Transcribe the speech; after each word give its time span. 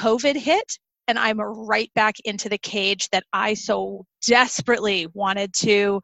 COVID 0.00 0.36
hit, 0.36 0.78
and 1.08 1.18
I'm 1.18 1.40
right 1.40 1.90
back 1.94 2.14
into 2.24 2.48
the 2.48 2.58
cage 2.58 3.08
that 3.10 3.24
I 3.32 3.54
so 3.54 4.04
desperately 4.26 5.06
wanted 5.12 5.52
to 5.54 6.00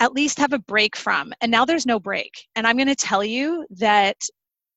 at 0.00 0.12
least 0.12 0.38
have 0.38 0.52
a 0.52 0.58
break 0.58 0.96
from. 0.96 1.32
And 1.40 1.50
now 1.50 1.64
there's 1.64 1.86
no 1.86 1.98
break. 1.98 2.32
And 2.56 2.66
I'm 2.66 2.76
going 2.76 2.88
to 2.88 2.94
tell 2.94 3.24
you 3.24 3.66
that 3.78 4.16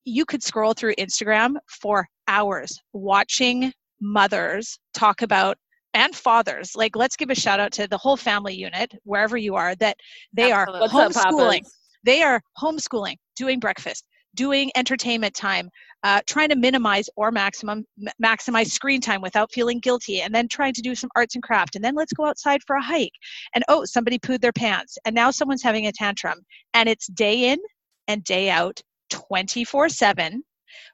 you 0.05 0.25
could 0.25 0.43
scroll 0.43 0.73
through 0.73 0.95
Instagram 0.95 1.55
for 1.67 2.07
hours 2.27 2.79
watching 2.93 3.73
mothers 4.01 4.77
talk 4.93 5.21
about 5.21 5.57
and 5.93 6.15
fathers 6.15 6.71
like 6.75 6.95
let's 6.95 7.15
give 7.15 7.29
a 7.29 7.35
shout 7.35 7.59
out 7.59 7.71
to 7.71 7.87
the 7.87 7.97
whole 7.97 8.17
family 8.17 8.53
unit 8.53 8.91
wherever 9.03 9.37
you 9.37 9.55
are 9.55 9.75
that 9.75 9.95
they 10.33 10.51
Absolutely. 10.51 10.87
are 10.87 10.89
homeschooling 10.89 11.61
they 12.03 12.21
are 12.21 12.41
homeschooling 12.59 13.15
doing 13.37 13.59
breakfast 13.59 14.05
doing 14.35 14.71
entertainment 14.75 15.33
time 15.33 15.69
uh, 16.03 16.21
trying 16.27 16.49
to 16.49 16.55
minimize 16.55 17.09
or 17.15 17.31
maximum 17.31 17.85
m- 18.01 18.13
maximize 18.23 18.67
screen 18.67 19.01
time 19.01 19.21
without 19.21 19.51
feeling 19.51 19.79
guilty 19.79 20.21
and 20.21 20.33
then 20.33 20.47
trying 20.47 20.73
to 20.73 20.81
do 20.81 20.95
some 20.95 21.09
arts 21.15 21.35
and 21.35 21.43
craft. 21.43 21.75
And 21.75 21.83
then 21.83 21.95
let's 21.95 22.13
go 22.13 22.25
outside 22.25 22.61
for 22.67 22.75
a 22.75 22.83
hike. 22.83 23.13
And 23.55 23.63
oh 23.69 23.85
somebody 23.85 24.19
pooed 24.19 24.41
their 24.41 24.51
pants. 24.51 24.97
And 25.05 25.15
now 25.15 25.31
someone's 25.31 25.63
having 25.63 25.87
a 25.87 25.91
tantrum. 25.91 26.39
And 26.73 26.89
it's 26.89 27.07
day 27.07 27.51
in 27.51 27.59
and 28.07 28.23
day 28.23 28.49
out 28.49 28.81
24 29.09 29.89
7 29.89 30.43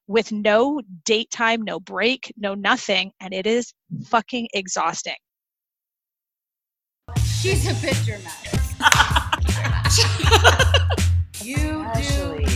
with 0.08 0.32
no 0.32 0.82
date 1.06 1.30
time 1.32 1.64
no 1.64 1.80
break 1.80 2.32
no 2.38 2.54
nothing. 2.54 3.12
And 3.20 3.34
it 3.34 3.48
is 3.48 3.74
fucking 4.06 4.48
exhausting. 4.54 5.16
She's 7.26 7.68
a 7.68 7.74
picture 7.76 8.20
mess 8.24 8.56
you 11.44 11.84
Ashley. 11.84 12.44
do 12.44 12.44
you 12.44 12.49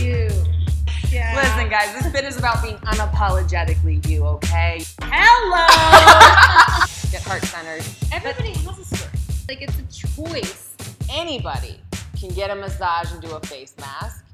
yeah. 1.14 1.36
Listen, 1.36 1.70
guys, 1.70 1.94
this 1.94 2.10
bit 2.12 2.24
is 2.24 2.36
about 2.36 2.60
being 2.60 2.76
unapologetically 2.78 4.06
you, 4.08 4.24
okay? 4.24 4.82
Hello! 5.00 5.66
Get 7.12 7.22
heart 7.22 7.42
centered. 7.44 7.84
Everybody 8.12 8.52
but, 8.64 8.74
has 8.74 8.92
a 8.92 8.96
story. 8.96 9.10
Like, 9.48 9.62
it's 9.62 9.78
a 9.78 10.06
choice. 10.06 10.74
Anybody 11.10 11.78
can 12.18 12.30
get 12.30 12.50
a 12.50 12.54
massage 12.56 13.12
and 13.12 13.22
do 13.22 13.30
a 13.30 13.40
face 13.40 13.74
mask. 13.78 14.24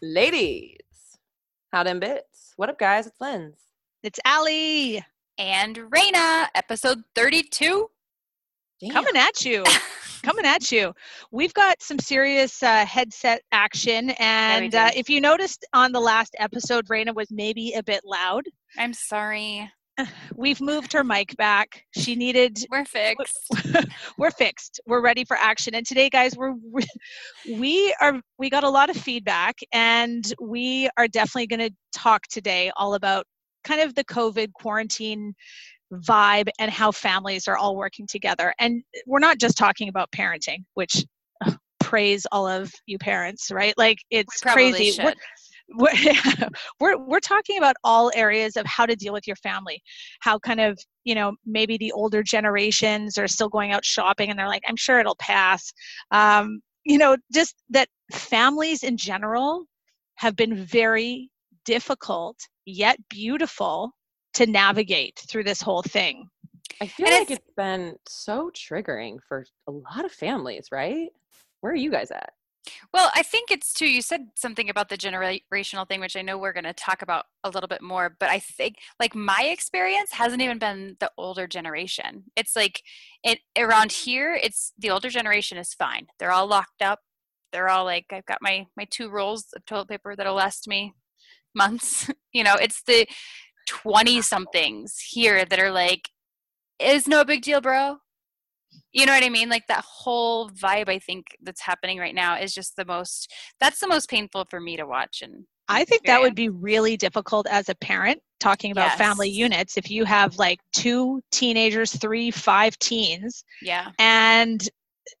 Ladies, 0.00 0.78
how 1.72 1.82
them 1.82 2.00
bits? 2.00 2.54
What 2.56 2.70
up, 2.70 2.78
guys? 2.78 3.06
It's 3.06 3.20
Linz. 3.20 3.58
It's 4.02 4.20
Allie. 4.24 5.04
And 5.36 5.76
Raina, 5.76 6.46
episode 6.54 7.02
32. 7.14 7.90
Damn. 8.80 8.90
Coming 8.90 9.16
at 9.16 9.44
you. 9.44 9.64
coming 10.26 10.44
at 10.44 10.72
you. 10.72 10.92
We've 11.30 11.54
got 11.54 11.80
some 11.80 12.00
serious 12.00 12.60
uh, 12.60 12.84
headset 12.84 13.42
action, 13.52 14.10
and 14.18 14.74
uh, 14.74 14.90
if 14.96 15.08
you 15.08 15.20
noticed 15.20 15.64
on 15.72 15.92
the 15.92 16.00
last 16.00 16.34
episode, 16.40 16.88
Raina 16.88 17.14
was 17.14 17.28
maybe 17.30 17.74
a 17.74 17.82
bit 17.84 18.00
loud. 18.04 18.42
I'm 18.76 18.92
sorry. 18.92 19.70
We've 20.34 20.60
moved 20.60 20.92
her 20.94 21.04
mic 21.04 21.36
back. 21.36 21.84
She 21.96 22.16
needed. 22.16 22.58
We're 22.72 22.84
fixed. 22.84 23.38
we're 24.18 24.32
fixed. 24.32 24.80
We're 24.84 25.00
ready 25.00 25.24
for 25.24 25.36
action. 25.36 25.76
And 25.76 25.86
today, 25.86 26.10
guys, 26.10 26.36
we're 26.36 26.54
we 27.48 27.94
are 28.00 28.20
we 28.36 28.50
got 28.50 28.64
a 28.64 28.68
lot 28.68 28.90
of 28.90 28.96
feedback, 28.96 29.60
and 29.72 30.24
we 30.40 30.90
are 30.98 31.06
definitely 31.06 31.46
going 31.46 31.70
to 31.70 31.74
talk 31.92 32.26
today 32.26 32.72
all 32.76 32.94
about 32.94 33.26
kind 33.62 33.80
of 33.80 33.94
the 33.94 34.04
COVID 34.04 34.52
quarantine 34.54 35.34
vibe 35.92 36.48
and 36.58 36.70
how 36.70 36.90
families 36.90 37.48
are 37.48 37.56
all 37.56 37.76
working 37.76 38.06
together. 38.06 38.52
And 38.58 38.82
we're 39.06 39.18
not 39.18 39.38
just 39.38 39.56
talking 39.56 39.88
about 39.88 40.10
parenting, 40.12 40.64
which 40.74 41.04
praise 41.80 42.26
all 42.32 42.48
of 42.48 42.72
you 42.86 42.98
parents, 42.98 43.50
right? 43.50 43.74
Like 43.76 43.98
it's 44.10 44.40
crazy. 44.40 45.00
We're, 45.02 45.14
we're, 45.68 45.90
we're, 46.80 46.98
we're 46.98 47.20
talking 47.20 47.58
about 47.58 47.76
all 47.84 48.10
areas 48.14 48.56
of 48.56 48.66
how 48.66 48.86
to 48.86 48.96
deal 48.96 49.12
with 49.12 49.26
your 49.26 49.36
family 49.36 49.82
how 50.20 50.38
kind 50.38 50.60
of 50.60 50.78
you 51.04 51.14
know 51.14 51.32
maybe 51.44 51.76
the 51.76 51.92
older 51.92 52.22
generations 52.22 53.18
are 53.18 53.26
still 53.26 53.48
going 53.48 53.72
out 53.72 53.84
shopping 53.84 54.30
and 54.30 54.38
they're 54.38 54.46
like 54.46 54.62
i'm 54.68 54.76
sure 54.76 55.00
it'll 55.00 55.16
pass 55.16 55.72
um, 56.12 56.60
you 56.84 56.98
know 56.98 57.16
just 57.32 57.56
that 57.68 57.88
families 58.12 58.84
in 58.84 58.96
general 58.96 59.64
have 60.14 60.36
been 60.36 60.54
very 60.54 61.28
difficult 61.64 62.36
yet 62.64 62.96
beautiful 63.10 63.90
to 64.36 64.46
navigate 64.46 65.22
through 65.28 65.44
this 65.44 65.62
whole 65.62 65.82
thing. 65.82 66.28
I 66.80 66.86
feel 66.86 67.06
and 67.06 67.14
like 67.14 67.30
it's, 67.30 67.40
it's 67.40 67.54
been 67.56 67.96
so 68.06 68.50
triggering 68.54 69.16
for 69.26 69.46
a 69.66 69.72
lot 69.72 70.04
of 70.04 70.12
families, 70.12 70.68
right? 70.70 71.08
Where 71.60 71.72
are 71.72 71.76
you 71.76 71.90
guys 71.90 72.10
at? 72.10 72.30
Well, 72.92 73.10
I 73.14 73.22
think 73.22 73.50
it's 73.50 73.72
too. 73.72 73.88
You 73.88 74.02
said 74.02 74.26
something 74.34 74.68
about 74.68 74.88
the 74.88 74.96
generational 74.96 75.88
thing, 75.88 76.00
which 76.00 76.16
I 76.16 76.22
know 76.22 76.36
we're 76.36 76.52
going 76.52 76.64
to 76.64 76.72
talk 76.72 77.00
about 77.00 77.26
a 77.44 77.50
little 77.50 77.68
bit 77.68 77.80
more. 77.80 78.16
But 78.18 78.28
I 78.28 78.40
think, 78.40 78.76
like, 78.98 79.14
my 79.14 79.48
experience 79.50 80.12
hasn't 80.12 80.42
even 80.42 80.58
been 80.58 80.96
the 80.98 81.10
older 81.16 81.46
generation. 81.46 82.24
It's 82.34 82.56
like 82.56 82.82
it 83.22 83.38
around 83.56 83.92
here. 83.92 84.38
It's 84.42 84.72
the 84.78 84.90
older 84.90 85.08
generation 85.08 85.58
is 85.58 85.74
fine. 85.74 86.08
They're 86.18 86.32
all 86.32 86.46
locked 86.48 86.82
up. 86.82 87.00
They're 87.52 87.68
all 87.68 87.84
like, 87.84 88.06
I've 88.12 88.26
got 88.26 88.38
my 88.42 88.66
my 88.76 88.86
two 88.90 89.08
rolls 89.08 89.46
of 89.54 89.64
toilet 89.64 89.88
paper 89.88 90.16
that'll 90.16 90.34
last 90.34 90.68
me 90.68 90.92
months. 91.54 92.10
you 92.32 92.44
know, 92.44 92.54
it's 92.54 92.82
the 92.82 93.06
20 93.66 94.22
somethings 94.22 94.98
here 94.98 95.44
that 95.44 95.58
are 95.58 95.70
like, 95.70 96.08
is 96.78 97.06
no 97.06 97.24
big 97.24 97.42
deal, 97.42 97.60
bro. 97.60 97.98
You 98.92 99.06
know 99.06 99.12
what 99.12 99.24
I 99.24 99.28
mean? 99.28 99.48
Like 99.48 99.66
that 99.68 99.84
whole 99.86 100.50
vibe 100.50 100.88
I 100.88 100.98
think 100.98 101.26
that's 101.42 101.60
happening 101.60 101.98
right 101.98 102.14
now 102.14 102.38
is 102.38 102.54
just 102.54 102.76
the 102.76 102.84
most 102.84 103.32
that's 103.60 103.80
the 103.80 103.88
most 103.88 104.08
painful 104.08 104.46
for 104.50 104.60
me 104.60 104.76
to 104.76 104.86
watch 104.86 105.22
and 105.22 105.44
I 105.68 105.84
think 105.84 106.04
that 106.06 106.20
would 106.20 106.34
be 106.34 106.48
really 106.48 106.96
difficult 106.96 107.46
as 107.48 107.68
a 107.68 107.74
parent 107.74 108.20
talking 108.38 108.70
about 108.70 108.90
yes. 108.90 108.98
family 108.98 109.28
units 109.28 109.76
if 109.76 109.90
you 109.90 110.04
have 110.04 110.36
like 110.36 110.60
two 110.72 111.20
teenagers, 111.32 111.92
three, 111.92 112.30
five 112.30 112.78
teens. 112.78 113.44
Yeah. 113.62 113.90
And 113.98 114.66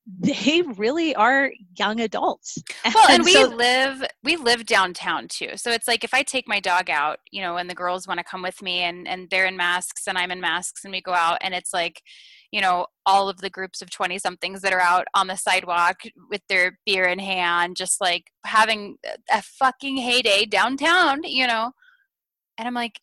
they 0.06 0.62
really 0.76 1.14
are 1.14 1.52
young 1.78 2.00
adults. 2.00 2.58
Well, 2.84 2.94
and, 3.08 3.16
and 3.16 3.24
we 3.24 3.32
so, 3.32 3.48
live 3.48 4.04
we 4.22 4.36
live 4.36 4.66
downtown 4.66 5.28
too. 5.28 5.50
So 5.56 5.70
it's 5.70 5.88
like 5.88 6.04
if 6.04 6.14
I 6.14 6.22
take 6.22 6.48
my 6.48 6.60
dog 6.60 6.90
out, 6.90 7.18
you 7.30 7.42
know, 7.42 7.56
and 7.56 7.68
the 7.68 7.74
girls 7.74 8.06
want 8.06 8.18
to 8.18 8.24
come 8.24 8.42
with 8.42 8.62
me 8.62 8.80
and 8.80 9.06
and 9.06 9.28
they're 9.30 9.46
in 9.46 9.56
masks 9.56 10.06
and 10.06 10.16
I'm 10.16 10.30
in 10.30 10.40
masks 10.40 10.84
and 10.84 10.92
we 10.92 11.00
go 11.00 11.12
out 11.12 11.38
and 11.40 11.54
it's 11.54 11.72
like, 11.72 12.02
you 12.52 12.60
know, 12.60 12.86
all 13.04 13.28
of 13.28 13.38
the 13.38 13.50
groups 13.50 13.82
of 13.82 13.90
20 13.90 14.18
somethings 14.18 14.62
that 14.62 14.72
are 14.72 14.80
out 14.80 15.06
on 15.14 15.26
the 15.26 15.36
sidewalk 15.36 16.00
with 16.30 16.42
their 16.48 16.78
beer 16.86 17.04
in 17.04 17.18
hand 17.18 17.76
just 17.76 18.00
like 18.00 18.24
having 18.44 18.96
a 19.32 19.42
fucking 19.42 19.96
heyday 19.96 20.44
downtown, 20.44 21.22
you 21.24 21.46
know. 21.46 21.72
And 22.58 22.66
I'm 22.66 22.74
like, 22.74 22.98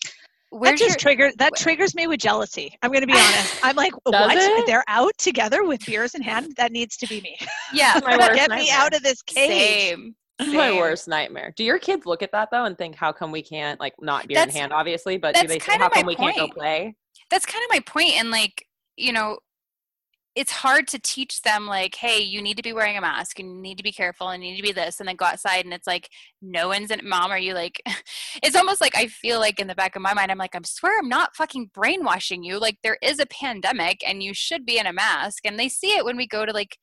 that 0.62 0.78
just 0.78 0.81
your, 0.81 0.96
triggers 0.96 1.34
that 1.38 1.56
triggers 1.56 1.96
me 1.96 2.08
with 2.08 2.19
jealousy. 2.19 2.75
I'm 2.81 2.91
going 2.91 3.02
to 3.02 3.08
be 3.08 3.14
honest. 3.18 3.59
I'm 3.64 3.75
like, 3.75 3.94
what? 4.03 4.38
It? 4.38 4.66
They're 4.66 4.84
out 4.88 5.18
together 5.18 5.64
with 5.64 5.86
beers 5.86 6.16
in 6.16 6.22
hand. 6.22 6.53
That 6.58 6.72
needs 6.72 6.97
to 6.97 7.08
be 7.08 7.22
me. 7.22 7.38
Yeah, 7.74 8.00
my 8.03 8.18
get 8.18 8.50
nightmare. 8.50 8.58
me 8.58 8.72
out 8.72 8.96
of 8.96 9.03
this 9.03 9.22
cage. 9.22 9.50
Same. 9.50 10.16
Same. 10.42 10.56
My 10.56 10.72
worst 10.74 11.08
nightmare. 11.08 11.53
Do 11.56 11.63
your 11.63 11.78
kids 11.78 12.06
look 12.06 12.24
at 12.24 12.31
that 12.31 12.50
though 12.52 12.66
and 12.66 12.78
think, 12.78 12.96
how 12.96 13.12
come 13.12 13.31
we 13.31 13.44
can't 13.44 13.80
like 13.80 13.94
not 14.02 14.28
beer 14.28 14.36
that's, 14.36 14.53
in 14.53 14.62
hand, 14.62 14.74
obviously, 14.74 15.18
but 15.18 15.36
do 15.36 15.47
they 15.47 15.59
say, 15.59 15.78
how 15.78 15.90
come 15.90 16.08
we 16.08 16.16
point. 16.16 16.36
can't 16.36 16.50
go 16.50 16.53
play? 16.53 16.96
That's 17.30 17.46
kind 17.46 17.63
of 17.63 17.69
my 17.72 17.80
point. 17.80 18.13
And 18.13 18.31
like, 18.31 18.66
you 18.97 19.13
know, 19.13 19.38
it's 20.36 20.52
hard 20.52 20.88
to 20.88 21.00
teach 21.00 21.42
them 21.44 21.68
like 21.68 21.96
hey 21.96 22.20
you 22.20 22.42
need 22.42 22.58
to 22.58 22.64
be 22.64 22.74
wearing 22.74 22.98
a 22.98 23.02
mask 23.02 23.40
and 23.40 23.56
you 23.56 23.62
need 23.62 23.78
to 23.78 23.84
be 23.84 23.92
careful 23.92 24.30
and 24.30 24.44
you 24.44 24.52
need 24.52 24.58
to 24.58 24.64
be 24.64 24.72
this 24.72 25.00
and 25.00 25.08
then 25.08 25.16
go 25.16 25.26
outside 25.26 25.64
and 25.64 25.74
it's 25.74 25.88
like 25.88 26.10
no 26.42 26.70
one's 26.70 26.92
in 26.92 27.00
mom 27.04 27.32
are 27.32 27.40
you 27.40 27.54
like 27.54 27.82
it's 28.44 28.56
almost 28.56 28.82
like 28.82 28.96
i 28.96 29.08
feel 29.08 29.40
like 29.40 29.60
in 29.60 29.68
the 29.68 29.76
back 29.76 29.96
of 29.96 30.02
my 30.02 30.14
mind 30.14 30.32
i'm 30.32 30.38
like 30.38 30.56
i 30.56 30.60
swear 30.64 30.98
i'm 31.00 31.10
not 31.10 31.36
fucking 31.36 31.70
brainwashing 31.74 32.44
you 32.44 32.60
like 32.60 32.78
there 32.84 32.98
is 33.02 33.20
a 33.20 33.26
pandemic 33.28 34.02
and 34.08 34.24
you 34.24 34.34
should 34.34 34.66
be 34.66 34.78
in 34.78 34.88
a 34.88 34.94
mask 34.94 35.46
and 35.46 35.60
they 35.60 35.70
see 35.70 35.96
it 35.96 36.06
when 36.06 36.18
we 36.18 36.28
go 36.28 36.46
to 36.46 36.52
like 36.54 36.78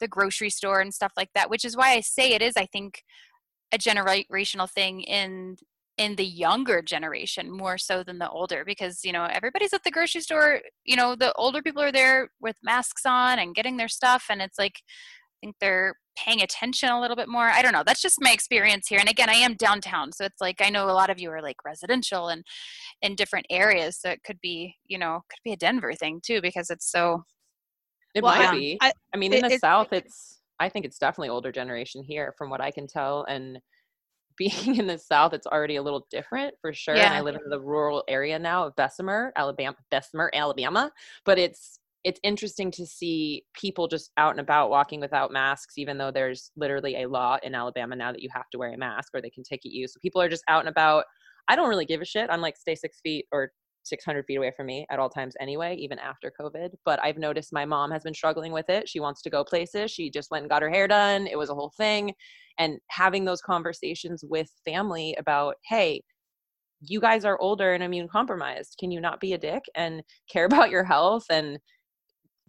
the 0.00 0.08
grocery 0.08 0.50
store 0.50 0.80
and 0.80 0.94
stuff 0.94 1.12
like 1.16 1.30
that 1.34 1.50
which 1.50 1.64
is 1.64 1.76
why 1.76 1.92
i 1.92 2.00
say 2.00 2.32
it 2.32 2.42
is 2.42 2.54
i 2.56 2.66
think 2.66 3.02
a 3.72 3.78
generational 3.78 4.70
thing 4.70 5.00
in 5.02 5.56
in 5.96 6.16
the 6.16 6.24
younger 6.24 6.82
generation 6.82 7.50
more 7.50 7.78
so 7.78 8.02
than 8.02 8.18
the 8.18 8.28
older 8.28 8.64
because 8.64 9.04
you 9.04 9.12
know 9.12 9.26
everybody's 9.30 9.72
at 9.72 9.84
the 9.84 9.90
grocery 9.90 10.20
store 10.20 10.60
you 10.84 10.96
know 10.96 11.14
the 11.14 11.32
older 11.34 11.62
people 11.62 11.82
are 11.82 11.92
there 11.92 12.28
with 12.40 12.56
masks 12.62 13.02
on 13.06 13.38
and 13.38 13.54
getting 13.54 13.76
their 13.76 13.88
stuff 13.88 14.24
and 14.28 14.42
it's 14.42 14.58
like 14.58 14.80
i 14.82 15.46
think 15.46 15.56
they're 15.60 15.94
paying 16.16 16.42
attention 16.42 16.90
a 16.90 17.00
little 17.00 17.16
bit 17.16 17.28
more. 17.28 17.48
I 17.48 17.60
don't 17.60 17.72
know 17.72 17.82
that's 17.84 18.02
just 18.02 18.18
my 18.20 18.30
experience 18.32 18.88
here 18.88 18.98
and 18.98 19.08
again 19.08 19.28
i 19.28 19.34
am 19.34 19.54
downtown 19.54 20.12
so 20.12 20.24
it's 20.24 20.40
like 20.40 20.60
i 20.60 20.70
know 20.70 20.88
a 20.88 20.92
lot 20.92 21.10
of 21.10 21.20
you 21.20 21.30
are 21.30 21.42
like 21.42 21.56
residential 21.64 22.28
and 22.28 22.44
in 23.02 23.14
different 23.14 23.46
areas 23.50 23.98
so 24.00 24.10
it 24.10 24.22
could 24.24 24.40
be 24.40 24.74
you 24.86 24.98
know 24.98 25.20
could 25.30 25.40
be 25.44 25.52
a 25.52 25.56
denver 25.56 25.92
thing 25.94 26.20
too 26.24 26.40
because 26.40 26.70
it's 26.70 26.90
so 26.90 27.22
it 28.14 28.22
well, 28.22 28.36
might 28.36 28.56
be. 28.56 28.78
I, 28.80 28.92
I 29.12 29.16
mean 29.16 29.32
in 29.32 29.42
the 29.42 29.54
it, 29.54 29.60
south 29.60 29.92
it's 29.92 30.40
i 30.60 30.68
think 30.68 30.84
it's 30.84 30.98
definitely 30.98 31.30
older 31.30 31.52
generation 31.52 32.02
here 32.02 32.34
from 32.38 32.48
what 32.48 32.60
i 32.60 32.70
can 32.70 32.86
tell 32.86 33.24
and 33.28 33.58
being 34.38 34.76
in 34.76 34.86
the 34.86 34.98
South, 34.98 35.32
it's 35.32 35.46
already 35.46 35.76
a 35.76 35.82
little 35.82 36.06
different 36.10 36.54
for 36.60 36.72
sure. 36.72 36.96
Yeah. 36.96 37.06
And 37.06 37.14
I 37.14 37.20
live 37.20 37.36
in 37.36 37.50
the 37.50 37.60
rural 37.60 38.04
area 38.08 38.38
now 38.38 38.66
of 38.66 38.76
Bessemer, 38.76 39.32
Alabama, 39.36 39.76
Bessemer, 39.90 40.30
Alabama. 40.34 40.90
But 41.24 41.38
it's 41.38 41.78
it's 42.04 42.20
interesting 42.22 42.70
to 42.70 42.86
see 42.86 43.44
people 43.54 43.88
just 43.88 44.10
out 44.18 44.32
and 44.32 44.40
about 44.40 44.68
walking 44.68 45.00
without 45.00 45.32
masks, 45.32 45.78
even 45.78 45.96
though 45.96 46.10
there's 46.10 46.50
literally 46.54 47.02
a 47.02 47.08
law 47.08 47.38
in 47.42 47.54
Alabama 47.54 47.96
now 47.96 48.12
that 48.12 48.20
you 48.20 48.28
have 48.30 48.50
to 48.50 48.58
wear 48.58 48.74
a 48.74 48.76
mask 48.76 49.08
or 49.14 49.22
they 49.22 49.30
can 49.30 49.42
ticket 49.42 49.72
you. 49.72 49.88
So 49.88 49.98
people 50.02 50.20
are 50.20 50.28
just 50.28 50.44
out 50.48 50.60
and 50.60 50.68
about. 50.68 51.04
I 51.48 51.56
don't 51.56 51.68
really 51.68 51.86
give 51.86 52.02
a 52.02 52.04
shit. 52.04 52.28
I'm 52.30 52.42
like, 52.42 52.56
stay 52.56 52.74
six 52.74 53.00
feet 53.00 53.26
or 53.32 53.52
600 53.84 54.24
feet 54.26 54.36
away 54.36 54.52
from 54.56 54.66
me 54.66 54.86
at 54.90 54.98
all 54.98 55.08
times 55.08 55.34
anyway, 55.40 55.76
even 55.76 55.98
after 55.98 56.32
COVID. 56.40 56.70
But 56.84 57.00
I've 57.02 57.18
noticed 57.18 57.52
my 57.52 57.64
mom 57.64 57.90
has 57.90 58.02
been 58.02 58.14
struggling 58.14 58.52
with 58.52 58.68
it. 58.68 58.88
She 58.88 59.00
wants 59.00 59.22
to 59.22 59.30
go 59.30 59.44
places. 59.44 59.90
She 59.90 60.10
just 60.10 60.30
went 60.30 60.42
and 60.42 60.50
got 60.50 60.62
her 60.62 60.70
hair 60.70 60.88
done. 60.88 61.26
It 61.26 61.38
was 61.38 61.50
a 61.50 61.54
whole 61.54 61.72
thing. 61.76 62.12
And 62.58 62.78
having 62.88 63.24
those 63.24 63.40
conversations 63.40 64.24
with 64.28 64.48
family 64.64 65.14
about, 65.18 65.56
hey, 65.68 66.02
you 66.80 67.00
guys 67.00 67.24
are 67.24 67.40
older 67.40 67.72
and 67.72 67.82
immune 67.82 68.08
compromised. 68.08 68.76
Can 68.78 68.90
you 68.90 69.00
not 69.00 69.20
be 69.20 69.32
a 69.32 69.38
dick 69.38 69.62
and 69.74 70.02
care 70.30 70.44
about 70.46 70.70
your 70.70 70.84
health? 70.84 71.24
And 71.30 71.58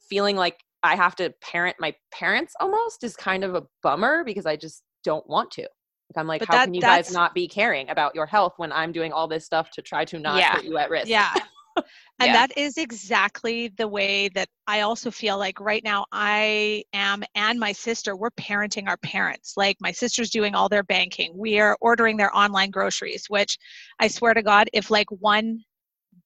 feeling 0.10 0.36
like 0.36 0.58
I 0.84 0.96
have 0.96 1.16
to 1.16 1.34
parent 1.42 1.78
my 1.80 1.96
parents 2.12 2.54
almost 2.60 3.04
is 3.04 3.16
kind 3.16 3.44
of 3.44 3.56
a 3.56 3.64
bummer 3.82 4.24
because 4.24 4.46
I 4.46 4.56
just 4.56 4.84
don't 5.04 5.28
want 5.28 5.52
to. 5.52 5.68
I'm 6.16 6.28
like, 6.28 6.40
but 6.40 6.50
how 6.50 6.56
that, 6.56 6.66
can 6.66 6.74
you 6.74 6.82
guys 6.82 7.12
not 7.12 7.34
be 7.34 7.48
caring 7.48 7.90
about 7.90 8.16
your 8.16 8.26
health 8.26 8.54
when 8.58 8.72
I'm 8.72 8.92
doing 8.92 9.12
all 9.12 9.28
this 9.28 9.46
stuff 9.46 9.70
to 9.72 9.82
try 9.82 10.06
to 10.06 10.20
not 10.20 10.40
yeah. 10.40 10.56
put 10.56 10.64
you 10.64 10.78
at 10.78 10.90
risk? 10.90 11.08
Yeah. 11.08 11.34
and 11.78 11.86
yeah. 12.22 12.34
that 12.34 12.58
is 12.58 12.78
exactly 12.78 13.70
the 13.78 13.88
way 13.88 14.30
that 14.30 14.48
I 14.68 14.82
also 14.82 15.12
feel 15.12 15.38
like 15.38 15.60
right 15.60 15.84
now 15.84 16.06
I 16.12 16.84
am 16.94 17.24
and 17.36 17.60
my 17.60 17.72
sister, 17.72 18.16
we're 18.16 18.32
parenting 18.32 18.88
our 18.88 18.98
parents. 18.98 19.54
Like 19.58 19.78
my 19.82 19.92
sister's 19.92 20.30
doing 20.30 20.56
all 20.56 20.70
their 20.70 20.84
banking. 20.84 21.34
We 21.36 21.60
are 21.60 21.78
ordering 21.82 22.18
their 22.18 22.36
online 22.36 22.72
groceries, 22.72 23.26
which 23.28 23.58
I 24.00 24.08
swear 24.08 24.34
to 24.34 24.44
God, 24.44 24.70
if 24.74 24.90
like 24.90 25.08
one 25.10 25.60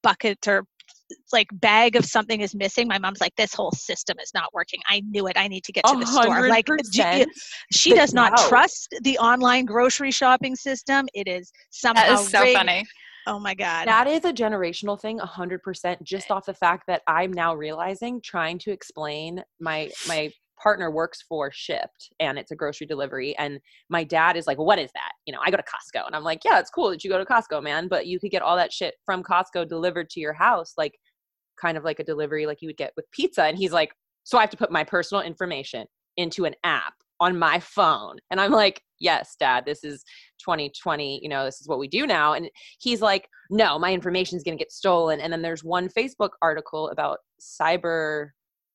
bucket 0.02 0.46
or 0.46 0.64
like 1.32 1.48
bag 1.52 1.96
of 1.96 2.04
something 2.04 2.40
is 2.40 2.54
missing 2.54 2.86
my 2.86 2.98
mom's 2.98 3.20
like 3.20 3.34
this 3.36 3.52
whole 3.52 3.72
system 3.72 4.18
is 4.22 4.32
not 4.34 4.52
working. 4.52 4.80
I 4.88 5.00
knew 5.00 5.26
it. 5.26 5.36
I 5.36 5.48
need 5.48 5.64
to 5.64 5.72
get 5.72 5.84
to 5.86 5.96
the 5.96 6.06
store. 6.06 6.48
Like 6.48 6.66
she 7.72 7.94
does 7.94 8.14
not 8.14 8.36
trust 8.48 8.94
the 9.02 9.18
online 9.18 9.64
grocery 9.64 10.10
shopping 10.10 10.54
system. 10.56 11.06
It 11.14 11.28
is 11.28 11.50
somehow 11.70 12.02
that 12.02 12.20
is 12.20 12.28
so 12.28 12.40
rigged. 12.40 12.56
funny. 12.56 12.84
Oh 13.26 13.38
my 13.38 13.54
god. 13.54 13.86
That 13.86 14.06
is 14.06 14.24
a 14.24 14.32
generational 14.32 15.00
thing 15.00 15.18
100% 15.18 16.02
just 16.02 16.30
eh. 16.30 16.34
off 16.34 16.46
the 16.46 16.54
fact 16.54 16.84
that 16.86 17.02
i'm 17.06 17.32
now 17.32 17.54
realizing 17.54 18.20
trying 18.22 18.58
to 18.58 18.70
explain 18.70 19.42
my 19.60 19.90
my 20.08 20.32
partner 20.62 20.90
works 20.90 21.22
for 21.26 21.50
Shipt 21.50 22.10
and 22.18 22.38
it's 22.38 22.50
a 22.50 22.56
grocery 22.56 22.86
delivery. 22.86 23.36
And 23.38 23.60
my 23.88 24.04
dad 24.04 24.36
is 24.36 24.46
like, 24.46 24.58
well, 24.58 24.66
what 24.66 24.78
is 24.78 24.90
that? 24.94 25.12
You 25.26 25.32
know, 25.32 25.40
I 25.44 25.50
go 25.50 25.56
to 25.56 25.62
Costco. 25.62 26.06
And 26.06 26.14
I'm 26.14 26.24
like, 26.24 26.44
yeah, 26.44 26.58
it's 26.58 26.70
cool 26.70 26.90
that 26.90 27.02
you 27.02 27.10
go 27.10 27.18
to 27.18 27.24
Costco, 27.24 27.62
man. 27.62 27.88
But 27.88 28.06
you 28.06 28.20
could 28.20 28.30
get 28.30 28.42
all 28.42 28.56
that 28.56 28.72
shit 28.72 28.94
from 29.04 29.22
Costco 29.22 29.68
delivered 29.68 30.10
to 30.10 30.20
your 30.20 30.32
house, 30.32 30.74
like 30.76 30.98
kind 31.60 31.76
of 31.76 31.84
like 31.84 32.00
a 32.00 32.04
delivery 32.04 32.46
like 32.46 32.62
you 32.62 32.68
would 32.68 32.76
get 32.76 32.92
with 32.96 33.10
pizza. 33.10 33.44
And 33.44 33.56
he's 33.56 33.72
like, 33.72 33.92
so 34.24 34.38
I 34.38 34.42
have 34.42 34.50
to 34.50 34.56
put 34.56 34.70
my 34.70 34.84
personal 34.84 35.22
information 35.22 35.86
into 36.16 36.44
an 36.44 36.54
app 36.64 36.94
on 37.20 37.38
my 37.38 37.60
phone. 37.60 38.16
And 38.30 38.40
I'm 38.40 38.50
like, 38.50 38.82
yes, 38.98 39.36
dad, 39.38 39.64
this 39.66 39.84
is 39.84 40.04
2020. 40.40 41.20
You 41.22 41.28
know, 41.28 41.44
this 41.44 41.60
is 41.60 41.68
what 41.68 41.78
we 41.78 41.86
do 41.88 42.06
now. 42.06 42.32
And 42.32 42.50
he's 42.78 43.02
like, 43.02 43.28
no, 43.50 43.78
my 43.78 43.92
information 43.92 44.36
is 44.36 44.42
going 44.42 44.56
to 44.56 44.62
get 44.62 44.72
stolen. 44.72 45.20
And 45.20 45.32
then 45.32 45.42
there's 45.42 45.64
one 45.64 45.88
Facebook 45.88 46.30
article 46.40 46.88
about 46.90 47.18
cyber 47.40 48.30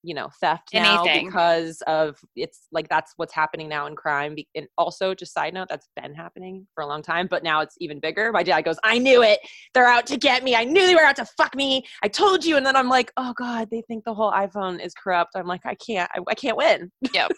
you 0.06 0.14
know 0.14 0.30
theft 0.40 0.70
now 0.74 1.04
Anything. 1.04 1.26
because 1.26 1.82
of 1.88 2.18
it's 2.36 2.68
like 2.72 2.88
that's 2.88 3.14
what's 3.18 3.34
happening 3.34 3.68
now 3.68 3.88
in 3.88 3.96
crime 3.96 4.36
and 4.54 4.68
also 4.78 5.16
just 5.16 5.34
side 5.34 5.54
note 5.54 5.68
that's 5.68 5.90
been 6.00 6.14
happening 6.14 6.68
for 6.76 6.84
a 6.84 6.88
long 6.88 7.02
time 7.02 7.28
but 7.28 7.44
now 7.44 7.62
it's 7.62 7.76
even 7.80 8.00
bigger. 8.00 8.32
My 8.32 8.44
dad 8.44 8.62
goes 8.62 8.78
i 8.84 8.98
knew 9.00 9.24
it. 9.24 9.40
They're 9.74 9.88
out 9.88 10.06
to 10.08 10.18
get 10.18 10.44
me. 10.44 10.56
I 10.56 10.64
knew 10.64 10.86
they 10.86 10.96
were 10.96 11.02
out 11.02 11.16
to 11.18 11.26
fuck 11.38 11.56
me. 11.56 11.84
I 12.04 12.08
told 12.08 12.46
you. 12.46 12.58
And 12.58 12.66
then 12.66 12.76
i'm 12.76 12.90
like 12.90 13.12
oh 13.18 13.34
god 13.36 13.70
they 13.72 13.82
think 13.88 14.04
the 14.04 14.14
whole 14.14 14.32
iphone 14.34 14.84
is 14.84 14.94
corrupt. 14.94 15.32
I'm 15.36 15.48
like 15.48 15.66
i 15.66 15.76
can't 15.76 16.10
i, 16.16 16.20
I 16.28 16.36
can't 16.36 16.58
win. 16.58 16.92
Yep. 17.14 17.32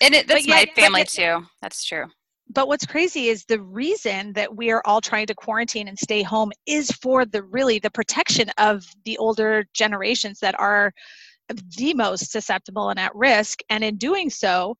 And 0.00 0.14
it, 0.14 0.26
that's 0.26 0.46
my 0.46 0.66
family 0.74 1.04
too. 1.04 1.42
That's 1.62 1.84
true. 1.84 2.06
But 2.50 2.68
what's 2.68 2.84
crazy 2.84 3.28
is 3.28 3.44
the 3.46 3.60
reason 3.60 4.32
that 4.34 4.54
we 4.54 4.70
are 4.70 4.82
all 4.84 5.00
trying 5.00 5.26
to 5.26 5.34
quarantine 5.34 5.88
and 5.88 5.98
stay 5.98 6.22
home 6.22 6.52
is 6.66 6.90
for 6.90 7.24
the 7.24 7.42
really 7.42 7.78
the 7.78 7.90
protection 7.90 8.50
of 8.58 8.84
the 9.04 9.16
older 9.18 9.64
generations 9.72 10.40
that 10.40 10.58
are 10.60 10.92
the 11.48 11.94
most 11.94 12.30
susceptible 12.30 12.90
and 12.90 12.98
at 12.98 13.14
risk. 13.14 13.60
And 13.70 13.84
in 13.84 13.96
doing 13.96 14.30
so, 14.30 14.76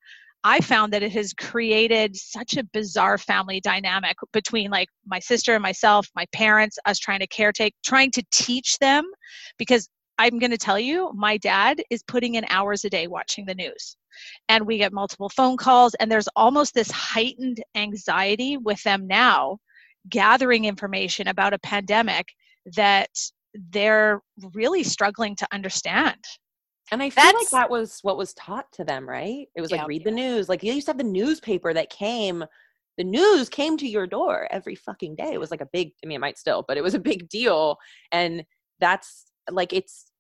I 0.47 0.61
found 0.61 0.93
that 0.93 1.03
it 1.03 1.13
has 1.13 1.33
created 1.33 2.15
such 2.15 2.57
a 2.57 2.65
bizarre 2.65 3.17
family 3.17 3.61
dynamic 3.61 4.17
between 4.33 4.71
like 4.71 4.89
my 5.07 5.19
sister 5.19 5.55
and 5.55 5.63
myself, 5.63 6.07
my 6.15 6.27
parents, 6.33 6.79
us 6.85 6.99
trying 6.99 7.21
to 7.21 7.27
caretake, 7.27 7.73
trying 7.83 8.11
to 8.11 8.23
teach 8.31 8.79
them 8.79 9.05
because 9.59 9.89
I'm 10.19 10.39
going 10.39 10.51
to 10.51 10.59
tell 10.59 10.79
you, 10.79 11.11
my 11.15 11.39
dad 11.39 11.83
is 11.91 12.03
putting 12.03 12.35
in 12.35 12.45
hours 12.51 12.85
a 12.85 12.91
day 12.91 13.07
watching 13.07 13.47
the 13.47 13.55
news. 13.55 13.97
And 14.49 14.67
we 14.67 14.79
get 14.79 14.93
multiple 14.93 15.29
phone 15.29 15.57
calls, 15.57 15.95
and 15.95 16.11
there's 16.11 16.29
almost 16.37 16.73
this 16.73 16.91
heightened 16.91 17.65
anxiety 17.75 18.57
with 18.57 18.81
them 18.85 19.09
now 19.09 19.59
gathering 20.09 20.67
information 20.67 21.27
about 21.29 21.55
a 21.55 21.59
pandemic 21.59 22.29
that 22.77 23.11
they're 23.71 24.21
really 24.53 24.85
struggling 24.85 25.35
to 25.37 25.49
understand. 25.53 26.19
And 26.93 27.03
I 27.03 27.11
feel 27.11 27.25
That's, 27.25 27.53
like 27.53 27.63
that 27.63 27.71
was 27.71 27.99
what 28.03 28.19
was 28.19 28.35
taught 28.35 28.71
to 28.73 28.85
them, 28.85 29.09
right? 29.09 29.49
It 29.55 29.61
was 29.61 29.71
like 29.71 29.87
read 29.87 30.05
the 30.05 30.11
news. 30.11 30.49
Like 30.49 30.63
you 30.63 30.73
used 30.73 30.87
to 30.87 30.91
have 30.91 30.99
the 30.99 31.05
newspaper 31.05 31.73
that 31.73 31.91
came 31.91 32.45
the 32.97 33.05
news 33.05 33.49
came 33.49 33.77
to 33.79 33.89
your 33.89 34.07
door 34.07 34.47
every 34.51 34.75
fucking 34.75 35.17
day. 35.17 35.33
It 35.33 35.41
was 35.41 35.51
like 35.51 35.61
a 35.61 35.69
big 35.73 35.93
I 36.05 36.07
mean 36.07 36.17
it 36.17 36.21
might 36.21 36.39
still, 36.39 36.65
but 36.67 36.77
it 36.77 36.83
was 36.83 36.95
a 36.95 36.99
big 36.99 37.29
deal. 37.29 37.79
And 38.13 38.45
that's 38.81 39.27
like 39.51 39.73
it's 39.73 40.11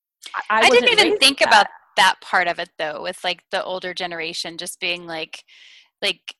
I, 0.50 0.60
I 0.62 0.70
didn't 0.70 0.90
even 0.90 1.18
think 1.18 1.40
that. 1.40 1.48
about 1.48 1.66
that 1.96 2.16
part 2.22 2.48
of 2.48 2.58
it 2.58 2.70
though, 2.78 3.02
with 3.02 3.22
like 3.22 3.42
the 3.50 3.62
older 3.62 3.92
generation 3.92 4.56
just 4.56 4.80
being 4.80 5.06
like 5.06 5.44
like 6.00 6.34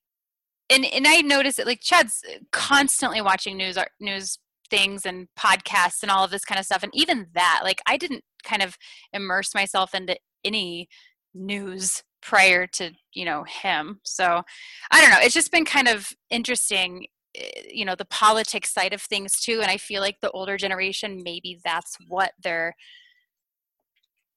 and 0.71 0.87
and 0.87 1.07
I 1.07 1.21
noticed 1.21 1.59
that 1.59 1.67
like 1.67 1.81
Chad's 1.83 2.23
constantly 2.51 3.21
watching 3.21 3.57
news 3.59 3.77
uh, 3.77 3.85
news 4.01 4.39
things 4.71 5.05
and 5.05 5.29
podcasts 5.39 6.03
and 6.03 6.11
all 6.11 6.25
of 6.25 6.31
this 6.31 6.45
kind 6.45 6.59
of 6.59 6.65
stuff 6.65 6.83
and 6.83 6.93
even 6.95 7.27
that 7.35 7.61
like 7.63 7.83
i 7.87 7.97
didn't 7.97 8.25
kind 8.45 8.63
of 8.63 8.77
immerse 9.13 9.55
myself 9.55 9.95
into 9.95 10.17
any 10.45 10.89
news 11.35 12.03
prior 12.23 12.67
to 12.67 12.91
you 13.13 13.25
know 13.25 13.45
him. 13.45 14.01
So 14.03 14.43
i 14.91 15.01
don't 15.01 15.11
know 15.11 15.19
it's 15.21 15.35
just 15.35 15.53
been 15.53 15.65
kind 15.65 15.89
of 15.89 16.13
interesting 16.31 17.07
eh, 17.35 17.63
you 17.71 17.85
know 17.85 17.95
the 17.95 18.07
politics 18.07 18.73
side 18.73 18.95
of 18.95 19.03
things 19.03 19.41
too 19.41 19.61
and 19.61 19.71
i 19.71 19.77
feel 19.77 20.01
like 20.01 20.17
the 20.21 20.31
older 20.31 20.57
generation 20.57 21.23
maybe 21.23 21.61
that's 21.65 21.97
what 22.09 22.33
they're 22.43 22.75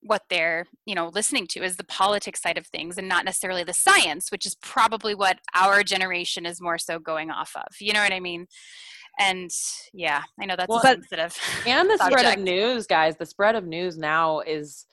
what 0.02 0.24
they're 0.30 0.66
you 0.86 0.96
know 0.96 1.10
listening 1.14 1.48
to 1.48 1.64
is 1.64 1.76
the 1.76 1.84
politics 1.84 2.42
side 2.42 2.58
of 2.58 2.68
things 2.68 2.98
and 2.98 3.08
not 3.08 3.26
necessarily 3.26 3.64
the 3.64 3.74
science 3.74 4.32
which 4.32 4.46
is 4.46 4.56
probably 4.56 5.16
what 5.16 5.40
our 5.56 5.84
generation 5.84 6.46
is 6.46 6.62
more 6.62 6.78
so 6.78 7.00
going 7.00 7.32
off 7.32 7.56
of 7.56 7.76
you 7.80 7.94
know 7.94 8.02
what 8.02 8.14
i 8.14 8.20
mean 8.20 8.48
and 9.20 9.52
yeah 9.94 10.24
i 10.42 10.46
know 10.46 10.56
that's 10.56 10.70
well, 10.70 10.82
sensitive 10.82 11.36
and 11.66 11.90
the 11.90 11.98
subject. 11.98 12.20
spread 12.20 12.38
of 12.38 12.44
news 12.44 12.88
guys 12.88 13.16
the 13.18 13.26
spread 13.26 13.56
of 13.56 13.66
news 13.66 13.98
now 13.98 14.40
is 14.42 14.86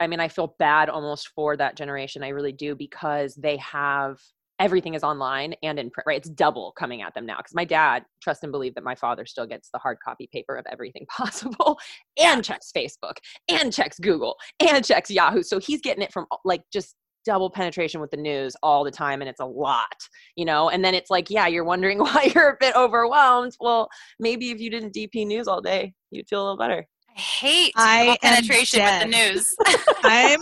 i 0.00 0.06
mean 0.06 0.20
i 0.20 0.28
feel 0.28 0.54
bad 0.58 0.88
almost 0.88 1.28
for 1.34 1.56
that 1.56 1.76
generation 1.76 2.22
i 2.22 2.28
really 2.28 2.52
do 2.52 2.74
because 2.74 3.34
they 3.34 3.56
have 3.58 4.18
everything 4.58 4.94
is 4.94 5.02
online 5.02 5.54
and 5.62 5.78
in 5.78 5.90
print 5.90 6.06
right 6.06 6.18
it's 6.18 6.28
double 6.30 6.72
coming 6.78 7.02
at 7.02 7.12
them 7.14 7.26
now 7.26 7.38
because 7.38 7.54
my 7.54 7.64
dad 7.64 8.04
trust 8.22 8.44
and 8.44 8.52
believe 8.52 8.74
that 8.74 8.84
my 8.84 8.94
father 8.94 9.26
still 9.26 9.46
gets 9.46 9.70
the 9.72 9.78
hard 9.78 9.98
copy 10.04 10.28
paper 10.32 10.56
of 10.56 10.64
everything 10.70 11.04
possible 11.16 11.78
and 12.20 12.44
checks 12.44 12.70
facebook 12.76 13.16
and 13.48 13.72
checks 13.72 13.98
google 13.98 14.36
and 14.60 14.84
checks 14.84 15.10
yahoo 15.10 15.42
so 15.42 15.58
he's 15.58 15.80
getting 15.80 16.02
it 16.02 16.12
from 16.12 16.26
like 16.44 16.62
just 16.72 16.94
double 17.24 17.50
penetration 17.50 18.00
with 18.00 18.10
the 18.10 18.16
news 18.16 18.56
all 18.62 18.84
the 18.84 18.90
time 18.90 19.20
and 19.20 19.28
it's 19.28 19.40
a 19.40 19.44
lot 19.44 19.96
you 20.36 20.44
know 20.44 20.68
and 20.68 20.84
then 20.84 20.94
it's 20.94 21.10
like 21.10 21.30
yeah 21.30 21.46
you're 21.46 21.64
wondering 21.64 21.98
why 22.00 22.30
you're 22.34 22.50
a 22.50 22.56
bit 22.60 22.74
overwhelmed 22.76 23.56
well 23.60 23.88
maybe 24.18 24.50
if 24.50 24.60
you 24.60 24.70
didn't 24.70 24.94
dp 24.94 25.26
news 25.26 25.48
all 25.48 25.60
day 25.60 25.92
you'd 26.10 26.28
feel 26.28 26.42
a 26.42 26.44
little 26.44 26.58
better 26.58 26.86
I 27.14 27.20
hate 27.20 27.72
I 27.76 28.16
penetration 28.22 28.80
with 28.82 29.02
the 29.02 29.06
news. 29.06 29.54
I'm 30.02 30.40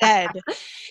dead. 0.00 0.30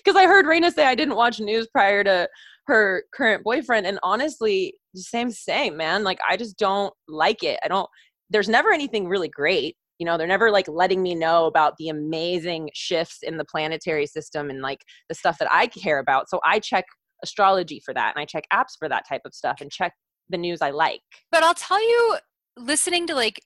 Because 0.04 0.16
I 0.16 0.26
heard 0.26 0.46
Raina 0.46 0.72
say 0.72 0.86
I 0.86 0.94
didn't 0.94 1.16
watch 1.16 1.40
news 1.40 1.66
prior 1.66 2.04
to 2.04 2.28
her 2.66 3.02
current 3.12 3.42
boyfriend. 3.42 3.84
And 3.84 3.98
honestly, 4.04 4.74
the 4.94 5.00
same, 5.00 5.30
same, 5.30 5.76
man. 5.76 6.04
Like, 6.04 6.18
I 6.26 6.36
just 6.36 6.56
don't 6.56 6.94
like 7.08 7.42
it. 7.42 7.58
I 7.64 7.68
don't, 7.68 7.88
there's 8.30 8.48
never 8.48 8.72
anything 8.72 9.08
really 9.08 9.28
great 9.28 9.76
you 9.98 10.06
know 10.06 10.16
they're 10.16 10.26
never 10.26 10.50
like 10.50 10.68
letting 10.68 11.02
me 11.02 11.14
know 11.14 11.46
about 11.46 11.76
the 11.78 11.88
amazing 11.88 12.70
shifts 12.74 13.18
in 13.22 13.36
the 13.36 13.44
planetary 13.44 14.06
system 14.06 14.50
and 14.50 14.60
like 14.62 14.82
the 15.08 15.14
stuff 15.14 15.38
that 15.38 15.50
i 15.50 15.66
care 15.66 15.98
about. 15.98 16.28
So 16.28 16.40
i 16.44 16.58
check 16.58 16.84
astrology 17.22 17.82
for 17.84 17.92
that 17.94 18.14
and 18.14 18.22
i 18.22 18.24
check 18.24 18.44
apps 18.52 18.76
for 18.78 18.88
that 18.88 19.04
type 19.08 19.22
of 19.24 19.34
stuff 19.34 19.56
and 19.60 19.70
check 19.70 19.92
the 20.28 20.38
news 20.38 20.62
i 20.62 20.70
like. 20.70 21.00
But 21.30 21.42
i'll 21.42 21.54
tell 21.54 21.82
you 21.82 22.18
listening 22.56 23.06
to 23.08 23.14
like 23.14 23.40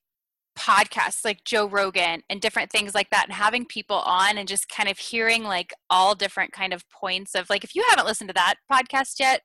podcasts 0.58 1.24
like 1.24 1.44
Joe 1.44 1.66
Rogan 1.66 2.22
and 2.28 2.40
different 2.40 2.70
things 2.70 2.94
like 2.94 3.08
that 3.10 3.24
and 3.24 3.32
having 3.32 3.64
people 3.64 3.96
on 3.96 4.36
and 4.36 4.46
just 4.46 4.68
kind 4.68 4.88
of 4.88 4.98
hearing 4.98 5.44
like 5.44 5.72
all 5.88 6.14
different 6.14 6.52
kind 6.52 6.74
of 6.74 6.84
points 6.90 7.34
of 7.34 7.48
like 7.48 7.64
if 7.64 7.74
you 7.74 7.82
haven't 7.88 8.06
listened 8.06 8.28
to 8.28 8.34
that 8.34 8.56
podcast 8.70 9.18
yet 9.18 9.42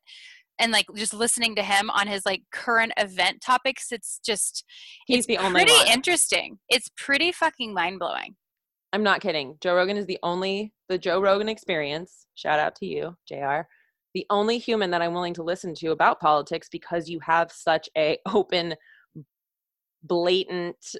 and 0.59 0.71
like 0.71 0.87
just 0.95 1.13
listening 1.13 1.55
to 1.55 1.63
him 1.63 1.89
on 1.89 2.07
his 2.07 2.25
like 2.25 2.43
current 2.51 2.91
event 2.97 3.41
topics 3.41 3.91
it's 3.91 4.19
just 4.25 4.63
he's 5.05 5.19
it's 5.19 5.27
the 5.27 5.37
only 5.37 5.63
pretty 5.63 5.73
one. 5.73 5.87
interesting. 5.87 6.59
It's 6.69 6.89
pretty 6.97 7.31
fucking 7.31 7.73
mind-blowing. 7.73 8.35
I'm 8.93 9.03
not 9.03 9.21
kidding. 9.21 9.57
Joe 9.61 9.75
rogan 9.75 9.97
is 9.97 10.05
the 10.05 10.19
only 10.23 10.73
the 10.89 10.97
joe 10.97 11.21
rogan 11.21 11.49
experience 11.49 12.27
shout 12.35 12.59
out 12.59 12.75
to 12.75 12.85
you 12.85 13.15
jr 13.27 13.61
the 14.13 14.25
only 14.29 14.57
human 14.57 14.89
that 14.91 15.01
i'm 15.01 15.13
willing 15.13 15.33
to 15.33 15.43
listen 15.43 15.73
to 15.75 15.91
about 15.91 16.19
politics 16.19 16.69
because 16.71 17.09
you 17.09 17.19
have 17.19 17.51
such 17.51 17.89
a 17.97 18.17
open 18.33 18.75
blatant 20.03 20.95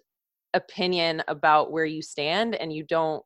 opinion 0.53 1.23
about 1.27 1.71
where 1.71 1.85
you 1.85 2.01
stand 2.01 2.55
and 2.55 2.73
you 2.73 2.83
don't 2.83 3.23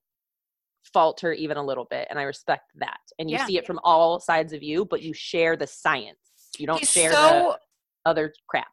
falter 0.94 1.32
even 1.34 1.58
a 1.58 1.64
little 1.64 1.86
bit 1.90 2.08
and 2.10 2.20
i 2.20 2.24
respect 2.24 2.72
that 2.76 3.00
and 3.20 3.30
you 3.30 3.38
yeah. 3.38 3.46
see 3.46 3.58
it 3.58 3.66
from 3.66 3.80
all 3.84 4.20
sides 4.20 4.54
of 4.54 4.64
you 4.64 4.86
but 4.86 5.02
you 5.02 5.14
share 5.14 5.56
the 5.56 5.68
science. 5.68 6.18
You 6.58 6.68
don't 6.68 6.80
he's 6.80 6.92
share 6.92 7.12
so, 7.14 7.56
the 8.06 8.10
other 8.10 8.34
crap. 8.48 8.68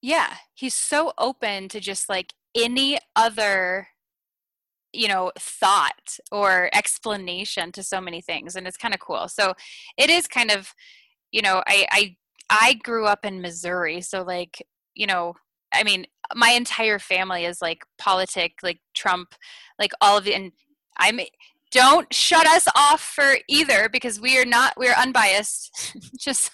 Yeah 0.00 0.34
he's 0.54 0.74
so 0.74 1.12
open 1.18 1.68
to 1.68 1.80
just 1.80 2.08
like 2.08 2.32
any 2.56 2.98
other 3.16 3.88
you 4.92 5.08
know 5.08 5.32
thought 5.38 6.18
or 6.30 6.70
explanation 6.74 7.72
to 7.72 7.82
so 7.82 8.00
many 8.00 8.20
things 8.20 8.56
and 8.56 8.66
it's 8.66 8.76
kind 8.76 8.94
of 8.94 9.00
cool. 9.00 9.28
So 9.28 9.54
it 9.98 10.10
is 10.10 10.26
kind 10.26 10.50
of 10.50 10.72
you 11.32 11.42
know 11.42 11.62
i 11.66 11.86
i 11.90 12.16
i 12.50 12.74
grew 12.74 13.06
up 13.06 13.24
in 13.24 13.40
missouri 13.40 14.00
so 14.00 14.22
like 14.22 14.64
you 14.94 15.06
know 15.06 15.34
i 15.74 15.82
mean 15.82 16.06
my 16.36 16.50
entire 16.50 16.98
family 16.98 17.44
is 17.44 17.60
like 17.60 17.82
politic 17.98 18.52
like 18.62 18.78
trump 18.94 19.34
like 19.78 19.92
all 20.00 20.18
of 20.18 20.24
the 20.24 20.34
and 20.34 20.52
i'm 20.98 21.20
don't 21.72 22.12
shut 22.12 22.46
us 22.46 22.68
off 22.76 23.00
for 23.00 23.38
either 23.48 23.88
because 23.90 24.20
we 24.20 24.38
are 24.38 24.44
not 24.44 24.74
we're 24.76 24.94
unbiased. 24.94 25.96
Just 26.20 26.50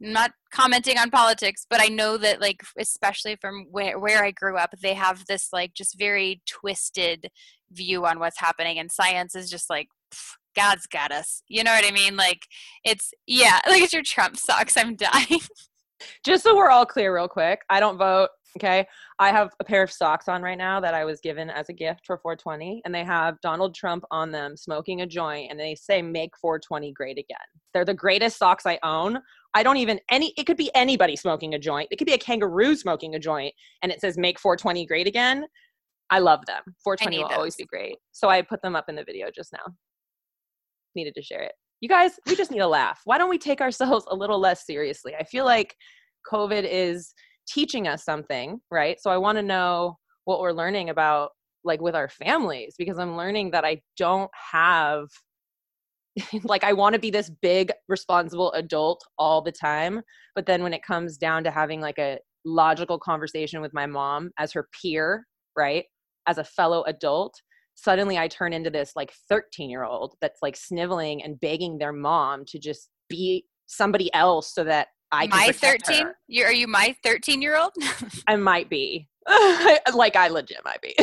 not 0.00 0.32
commenting 0.52 0.98
on 0.98 1.10
politics 1.10 1.66
but 1.70 1.80
i 1.80 1.86
know 1.86 2.18
that 2.18 2.38
like 2.38 2.62
especially 2.78 3.34
from 3.40 3.66
where, 3.70 3.98
where 3.98 4.22
i 4.22 4.30
grew 4.30 4.56
up 4.58 4.70
they 4.82 4.92
have 4.92 5.24
this 5.26 5.48
like 5.54 5.72
just 5.72 5.98
very 5.98 6.42
twisted 6.46 7.30
view 7.72 8.04
on 8.04 8.18
what's 8.18 8.38
happening 8.38 8.78
and 8.78 8.92
science 8.92 9.34
is 9.34 9.50
just 9.50 9.70
like 9.70 9.88
god's 10.54 10.86
got 10.86 11.12
us. 11.12 11.42
You 11.48 11.64
know 11.64 11.72
what 11.72 11.86
i 11.86 11.90
mean? 11.90 12.16
Like 12.16 12.40
it's 12.84 13.12
yeah 13.26 13.60
look 13.66 13.80
at 13.80 13.92
your 13.92 14.02
trump 14.02 14.36
socks 14.36 14.76
i'm 14.76 14.96
dying. 14.96 15.40
Just 16.24 16.44
so 16.44 16.54
we're 16.54 16.70
all 16.70 16.86
clear 16.86 17.14
real 17.14 17.28
quick 17.28 17.60
i 17.70 17.80
don't 17.80 17.96
vote 17.96 18.28
Okay. 18.56 18.86
I 19.18 19.30
have 19.30 19.52
a 19.60 19.64
pair 19.64 19.82
of 19.82 19.92
socks 19.92 20.28
on 20.28 20.42
right 20.42 20.56
now 20.56 20.80
that 20.80 20.94
I 20.94 21.04
was 21.04 21.20
given 21.20 21.50
as 21.50 21.68
a 21.68 21.74
gift 21.74 22.06
for 22.06 22.16
420, 22.16 22.80
and 22.84 22.94
they 22.94 23.04
have 23.04 23.40
Donald 23.42 23.74
Trump 23.74 24.04
on 24.10 24.32
them 24.32 24.56
smoking 24.56 25.02
a 25.02 25.06
joint, 25.06 25.50
and 25.50 25.60
they 25.60 25.74
say, 25.74 26.00
Make 26.00 26.36
420 26.38 26.92
great 26.92 27.18
again. 27.18 27.36
They're 27.74 27.84
the 27.84 27.92
greatest 27.92 28.38
socks 28.38 28.64
I 28.64 28.78
own. 28.82 29.18
I 29.52 29.62
don't 29.62 29.76
even, 29.76 30.00
any, 30.10 30.32
it 30.38 30.44
could 30.46 30.56
be 30.56 30.70
anybody 30.74 31.16
smoking 31.16 31.54
a 31.54 31.58
joint. 31.58 31.88
It 31.90 31.96
could 31.96 32.06
be 32.06 32.14
a 32.14 32.18
kangaroo 32.18 32.76
smoking 32.76 33.14
a 33.14 33.18
joint, 33.18 33.54
and 33.82 33.92
it 33.92 34.00
says, 34.00 34.16
Make 34.16 34.40
420 34.40 34.86
great 34.86 35.06
again. 35.06 35.44
I 36.08 36.18
love 36.18 36.46
them. 36.46 36.62
420 36.82 37.18
will 37.18 37.28
those. 37.28 37.36
always 37.36 37.56
be 37.56 37.64
great. 37.64 37.98
So 38.12 38.28
I 38.28 38.40
put 38.40 38.62
them 38.62 38.74
up 38.74 38.88
in 38.88 38.94
the 38.94 39.04
video 39.04 39.26
just 39.34 39.52
now. 39.52 39.74
Needed 40.94 41.14
to 41.16 41.22
share 41.22 41.42
it. 41.42 41.52
You 41.80 41.90
guys, 41.90 42.12
we 42.26 42.36
just 42.36 42.50
need 42.50 42.60
a 42.60 42.68
laugh. 42.68 43.02
Why 43.04 43.18
don't 43.18 43.28
we 43.28 43.38
take 43.38 43.60
ourselves 43.60 44.06
a 44.10 44.16
little 44.16 44.38
less 44.38 44.64
seriously? 44.64 45.14
I 45.14 45.24
feel 45.24 45.44
like 45.44 45.76
COVID 46.32 46.66
is 46.68 47.12
teaching 47.46 47.88
us 47.88 48.04
something, 48.04 48.60
right? 48.70 49.00
So 49.00 49.10
I 49.10 49.18
want 49.18 49.38
to 49.38 49.42
know 49.42 49.98
what 50.24 50.40
we're 50.40 50.52
learning 50.52 50.90
about 50.90 51.30
like 51.64 51.80
with 51.80 51.94
our 51.94 52.08
families 52.08 52.74
because 52.78 52.98
I'm 52.98 53.16
learning 53.16 53.50
that 53.50 53.64
I 53.64 53.82
don't 53.96 54.30
have 54.52 55.08
like 56.44 56.64
I 56.64 56.72
want 56.72 56.94
to 56.94 56.98
be 56.98 57.10
this 57.10 57.30
big 57.42 57.72
responsible 57.88 58.52
adult 58.52 59.04
all 59.18 59.42
the 59.42 59.52
time, 59.52 60.02
but 60.34 60.46
then 60.46 60.62
when 60.62 60.72
it 60.72 60.82
comes 60.82 61.16
down 61.16 61.44
to 61.44 61.50
having 61.50 61.80
like 61.80 61.98
a 61.98 62.18
logical 62.44 62.98
conversation 62.98 63.60
with 63.60 63.74
my 63.74 63.86
mom 63.86 64.30
as 64.38 64.52
her 64.52 64.68
peer, 64.80 65.26
right? 65.56 65.84
As 66.26 66.38
a 66.38 66.44
fellow 66.44 66.82
adult, 66.84 67.34
suddenly 67.74 68.18
I 68.18 68.28
turn 68.28 68.52
into 68.52 68.70
this 68.70 68.92
like 68.96 69.12
13 69.28 69.68
year 69.68 69.84
old 69.84 70.14
that's 70.20 70.40
like 70.42 70.56
sniveling 70.56 71.22
and 71.22 71.38
begging 71.38 71.78
their 71.78 71.92
mom 71.92 72.44
to 72.48 72.58
just 72.58 72.88
be 73.08 73.44
somebody 73.66 74.12
else 74.14 74.54
so 74.54 74.64
that 74.64 74.88
I 75.12 75.26
my 75.28 75.52
13 75.52 76.08
you 76.28 76.44
are 76.44 76.52
you 76.52 76.66
my 76.66 76.94
13 77.02 77.40
year 77.40 77.56
old 77.56 77.72
I 78.26 78.36
might 78.36 78.68
be. 78.68 79.08
Like 79.92 80.16
I 80.16 80.28
legit 80.28 80.60
might 80.64 80.80
be. 80.80 80.94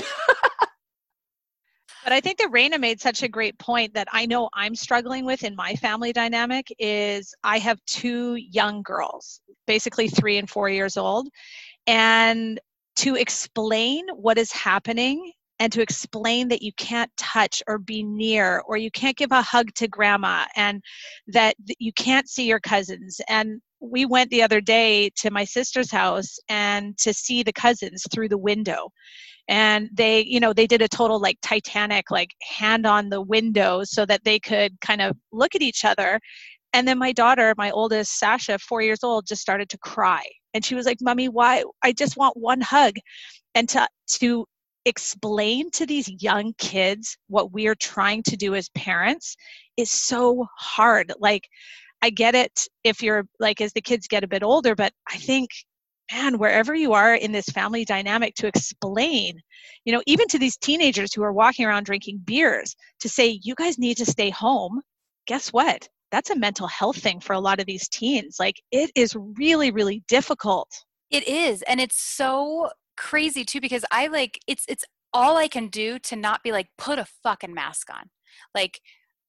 But 2.03 2.11
I 2.11 2.19
think 2.19 2.37
that 2.39 2.51
Raina 2.51 2.79
made 2.79 2.99
such 2.99 3.23
a 3.23 3.29
great 3.29 3.57
point 3.59 3.93
that 3.93 4.07
I 4.11 4.25
know 4.25 4.49
I'm 4.53 4.75
struggling 4.75 5.25
with 5.25 5.43
in 5.43 5.55
my 5.55 5.73
family 5.75 6.11
dynamic 6.11 6.67
is 6.77 7.33
I 7.43 7.59
have 7.59 7.79
two 7.85 8.35
young 8.35 8.81
girls, 8.83 9.39
basically 9.67 10.09
three 10.09 10.37
and 10.37 10.49
four 10.49 10.67
years 10.67 10.97
old. 10.97 11.29
And 11.87 12.59
to 12.97 13.15
explain 13.15 14.05
what 14.09 14.37
is 14.37 14.51
happening 14.51 15.31
and 15.59 15.71
to 15.71 15.81
explain 15.81 16.49
that 16.49 16.61
you 16.61 16.73
can't 16.73 17.11
touch 17.17 17.63
or 17.67 17.77
be 17.77 18.03
near 18.03 18.61
or 18.67 18.75
you 18.75 18.91
can't 18.91 19.15
give 19.15 19.31
a 19.31 19.41
hug 19.41 19.73
to 19.75 19.87
grandma 19.87 20.45
and 20.55 20.83
that 21.27 21.55
you 21.79 21.93
can't 21.93 22.27
see 22.27 22.45
your 22.45 22.59
cousins 22.59 23.21
and 23.29 23.61
we 23.83 24.05
went 24.05 24.29
the 24.29 24.41
other 24.41 24.61
day 24.61 25.09
to 25.17 25.29
my 25.29 25.43
sister's 25.43 25.91
house 25.91 26.39
and 26.47 26.97
to 26.97 27.13
see 27.13 27.43
the 27.43 27.53
cousins 27.53 28.03
through 28.11 28.29
the 28.29 28.37
window. 28.37 28.89
And 29.49 29.89
they 29.93 30.23
you 30.23 30.39
know 30.39 30.53
they 30.53 30.67
did 30.67 30.81
a 30.81 30.87
total 30.87 31.19
like 31.19 31.37
titanic 31.41 32.09
like 32.09 32.31
hand 32.57 32.85
on 32.85 33.09
the 33.09 33.21
window 33.21 33.83
so 33.83 34.05
that 34.05 34.23
they 34.23 34.39
could 34.39 34.79
kind 34.79 35.01
of 35.01 35.17
look 35.33 35.53
at 35.53 35.61
each 35.61 35.83
other. 35.83 36.19
And 36.71 36.87
then 36.87 36.97
my 36.97 37.11
daughter 37.11 37.53
my 37.57 37.71
oldest 37.71 38.17
sasha 38.17 38.57
four 38.59 38.81
years 38.81 39.03
old 39.03 39.27
just 39.27 39.41
started 39.41 39.69
to 39.69 39.77
cry. 39.79 40.23
And 40.53 40.63
she 40.63 40.75
was 40.75 40.85
like 40.85 40.99
mommy 41.01 41.27
why 41.27 41.63
i 41.83 41.91
just 41.91 42.15
want 42.15 42.37
one 42.37 42.61
hug. 42.61 42.95
And 43.53 43.67
to 43.69 43.87
to 44.19 44.45
explain 44.85 45.71
to 45.71 45.85
these 45.85 46.09
young 46.21 46.53
kids 46.57 47.17
what 47.27 47.51
we're 47.51 47.75
trying 47.75 48.23
to 48.23 48.35
do 48.37 48.55
as 48.55 48.69
parents 48.69 49.35
is 49.77 49.91
so 49.91 50.45
hard. 50.57 51.11
Like 51.19 51.47
I 52.03 52.09
get 52.09 52.35
it 52.35 52.67
if 52.83 53.01
you're 53.01 53.23
like 53.39 53.61
as 53.61 53.71
the 53.71 53.81
kids 53.81 54.09
get 54.09 54.25
a 54.25 54.27
bit 54.27 54.43
older, 54.43 54.75
but 54.75 54.91
I 55.09 55.15
think 55.15 55.49
man, 56.11 56.37
wherever 56.37 56.75
you 56.75 56.91
are 56.91 57.15
in 57.15 57.31
this 57.31 57.45
family 57.45 57.85
dynamic 57.85 58.35
to 58.35 58.45
explain, 58.45 59.39
you 59.85 59.93
know, 59.93 60.01
even 60.05 60.27
to 60.27 60.37
these 60.37 60.57
teenagers 60.57 61.13
who 61.13 61.23
are 61.23 61.31
walking 61.31 61.65
around 61.65 61.85
drinking 61.85 62.19
beers 62.25 62.75
to 62.99 63.07
say, 63.07 63.39
you 63.41 63.55
guys 63.55 63.77
need 63.77 63.95
to 63.95 64.05
stay 64.05 64.29
home. 64.29 64.81
Guess 65.27 65.53
what? 65.53 65.87
That's 66.11 66.29
a 66.29 66.35
mental 66.35 66.67
health 66.67 66.97
thing 66.97 67.21
for 67.21 67.31
a 67.31 67.39
lot 67.39 67.61
of 67.61 67.65
these 67.67 67.87
teens. 67.87 68.35
Like 68.37 68.61
it 68.69 68.91
is 68.95 69.15
really, 69.15 69.71
really 69.71 70.03
difficult. 70.09 70.69
It 71.09 71.25
is. 71.25 71.61
And 71.61 71.79
it's 71.79 71.97
so 71.97 72.69
crazy 72.97 73.45
too, 73.45 73.61
because 73.61 73.85
I 73.91 74.07
like 74.07 74.39
it's 74.45 74.65
it's 74.67 74.83
all 75.13 75.37
I 75.37 75.47
can 75.47 75.69
do 75.69 75.99
to 75.99 76.17
not 76.17 76.43
be 76.43 76.51
like, 76.51 76.67
put 76.77 76.99
a 76.99 77.07
fucking 77.23 77.53
mask 77.53 77.89
on. 77.89 78.09
Like 78.53 78.81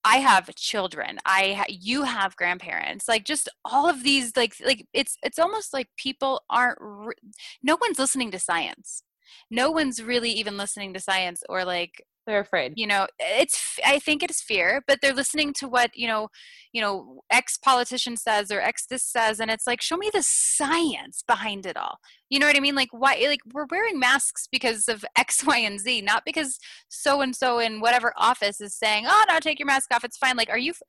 I 0.04 0.18
have 0.18 0.54
children. 0.54 1.18
I 1.24 1.54
ha- 1.54 1.64
you 1.68 2.02
have 2.02 2.36
grandparents. 2.36 3.08
Like 3.08 3.24
just 3.24 3.48
all 3.64 3.88
of 3.88 4.02
these 4.02 4.36
like 4.36 4.54
like 4.64 4.86
it's 4.92 5.16
it's 5.22 5.38
almost 5.38 5.72
like 5.72 5.88
people 5.96 6.42
aren't 6.50 6.78
re- 6.80 7.14
no 7.62 7.76
one's 7.80 7.98
listening 7.98 8.30
to 8.32 8.38
science. 8.38 9.02
No 9.50 9.70
one's 9.70 10.02
really 10.02 10.30
even 10.30 10.56
listening 10.58 10.92
to 10.94 11.00
science 11.00 11.42
or 11.48 11.64
like 11.64 12.04
they're 12.26 12.40
afraid. 12.40 12.74
You 12.76 12.86
know 12.86 13.06
it's 13.18 13.78
i 13.84 13.98
think 13.98 14.22
it 14.22 14.30
is 14.30 14.40
fear 14.40 14.82
but 14.86 15.00
they're 15.00 15.14
listening 15.14 15.52
to 15.54 15.68
what 15.68 15.90
you 15.94 16.06
know 16.06 16.28
you 16.72 16.80
know 16.80 17.20
ex 17.30 17.56
politician 17.58 18.16
says 18.16 18.50
or 18.50 18.60
ex 18.60 18.86
this 18.86 19.04
says 19.04 19.40
and 19.40 19.50
it's 19.50 19.66
like 19.66 19.80
show 19.80 19.96
me 19.96 20.10
the 20.12 20.22
science 20.22 21.22
behind 21.26 21.66
it 21.66 21.76
all. 21.76 21.98
You 22.30 22.38
know 22.38 22.46
what 22.46 22.56
i 22.56 22.60
mean? 22.60 22.74
Like 22.74 22.90
why 22.92 23.24
like 23.28 23.40
we're 23.52 23.66
wearing 23.70 23.98
masks 23.98 24.48
because 24.50 24.88
of 24.88 25.04
x 25.16 25.44
y 25.44 25.58
and 25.58 25.80
z 25.80 26.00
not 26.00 26.22
because 26.24 26.58
so 26.88 27.20
and 27.20 27.34
so 27.34 27.58
in 27.58 27.80
whatever 27.80 28.12
office 28.16 28.60
is 28.60 28.74
saying 28.74 29.04
oh 29.06 29.24
no 29.28 29.38
take 29.40 29.58
your 29.58 29.66
mask 29.66 29.92
off 29.92 30.04
it's 30.04 30.18
fine. 30.18 30.36
Like 30.36 30.50
are 30.50 30.58
you 30.58 30.70
f- 30.70 30.82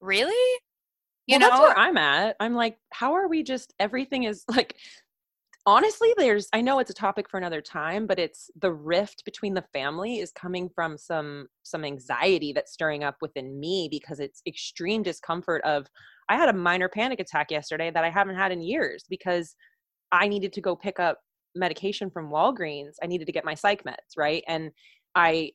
really? 0.00 0.60
You 1.26 1.38
well, 1.38 1.40
know? 1.40 1.48
that's 1.48 1.60
where 1.60 1.78
i'm 1.78 1.96
at. 1.96 2.36
I'm 2.40 2.54
like 2.54 2.78
how 2.90 3.14
are 3.14 3.28
we 3.28 3.42
just 3.42 3.74
everything 3.78 4.24
is 4.24 4.44
like 4.48 4.76
honestly 5.66 6.14
there's 6.16 6.48
i 6.52 6.60
know 6.60 6.78
it's 6.78 6.90
a 6.90 6.94
topic 6.94 7.28
for 7.28 7.36
another 7.36 7.60
time 7.60 8.06
but 8.06 8.18
it's 8.18 8.50
the 8.60 8.72
rift 8.72 9.24
between 9.24 9.52
the 9.52 9.64
family 9.72 10.18
is 10.18 10.32
coming 10.32 10.70
from 10.74 10.96
some 10.96 11.46
some 11.62 11.84
anxiety 11.84 12.52
that's 12.52 12.72
stirring 12.72 13.04
up 13.04 13.16
within 13.20 13.58
me 13.60 13.88
because 13.90 14.20
it's 14.20 14.42
extreme 14.46 15.02
discomfort 15.02 15.62
of 15.62 15.86
i 16.28 16.36
had 16.36 16.48
a 16.48 16.52
minor 16.52 16.88
panic 16.88 17.20
attack 17.20 17.50
yesterday 17.50 17.90
that 17.90 18.04
i 18.04 18.10
haven't 18.10 18.36
had 18.36 18.52
in 18.52 18.62
years 18.62 19.04
because 19.10 19.54
i 20.12 20.26
needed 20.26 20.52
to 20.52 20.60
go 20.62 20.74
pick 20.74 20.98
up 20.98 21.18
medication 21.54 22.10
from 22.10 22.30
walgreens 22.30 22.94
i 23.02 23.06
needed 23.06 23.26
to 23.26 23.32
get 23.32 23.44
my 23.44 23.54
psych 23.54 23.84
meds 23.84 24.16
right 24.16 24.42
and 24.48 24.70
i 25.14 25.50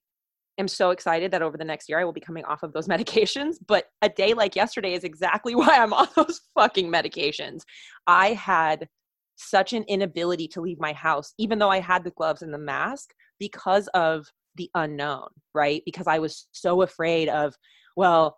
am 0.58 0.68
so 0.68 0.92
excited 0.92 1.32
that 1.32 1.42
over 1.42 1.58
the 1.58 1.66
next 1.66 1.90
year 1.90 2.00
I 2.00 2.06
will 2.06 2.14
be 2.14 2.22
coming 2.22 2.46
off 2.46 2.64
of 2.64 2.72
those 2.74 2.88
medications. 2.94 3.56
But 3.66 3.88
a 4.02 4.10
day 4.10 4.34
like 4.34 4.56
yesterday 4.56 4.94
is 4.94 5.04
exactly 5.04 5.56
why 5.56 5.78
I'm 5.78 5.94
on 5.94 6.08
those 6.16 6.42
fucking 6.56 6.92
medications. 6.92 7.64
I 8.08 8.34
had 8.34 8.88
such 9.36 9.74
an 9.74 9.84
inability 9.84 10.48
to 10.50 10.62
leave 10.62 10.80
my 10.80 10.94
house, 10.94 11.34
even 11.38 11.60
though 11.60 11.70
I 11.70 11.80
had 11.80 12.04
the 12.04 12.12
gloves 12.12 12.42
and 12.42 12.54
the 12.54 12.58
mask, 12.58 13.12
because 13.39 13.88
of 13.89 14.25
the 14.56 14.70
unknown, 14.75 15.27
right? 15.54 15.82
Because 15.86 16.08
I 16.08 16.20
was 16.20 16.48
so 16.51 16.82
afraid 16.82 17.30
of, 17.30 17.54
well, 17.96 18.38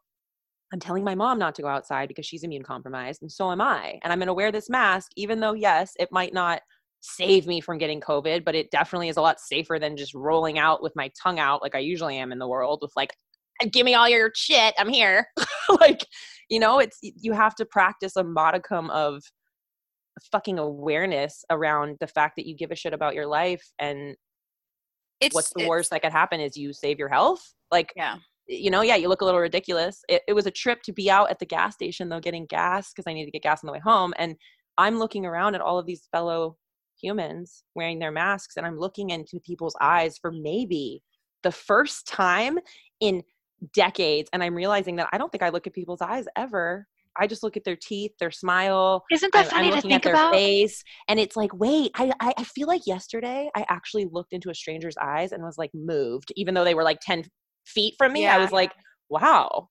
I'm 0.74 0.80
telling 0.80 1.04
my 1.04 1.16
mom 1.16 1.40
not 1.40 1.56
to 1.56 1.62
go 1.62 1.68
outside 1.68 2.08
because 2.08 2.26
she's 2.26 2.44
immune 2.44 2.64
compromised, 2.64 3.22
and 3.22 3.32
so 3.32 3.52
am 3.52 3.62
I. 3.62 4.00
And 4.04 4.12
I'm 4.12 4.20
going 4.20 4.28
to 4.28 4.34
wear 4.34 4.52
this 4.52 4.70
mask, 4.70 5.12
even 5.16 5.40
though, 5.40 5.54
yes, 5.54 5.94
it 6.00 6.10
might 6.12 6.34
not 6.34 6.62
save 7.00 7.48
me 7.48 7.62
from 7.62 7.78
getting 7.78 8.02
COVID, 8.02 8.44
but 8.44 8.56
it 8.56 8.72
definitely 8.72 9.10
is 9.10 9.18
a 9.18 9.22
lot 9.22 9.40
safer 9.40 9.78
than 9.80 9.98
just 9.98 10.14
rolling 10.14 10.58
out 10.58 10.82
with 10.82 10.96
my 10.96 11.12
tongue 11.22 11.40
out 11.40 11.62
like 11.62 11.76
I 11.76 11.80
usually 11.80 12.18
am 12.18 12.32
in 12.32 12.40
the 12.40 12.48
world 12.48 12.80
with 12.82 12.92
like, 12.96 13.14
give 13.72 13.86
me 13.86 13.94
all 13.94 14.10
your 14.10 14.32
shit, 14.36 14.74
I'm 14.78 14.90
here. 14.90 15.28
like, 15.80 16.06
you 16.50 16.60
know, 16.60 16.80
it's, 16.80 16.98
you 17.02 17.34
have 17.34 17.56
to 17.56 17.66
practice 17.66 18.16
a 18.16 18.24
modicum 18.24 18.90
of 18.90 19.24
fucking 20.32 20.60
awareness 20.60 21.44
around 21.50 21.98
the 22.00 22.08
fact 22.08 22.36
that 22.36 22.48
you 22.48 22.56
give 22.56 22.72
a 22.72 22.76
shit 22.76 22.94
about 22.94 23.16
your 23.16 23.28
life 23.28 23.64
and 23.80 24.16
it's, 25.20 25.34
what's 25.34 25.52
the 25.56 25.68
worst 25.68 25.90
that 25.90 26.02
could 26.02 26.12
happen 26.12 26.40
is 26.40 26.56
you 26.56 26.74
save 26.74 27.00
your 27.00 27.10
health? 27.10 27.54
Like 27.72 27.92
yeah. 27.96 28.18
you 28.48 28.70
know 28.70 28.82
yeah 28.82 28.96
you 28.96 29.10
look 29.10 29.22
a 29.22 29.26
little 29.26 29.40
ridiculous. 29.40 30.04
It, 30.08 30.22
it 30.28 30.34
was 30.34 30.46
a 30.46 30.52
trip 30.52 30.82
to 30.84 30.94
be 30.94 31.10
out 31.10 31.30
at 31.30 31.40
the 31.40 31.46
gas 31.46 31.74
station 31.74 32.10
though 32.10 32.20
getting 32.20 32.46
gas 32.46 32.94
because 32.94 33.10
i 33.10 33.14
needed 33.14 33.28
to 33.28 33.32
get 33.32 33.44
gas 33.44 33.64
on 33.64 33.68
the 33.68 33.74
way 33.74 33.80
home 33.80 34.14
and 34.18 34.36
i'm 34.78 35.00
looking 35.00 35.26
around 35.26 35.56
at 35.56 35.62
all 35.62 35.78
of 35.78 35.86
these 35.86 36.08
fellow 36.12 36.58
humans 37.00 37.64
wearing 37.76 38.00
their 38.00 38.12
masks 38.12 38.58
and 38.58 38.66
i'm 38.66 38.78
looking 38.78 39.10
into 39.10 39.40
people's 39.42 39.76
eyes 39.82 40.18
for 40.18 40.32
maybe 40.32 41.02
the 41.44 41.52
first 41.52 42.08
time 42.08 42.58
in 43.02 43.22
decades 43.74 44.30
and 44.34 44.44
i'm 44.44 44.56
realizing 44.56 44.96
that 44.96 45.10
i 45.12 45.18
don't 45.18 45.32
think 45.32 45.44
i 45.44 45.50
look 45.50 45.68
at 45.68 45.74
people's 45.74 46.02
eyes 46.02 46.26
ever 46.36 46.88
I 47.20 47.28
just 47.28 47.44
look 47.44 47.58
at 47.58 47.64
their 47.64 47.76
teeth, 47.76 48.12
their 48.20 48.32
smile. 48.32 49.04
Isn't 49.12 49.34
that 49.34 49.48
funny 49.48 49.68
I'm 49.68 49.76
looking 49.76 49.90
to 49.90 49.96
think 49.96 50.06
at 50.06 50.10
their 50.10 50.14
about? 50.14 50.34
face, 50.34 50.84
and 51.08 51.20
it's 51.20 51.36
like, 51.36 51.54
wait, 51.54 51.92
I, 51.96 52.12
I 52.20 52.44
feel 52.44 52.68
like 52.68 52.86
yesterday 52.86 53.50
I 53.56 53.66
actually 53.70 54.08
looked 54.12 54.34
into 54.34 54.50
a 54.50 54.56
stranger's 54.56 54.96
eyes 55.02 55.32
and 55.32 55.44
was 55.44 55.58
like 55.58 55.72
moved, 55.74 56.32
even 56.36 56.54
though 56.54 56.64
they 56.64 56.76
were 56.76 56.84
like 56.84 57.00
ten 57.02 57.24
feet 57.66 57.96
from 57.98 58.14
me. 58.14 58.24
Yeah. 58.24 58.36
I 58.36 58.40
was 58.40 58.52
like, 58.52 58.72
wow. 59.10 59.70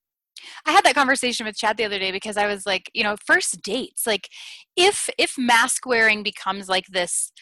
I 0.67 0.73
had 0.73 0.85
that 0.85 0.95
conversation 0.95 1.47
with 1.47 1.57
Chad 1.57 1.77
the 1.77 1.85
other 1.85 1.99
day 1.99 2.13
because 2.13 2.37
I 2.37 2.47
was 2.47 2.67
like, 2.67 2.91
you 2.95 3.03
know, 3.03 3.17
first 3.27 3.63
dates, 3.63 4.07
like 4.07 4.29
if 4.77 5.09
if 5.19 5.35
mask 5.39 5.87
wearing 5.87 6.23
becomes 6.23 6.69
like 6.69 6.87
this 6.89 7.33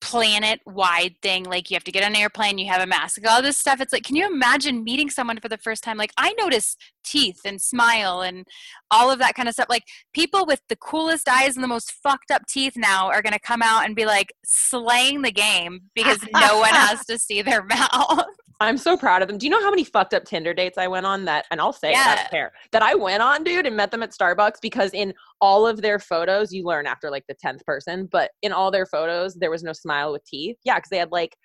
planet 0.00 0.60
wide 0.64 1.14
thing 1.22 1.44
like 1.44 1.70
you 1.70 1.74
have 1.74 1.84
to 1.84 1.90
get 1.90 2.04
on 2.04 2.12
an 2.12 2.16
airplane 2.16 2.56
you 2.56 2.70
have 2.70 2.80
a 2.80 2.86
mask 2.86 3.20
all 3.28 3.42
this 3.42 3.58
stuff. 3.58 3.80
It's 3.80 3.92
like 3.92 4.04
can 4.04 4.16
you 4.16 4.26
imagine 4.26 4.84
meeting 4.84 5.10
someone 5.10 5.38
for 5.40 5.48
the 5.48 5.58
first 5.58 5.82
time? 5.82 5.96
Like 5.96 6.12
i 6.16 6.32
notice 6.38 6.76
teeth 7.04 7.40
and 7.44 7.60
smile 7.60 8.20
and 8.20 8.46
all 8.90 9.10
of 9.10 9.18
that 9.18 9.34
kind 9.34 9.48
of 9.48 9.54
stuff. 9.54 9.68
Like 9.68 9.84
people 10.12 10.46
with 10.46 10.60
the 10.68 10.76
coolest 10.76 11.28
eyes 11.28 11.56
and 11.56 11.64
the 11.64 11.68
most 11.68 11.92
fucked 11.92 12.30
up 12.30 12.42
teeth 12.46 12.74
now 12.76 13.08
are 13.08 13.22
going 13.22 13.32
to 13.32 13.40
come 13.40 13.62
out 13.62 13.84
and 13.84 13.96
be 13.96 14.06
like 14.06 14.32
slaying 14.44 15.22
the 15.22 15.32
game 15.32 15.80
because 15.94 16.18
no 16.32 16.58
one 16.58 16.70
has 16.74 17.04
to 17.06 17.18
see 17.18 17.42
their 17.42 17.64
mouth 17.68 18.24
I'm 18.60 18.76
so 18.76 18.96
proud 18.96 19.22
of 19.22 19.28
them. 19.28 19.38
Do 19.38 19.46
you 19.46 19.50
know 19.50 19.60
how 19.60 19.70
many 19.70 19.84
fucked 19.84 20.14
up 20.14 20.24
Tinder 20.24 20.52
dates 20.52 20.78
I 20.78 20.88
went 20.88 21.06
on 21.06 21.24
that, 21.26 21.46
and 21.50 21.60
I'll 21.60 21.72
say 21.72 21.92
yeah. 21.92 22.16
that's 22.16 22.28
fair, 22.28 22.52
that 22.72 22.82
I 22.82 22.94
went 22.94 23.22
on, 23.22 23.44
dude, 23.44 23.66
and 23.66 23.76
met 23.76 23.92
them 23.92 24.02
at 24.02 24.10
Starbucks 24.10 24.60
because 24.60 24.92
in 24.94 25.14
all 25.40 25.66
of 25.66 25.80
their 25.80 26.00
photos, 26.00 26.52
you 26.52 26.64
learn 26.64 26.86
after 26.86 27.10
like 27.10 27.24
the 27.28 27.36
10th 27.36 27.64
person, 27.64 28.08
but 28.10 28.32
in 28.42 28.52
all 28.52 28.70
their 28.70 28.86
photos, 28.86 29.34
there 29.34 29.50
was 29.50 29.62
no 29.62 29.72
smile 29.72 30.12
with 30.12 30.24
teeth. 30.24 30.56
Yeah, 30.64 30.76
because 30.76 30.90
they 30.90 30.98
had 30.98 31.12
like 31.12 31.36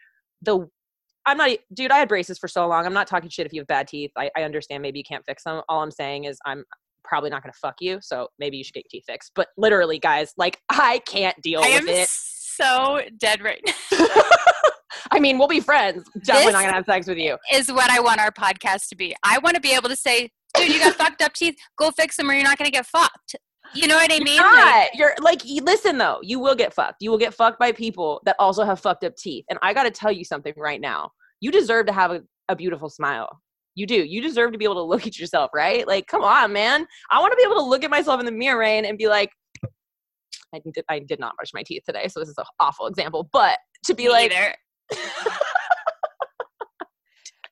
the, 0.42 0.68
I'm 1.28 1.38
not, 1.38 1.52
dude, 1.74 1.92
I 1.92 2.00
had 2.00 2.10
braces 2.10 2.40
for 2.40 2.48
so 2.48 2.68
long. 2.68 2.86
I'm 2.86 2.94
not 2.94 3.08
talking 3.08 3.30
shit 3.30 3.46
if 3.46 3.54
you 3.54 3.62
have 3.62 3.68
bad 3.68 3.88
teeth. 3.88 4.12
I, 4.18 4.32
I 4.36 4.42
understand 4.44 4.82
maybe 4.82 4.98
you 4.98 5.06
can't 5.06 5.24
fix 5.26 5.44
them. 5.44 5.62
All 5.70 5.84
I'm 5.84 5.92
saying 5.92 6.24
is 6.24 6.40
I'm 6.46 6.64
probably 7.04 7.30
not 7.30 7.44
going 7.44 7.54
to 7.54 7.60
fuck 7.60 7.76
you. 7.80 8.00
So 8.02 8.28
maybe 8.40 8.58
you 8.58 8.64
should 8.64 8.74
get 8.74 8.86
your 8.92 9.00
teeth 9.00 9.06
fixed. 9.06 9.32
But 9.36 9.50
literally, 9.56 10.00
guys, 10.00 10.34
like 10.36 10.60
I 10.70 11.00
can't 11.06 11.40
deal 11.42 11.62
I 11.64 11.80
with 11.80 11.88
it. 11.88 12.08
So 12.10 13.02
dead 13.20 13.42
right 13.42 13.62
now. 13.92 14.08
I 15.14 15.20
mean, 15.20 15.38
we'll 15.38 15.48
be 15.48 15.60
friends. 15.60 16.04
Definitely 16.24 16.54
not 16.54 16.62
gonna 16.64 16.74
have 16.74 16.86
sex 16.86 17.08
with 17.08 17.20
you. 17.20 17.38
Is 17.54 17.72
what 17.72 17.92
I 17.92 18.00
want 18.00 18.20
our 18.20 18.32
podcast 18.32 18.90
to 18.90 18.96
be. 18.96 19.16
I 19.24 19.38
want 19.38 19.54
to 19.56 19.62
be 19.62 19.72
able 19.72 19.90
to 19.90 19.96
say, 19.96 20.32
dude, 20.56 20.74
you 20.74 20.80
got 20.80 20.96
fucked 20.98 21.22
up 21.22 21.34
teeth. 21.34 21.56
Go 21.78 21.92
fix 21.92 22.18
them, 22.18 22.32
or 22.32 22.34
you're 22.34 22.44
not 22.44 22.58
gonna 22.58 22.72
get 22.72 22.88
fucked. 22.88 23.36
You 23.76 23.88
know 23.88 23.96
what 23.96 24.12
I 24.12 24.20
mean? 24.20 24.36
You're, 24.36 24.56
like, 24.56 24.90
you're 24.94 25.16
like, 25.22 25.42
listen 25.64 25.98
though, 25.98 26.20
you 26.22 26.40
will 26.40 26.56
get 26.56 26.74
fucked. 26.74 26.98
You 27.00 27.12
will 27.12 27.18
get 27.18 27.34
fucked 27.34 27.60
by 27.60 27.72
people 27.72 28.22
that 28.26 28.36
also 28.40 28.66
have 28.66 28.80
fucked 28.80 29.04
up 29.04 29.16
teeth. 29.16 29.46
And 29.50 29.58
I 29.62 29.74
got 29.74 29.84
to 29.84 29.92
tell 29.92 30.12
you 30.12 30.26
something 30.26 30.54
right 30.58 30.82
now. 30.82 31.12
You 31.40 31.52
deserve 31.52 31.88
to 31.88 31.94
have 31.94 32.12
a, 32.12 32.22
a 32.50 32.56
beautiful 32.56 32.90
smile. 32.90 33.42
You 33.76 33.88
do. 33.88 33.96
You 33.96 34.22
deserve 34.22 34.52
to 34.52 34.58
be 34.58 34.66
able 34.66 34.76
to 34.76 34.84
look 34.84 35.08
at 35.08 35.18
yourself, 35.18 35.50
right? 35.56 35.88
Like, 35.88 36.06
come 36.08 36.24
on, 36.24 36.54
man. 36.54 36.86
I 37.10 37.20
want 37.20 37.32
to 37.32 37.38
be 37.38 37.44
able 37.44 37.56
to 37.56 37.68
look 37.68 37.84
at 37.84 37.90
myself 37.90 38.20
in 38.20 38.26
the 38.28 38.32
mirror, 38.32 38.60
Rain, 38.60 38.86
and 38.86 38.98
be 38.98 39.08
like, 39.08 39.32
I 40.54 40.62
did, 40.72 40.86
I 40.88 41.00
did 41.00 41.20
not 41.20 41.36
brush 41.36 41.50
my 41.54 41.64
teeth 41.64 41.84
today, 41.86 42.08
so 42.08 42.20
this 42.20 42.30
is 42.30 42.38
an 42.38 42.46
awful 42.60 42.86
example. 42.86 43.28
But 43.34 43.58
to 43.86 43.96
be 43.96 44.04
Me 44.04 44.10
like, 44.10 44.32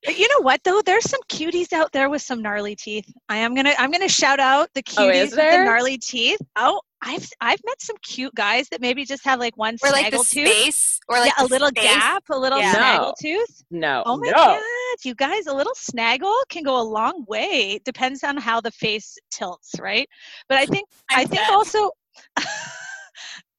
But 0.03 0.17
you 0.17 0.27
know 0.29 0.41
what 0.41 0.61
though? 0.63 0.81
There's 0.83 1.07
some 1.07 1.19
cuties 1.29 1.73
out 1.73 1.91
there 1.91 2.09
with 2.09 2.23
some 2.23 2.41
gnarly 2.41 2.75
teeth. 2.75 3.05
I 3.29 3.37
am 3.37 3.53
gonna 3.53 3.73
I'm 3.77 3.91
gonna 3.91 4.09
shout 4.09 4.39
out 4.39 4.69
the 4.73 4.81
oh, 4.87 4.91
cuties 4.91 5.17
oh, 5.17 5.21
with 5.23 5.35
the 5.35 5.63
gnarly 5.63 5.97
teeth. 5.99 6.39
Oh, 6.55 6.81
I've 7.03 7.27
I've 7.39 7.59
met 7.65 7.79
some 7.81 7.97
cute 8.01 8.33
guys 8.33 8.67
that 8.69 8.81
maybe 8.81 9.05
just 9.05 9.23
have 9.25 9.39
like 9.39 9.55
one 9.57 9.77
or 9.83 9.91
like 9.91 10.09
the 10.11 10.17
tooth. 10.17 10.47
space 10.47 10.99
or 11.07 11.19
like 11.19 11.31
yeah, 11.37 11.45
a 11.45 11.47
little 11.47 11.67
space. 11.67 11.83
gap, 11.83 12.23
a 12.31 12.37
little 12.37 12.59
yeah. 12.59 12.73
snaggle 12.73 13.07
no. 13.07 13.13
tooth. 13.21 13.63
No. 13.69 14.03
Oh 14.07 14.17
my 14.17 14.27
no. 14.27 14.33
god, 14.33 14.61
you 15.05 15.13
guys, 15.13 15.45
a 15.45 15.53
little 15.53 15.75
snaggle 15.75 16.35
can 16.49 16.63
go 16.63 16.81
a 16.81 16.83
long 16.83 17.23
way. 17.27 17.79
Depends 17.85 18.23
on 18.23 18.37
how 18.37 18.59
the 18.59 18.71
face 18.71 19.17
tilts, 19.29 19.75
right? 19.79 20.07
But 20.49 20.57
I 20.57 20.65
think 20.65 20.89
i 21.11 21.21
i 21.21 21.25
think 21.25 21.47
also 21.49 21.91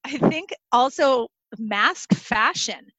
I 0.05 0.19
think 0.19 0.53
also 0.73 1.29
mask 1.59 2.13
fashion 2.15 2.92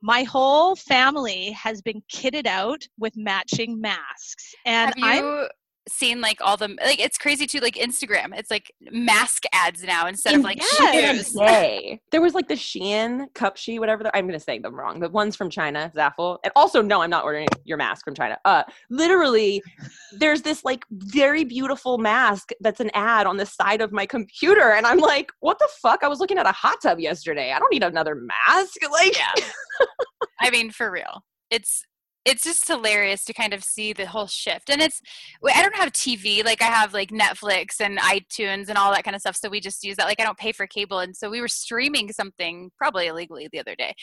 my 0.00 0.22
whole 0.22 0.76
family 0.76 1.50
has 1.52 1.82
been 1.82 2.02
kitted 2.12 2.46
out 2.46 2.86
with 2.98 3.16
matching 3.16 3.80
masks. 3.80 4.54
And 4.64 4.92
I'm, 5.02 5.48
seen 5.88 6.20
like 6.20 6.38
all 6.40 6.56
the 6.56 6.68
like 6.84 7.00
it's 7.00 7.18
crazy 7.18 7.46
too 7.46 7.58
like 7.60 7.74
instagram 7.74 8.36
it's 8.36 8.50
like 8.50 8.72
mask 8.90 9.44
ads 9.52 9.82
now 9.82 10.06
instead 10.06 10.34
of 10.34 10.42
like 10.42 10.58
yes. 10.58 11.32
shoes. 11.32 11.98
There 12.10 12.20
was 12.20 12.34
like 12.34 12.48
the 12.48 12.54
shein 12.54 13.32
cup 13.34 13.56
she 13.56 13.78
whatever 13.78 14.10
i'm 14.14 14.26
gonna 14.26 14.40
say 14.40 14.58
them 14.58 14.74
wrong 14.74 15.00
the 15.00 15.08
ones 15.08 15.36
from 15.36 15.50
china 15.50 15.90
zaful 15.96 16.38
and 16.44 16.52
also 16.56 16.82
no 16.82 17.02
i'm 17.02 17.10
not 17.10 17.24
ordering 17.24 17.48
your 17.64 17.78
mask 17.78 18.04
from 18.04 18.14
china 18.14 18.38
uh 18.44 18.62
literally 18.90 19.62
there's 20.18 20.42
this 20.42 20.64
like 20.64 20.84
very 20.90 21.44
beautiful 21.44 21.98
mask 21.98 22.50
that's 22.60 22.80
an 22.80 22.90
ad 22.94 23.26
on 23.26 23.36
the 23.36 23.46
side 23.46 23.80
of 23.80 23.92
my 23.92 24.06
computer 24.06 24.72
and 24.72 24.86
i'm 24.86 24.98
like 24.98 25.30
what 25.40 25.58
the 25.58 25.68
fuck? 25.80 26.02
I 26.02 26.08
was 26.08 26.20
looking 26.20 26.38
at 26.38 26.46
a 26.46 26.52
hot 26.52 26.78
tub 26.82 26.98
yesterday 26.98 27.52
i 27.52 27.58
don't 27.58 27.72
need 27.72 27.82
another 27.82 28.14
mask 28.14 28.76
like 28.90 29.16
yeah. 29.16 29.32
I 30.40 30.50
mean, 30.50 30.70
for 30.70 30.90
real. 30.90 31.24
It's 31.50 31.84
it's 32.24 32.44
just 32.44 32.68
hilarious 32.68 33.24
to 33.24 33.32
kind 33.32 33.54
of 33.54 33.64
see 33.64 33.92
the 33.92 34.06
whole 34.06 34.26
shift. 34.26 34.70
And 34.70 34.82
it's 34.82 35.00
I 35.44 35.62
don't 35.62 35.76
have 35.76 35.92
TV, 35.92 36.44
like 36.44 36.62
I 36.62 36.66
have 36.66 36.92
like 36.92 37.10
Netflix 37.10 37.80
and 37.80 37.98
iTunes 37.98 38.68
and 38.68 38.76
all 38.76 38.92
that 38.92 39.04
kind 39.04 39.14
of 39.14 39.20
stuff. 39.20 39.36
So 39.36 39.48
we 39.48 39.60
just 39.60 39.84
use 39.84 39.96
that. 39.96 40.06
Like 40.06 40.20
I 40.20 40.24
don't 40.24 40.38
pay 40.38 40.52
for 40.52 40.66
cable. 40.66 40.98
And 40.98 41.16
so 41.16 41.30
we 41.30 41.40
were 41.40 41.48
streaming 41.48 42.12
something 42.12 42.70
probably 42.76 43.06
illegally 43.06 43.48
the 43.50 43.60
other 43.60 43.74
day. 43.74 43.94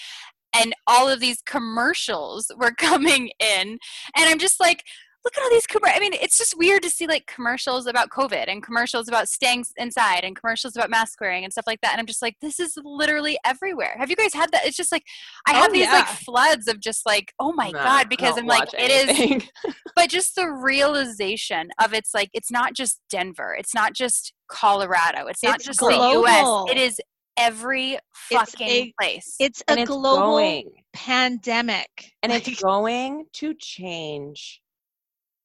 And 0.56 0.74
all 0.88 1.10
of 1.10 1.20
these 1.20 1.42
commercials 1.46 2.50
were 2.58 2.72
coming 2.78 3.32
in. 3.40 3.78
And 4.18 4.30
I'm 4.30 4.40
just 4.40 4.60
like, 4.60 4.84
look 5.26 5.36
at 5.36 5.44
all 5.44 5.50
these 5.50 5.66
commercials. 5.66 5.98
I 5.98 6.00
mean, 6.00 6.14
it's 6.14 6.38
just 6.38 6.56
weird 6.58 6.84
to 6.84 6.90
see 6.90 7.08
like 7.08 7.26
commercials 7.26 7.88
about 7.88 8.10
COVID 8.10 8.46
and 8.48 8.62
commercials 8.62 9.08
about 9.08 9.28
staying 9.28 9.66
inside 9.76 10.24
and 10.24 10.36
commercials 10.36 10.76
about 10.76 10.92
mask 10.92 11.20
wearing 11.20 11.44
and 11.44 11.52
stuff 11.52 11.66
like 11.66 11.82
that. 11.82 11.94
And 11.94 12.00
I'm 12.00 12.06
just 12.06 12.22
like, 12.22 12.36
this 12.42 12.60
is 12.60 12.78
literally 12.84 13.38
everywhere. 13.44 13.96
Have 13.98 14.12
you 14.12 14.16
guys 14.16 14.34
had 14.34 14.52
that? 14.52 14.66
It's 14.66 14.78
just 14.78 14.92
like 14.92 15.04
I 15.48 15.54
oh, 15.54 15.62
have 15.62 15.72
oh, 15.72 15.74
these 15.74 15.88
yeah. 15.88 15.94
like 15.94 16.08
floods 16.08 16.68
of 16.68 16.80
just 16.80 17.06
like, 17.08 17.34
oh 17.40 17.54
my 17.54 17.72
no, 17.72 17.80
god, 17.80 18.08
because 18.08 18.38
I'm 18.38 18.46
like, 18.46 18.70
anything. 18.78 19.42
it 19.42 19.44
is. 19.68 19.74
but 19.96 20.10
just 20.10 20.36
the 20.36 20.48
realization 20.48 21.70
of 21.84 21.94
it's 21.94 22.14
like 22.14 22.30
it's 22.34 22.52
not 22.52 22.76
just 22.76 23.02
Denver. 23.10 23.56
It's 23.58 23.74
not 23.74 23.94
just 23.94 24.32
Colorado. 24.48 25.26
It's 25.26 25.44
not 25.44 25.56
it's 25.56 25.66
just 25.66 25.80
global. 25.80 25.98
the 25.98 26.12
U.S. 26.20 26.76
It 26.76 26.78
is 26.78 27.02
every 27.36 27.98
fucking 28.14 28.68
it's 28.68 28.88
a, 28.88 28.94
place. 29.02 29.36
It's 29.40 29.64
a 29.68 29.80
it's 29.80 29.90
global 29.90 30.38
going. 30.38 30.70
pandemic, 30.94 32.12
and 32.22 32.32
it's 32.32 32.62
going 32.62 33.26
to 33.34 33.56
change 33.56 34.62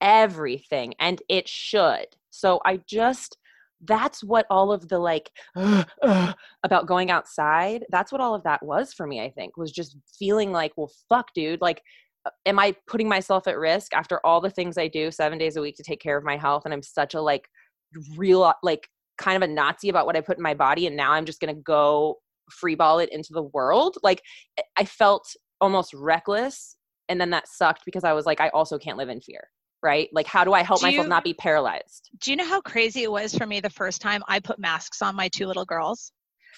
everything 0.01 0.95
and 0.99 1.23
it 1.29 1.49
should. 1.49 2.07
So 2.31 2.61
I 2.65 2.79
just 2.87 3.37
that's 3.83 4.23
what 4.23 4.47
all 4.51 4.73
of 4.73 4.89
the 4.89 4.99
like 4.99 5.31
uh, 5.57 5.85
uh, 6.03 6.33
about 6.65 6.87
going 6.87 7.11
outside 7.11 7.85
that's 7.91 8.13
what 8.13 8.21
all 8.21 8.35
of 8.35 8.43
that 8.43 8.63
was 8.63 8.93
for 8.93 9.07
me 9.07 9.21
i 9.21 9.31
think 9.31 9.57
was 9.57 9.73
just 9.73 9.97
feeling 10.19 10.53
like 10.53 10.73
well 10.77 10.91
fuck 11.09 11.33
dude 11.35 11.61
like 11.61 11.83
uh, 12.27 12.31
am 12.47 12.59
i 12.59 12.75
putting 12.87 13.09
myself 13.09 13.47
at 13.47 13.59
risk 13.59 13.95
after 13.95 14.21
all 14.25 14.41
the 14.41 14.51
things 14.51 14.77
i 14.77 14.89
do 14.89 15.11
seven 15.11 15.39
days 15.39 15.57
a 15.57 15.61
week 15.61 15.77
to 15.77 15.83
take 15.83 16.01
care 16.01 16.17
of 16.17 16.25
my 16.25 16.37
health 16.37 16.63
and 16.65 16.75
i'm 16.75 16.83
such 16.83 17.15
a 17.15 17.21
like 17.21 17.49
real 18.17 18.53
like 18.63 18.89
kind 19.19 19.43
of 19.43 19.49
a 19.49 19.53
nazi 19.53 19.89
about 19.89 20.07
what 20.07 20.17
i 20.17 20.21
put 20.21 20.37
in 20.37 20.43
my 20.43 20.55
body 20.55 20.87
and 20.87 20.97
now 20.97 21.13
i'm 21.13 21.25
just 21.25 21.41
gonna 21.41 21.55
go 21.55 22.17
freeball 22.63 23.03
it 23.03 23.13
into 23.13 23.33
the 23.33 23.43
world 23.43 23.97
like 24.03 24.23
i 24.77 24.85
felt 24.85 25.35
almost 25.61 25.95
reckless 25.95 26.77
and 27.09 27.21
then 27.21 27.31
that 27.31 27.47
sucked 27.47 27.83
because 27.85 28.05
i 28.05 28.13
was 28.13 28.27
like 28.27 28.41
i 28.41 28.49
also 28.51 28.79
can't 28.79 28.99
live 28.99 29.09
in 29.09 29.21
fear 29.21 29.49
right? 29.83 30.09
Like, 30.13 30.27
how 30.27 30.45
do 30.45 30.53
I 30.53 30.63
help 30.63 30.81
do 30.81 30.87
myself 30.87 31.05
you, 31.05 31.09
not 31.09 31.25
be 31.25 31.35
paralyzed? 31.35 32.11
Do 32.21 32.31
you 32.31 32.37
know 32.37 32.47
how 32.47 32.61
crazy 32.61 33.03
it 33.03 33.11
was 33.11 33.35
for 33.35 33.47
me 33.47 33.61
the 33.61 33.71
first 33.71 34.01
time 34.01 34.23
I 34.29 34.41
put 34.41 34.59
masks 34.59 35.03
on 35.03 35.17
my 35.17 35.29
two 35.29 35.47
little 35.47 35.65
girls? 35.65 36.13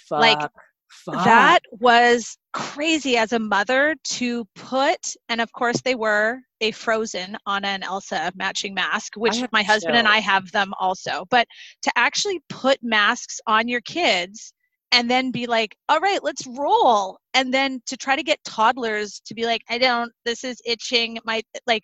Fuck, 0.08 0.20
like, 0.20 0.50
fuck. 0.88 1.24
that 1.24 1.60
was 1.70 2.36
crazy 2.52 3.16
as 3.16 3.32
a 3.32 3.38
mother 3.38 3.94
to 4.04 4.46
put, 4.54 5.14
and 5.28 5.40
of 5.40 5.52
course, 5.52 5.80
they 5.80 5.94
were 5.94 6.40
a 6.60 6.70
frozen 6.70 7.36
Anna 7.46 7.68
and 7.68 7.84
Elsa 7.84 8.32
matching 8.34 8.74
mask, 8.74 9.14
which 9.16 9.42
my 9.52 9.62
husband 9.62 9.96
and 9.96 10.08
I 10.08 10.18
have 10.18 10.50
them 10.52 10.72
also. 10.78 11.26
But 11.30 11.46
to 11.82 11.92
actually 11.96 12.40
put 12.48 12.78
masks 12.82 13.40
on 13.46 13.68
your 13.68 13.80
kids 13.80 14.52
and 14.92 15.10
then 15.10 15.30
be 15.30 15.46
like, 15.46 15.74
all 15.88 15.98
right, 16.00 16.22
let's 16.22 16.46
roll. 16.46 17.18
And 17.34 17.52
then 17.52 17.80
to 17.86 17.96
try 17.96 18.14
to 18.14 18.22
get 18.22 18.44
toddlers 18.44 19.20
to 19.24 19.34
be 19.34 19.46
like, 19.46 19.62
I 19.68 19.78
don't, 19.78 20.12
this 20.24 20.44
is 20.44 20.60
itching. 20.66 21.18
My, 21.24 21.42
like, 21.66 21.82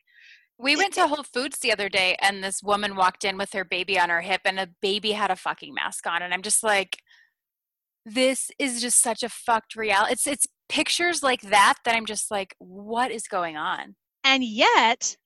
we 0.58 0.76
went 0.76 0.94
to 0.94 1.06
Whole 1.06 1.22
Foods 1.22 1.58
the 1.60 1.72
other 1.72 1.88
day 1.88 2.16
and 2.20 2.42
this 2.42 2.62
woman 2.62 2.96
walked 2.96 3.24
in 3.24 3.36
with 3.36 3.52
her 3.52 3.64
baby 3.64 3.98
on 3.98 4.10
her 4.10 4.20
hip 4.20 4.40
and 4.44 4.58
a 4.58 4.68
baby 4.82 5.12
had 5.12 5.30
a 5.30 5.36
fucking 5.36 5.72
mask 5.72 6.06
on. 6.06 6.20
And 6.20 6.34
I'm 6.34 6.42
just 6.42 6.64
like, 6.64 6.98
this 8.04 8.50
is 8.58 8.80
just 8.80 9.00
such 9.00 9.22
a 9.22 9.28
fucked 9.28 9.76
reality. 9.76 10.12
It's 10.12 10.26
it's 10.26 10.46
pictures 10.68 11.22
like 11.22 11.42
that 11.42 11.74
that 11.84 11.94
I'm 11.94 12.06
just 12.06 12.30
like, 12.30 12.54
what 12.58 13.10
is 13.10 13.28
going 13.28 13.56
on? 13.56 13.94
And 14.24 14.42
yet, 14.42 15.16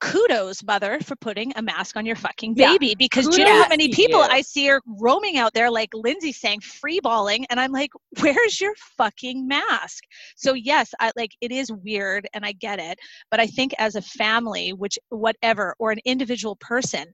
kudos 0.00 0.62
mother 0.64 0.98
for 1.00 1.16
putting 1.16 1.52
a 1.56 1.62
mask 1.62 1.96
on 1.96 2.04
your 2.04 2.16
fucking 2.16 2.54
baby 2.54 2.88
yeah. 2.88 2.94
because 2.98 3.24
kudos. 3.24 3.36
do 3.36 3.42
you 3.42 3.48
know 3.48 3.62
how 3.62 3.68
many 3.68 3.88
people 3.88 4.20
I 4.20 4.42
see 4.42 4.68
are 4.68 4.82
roaming 4.86 5.38
out 5.38 5.54
there 5.54 5.70
like 5.70 5.88
Lindsay 5.94 6.32
saying 6.32 6.60
free 6.60 7.00
balling 7.02 7.46
and 7.48 7.58
I'm 7.58 7.72
like 7.72 7.90
where's 8.20 8.60
your 8.60 8.74
fucking 8.98 9.46
mask 9.48 10.04
so 10.36 10.52
yes 10.52 10.92
I 11.00 11.12
like 11.16 11.30
it 11.40 11.50
is 11.50 11.72
weird 11.72 12.28
and 12.34 12.44
I 12.44 12.52
get 12.52 12.78
it 12.78 12.98
but 13.30 13.40
I 13.40 13.46
think 13.46 13.72
as 13.78 13.94
a 13.94 14.02
family 14.02 14.72
which 14.72 14.98
whatever 15.08 15.74
or 15.78 15.92
an 15.92 16.00
individual 16.04 16.56
person 16.56 17.06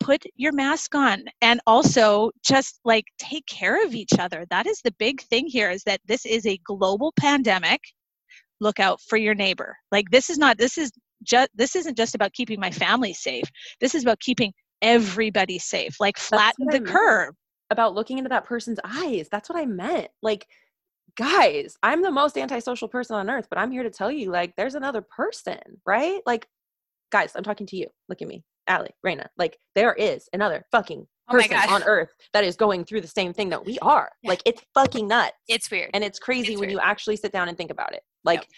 put 0.00 0.24
your 0.34 0.52
mask 0.52 0.94
on 0.94 1.22
and 1.40 1.60
also 1.66 2.30
just 2.44 2.80
like 2.84 3.04
take 3.18 3.46
care 3.46 3.84
of 3.84 3.94
each 3.94 4.18
other 4.18 4.44
that 4.50 4.66
is 4.66 4.80
the 4.82 4.94
big 4.98 5.20
thing 5.22 5.46
here 5.46 5.70
is 5.70 5.84
that 5.84 6.00
this 6.06 6.26
is 6.26 6.46
a 6.46 6.58
global 6.66 7.12
pandemic 7.16 7.80
look 8.60 8.80
out 8.80 9.00
for 9.00 9.16
your 9.16 9.34
neighbor 9.34 9.76
like 9.92 10.10
this 10.10 10.30
is 10.30 10.38
not 10.38 10.58
this 10.58 10.78
is 10.78 10.90
just 11.24 11.50
this 11.54 11.76
isn't 11.76 11.96
just 11.96 12.14
about 12.14 12.32
keeping 12.32 12.60
my 12.60 12.70
family 12.70 13.12
safe 13.12 13.44
this 13.80 13.94
is 13.94 14.02
about 14.02 14.20
keeping 14.20 14.52
everybody 14.82 15.58
safe 15.58 15.96
like 16.00 16.18
flatten 16.18 16.66
the 16.66 16.80
curve 16.80 17.34
about 17.70 17.94
looking 17.94 18.18
into 18.18 18.28
that 18.28 18.44
person's 18.44 18.78
eyes 18.84 19.28
that's 19.30 19.48
what 19.48 19.58
i 19.58 19.64
meant 19.64 20.08
like 20.22 20.46
guys 21.16 21.76
i'm 21.82 22.02
the 22.02 22.10
most 22.10 22.36
antisocial 22.36 22.88
person 22.88 23.16
on 23.16 23.30
earth 23.30 23.46
but 23.48 23.58
i'm 23.58 23.70
here 23.70 23.82
to 23.82 23.90
tell 23.90 24.10
you 24.10 24.30
like 24.30 24.52
there's 24.56 24.74
another 24.74 25.02
person 25.02 25.58
right 25.86 26.20
like 26.26 26.46
guys 27.12 27.32
i'm 27.36 27.44
talking 27.44 27.66
to 27.66 27.76
you 27.76 27.86
look 28.08 28.20
at 28.20 28.28
me 28.28 28.44
Allie, 28.66 28.94
Raina, 29.06 29.26
like 29.36 29.58
there 29.74 29.92
is 29.94 30.28
another 30.32 30.64
fucking 30.72 31.06
oh 31.28 31.32
person 31.32 31.56
oh 31.56 31.74
on 31.74 31.82
earth 31.84 32.10
that 32.32 32.44
is 32.44 32.56
going 32.56 32.84
through 32.84 33.02
the 33.02 33.08
same 33.08 33.32
thing 33.32 33.50
that 33.50 33.64
we 33.64 33.78
are. 33.80 34.10
Yeah. 34.22 34.30
Like 34.30 34.42
it's 34.44 34.62
fucking 34.74 35.08
nuts. 35.08 35.32
It's 35.48 35.70
weird. 35.70 35.90
And 35.94 36.02
it's 36.02 36.18
crazy 36.18 36.52
it's 36.52 36.60
when 36.60 36.68
weird. 36.68 36.72
you 36.72 36.80
actually 36.80 37.16
sit 37.16 37.32
down 37.32 37.48
and 37.48 37.58
think 37.58 37.70
about 37.70 37.92
it. 37.92 38.02
Like 38.24 38.40
yep 38.40 38.48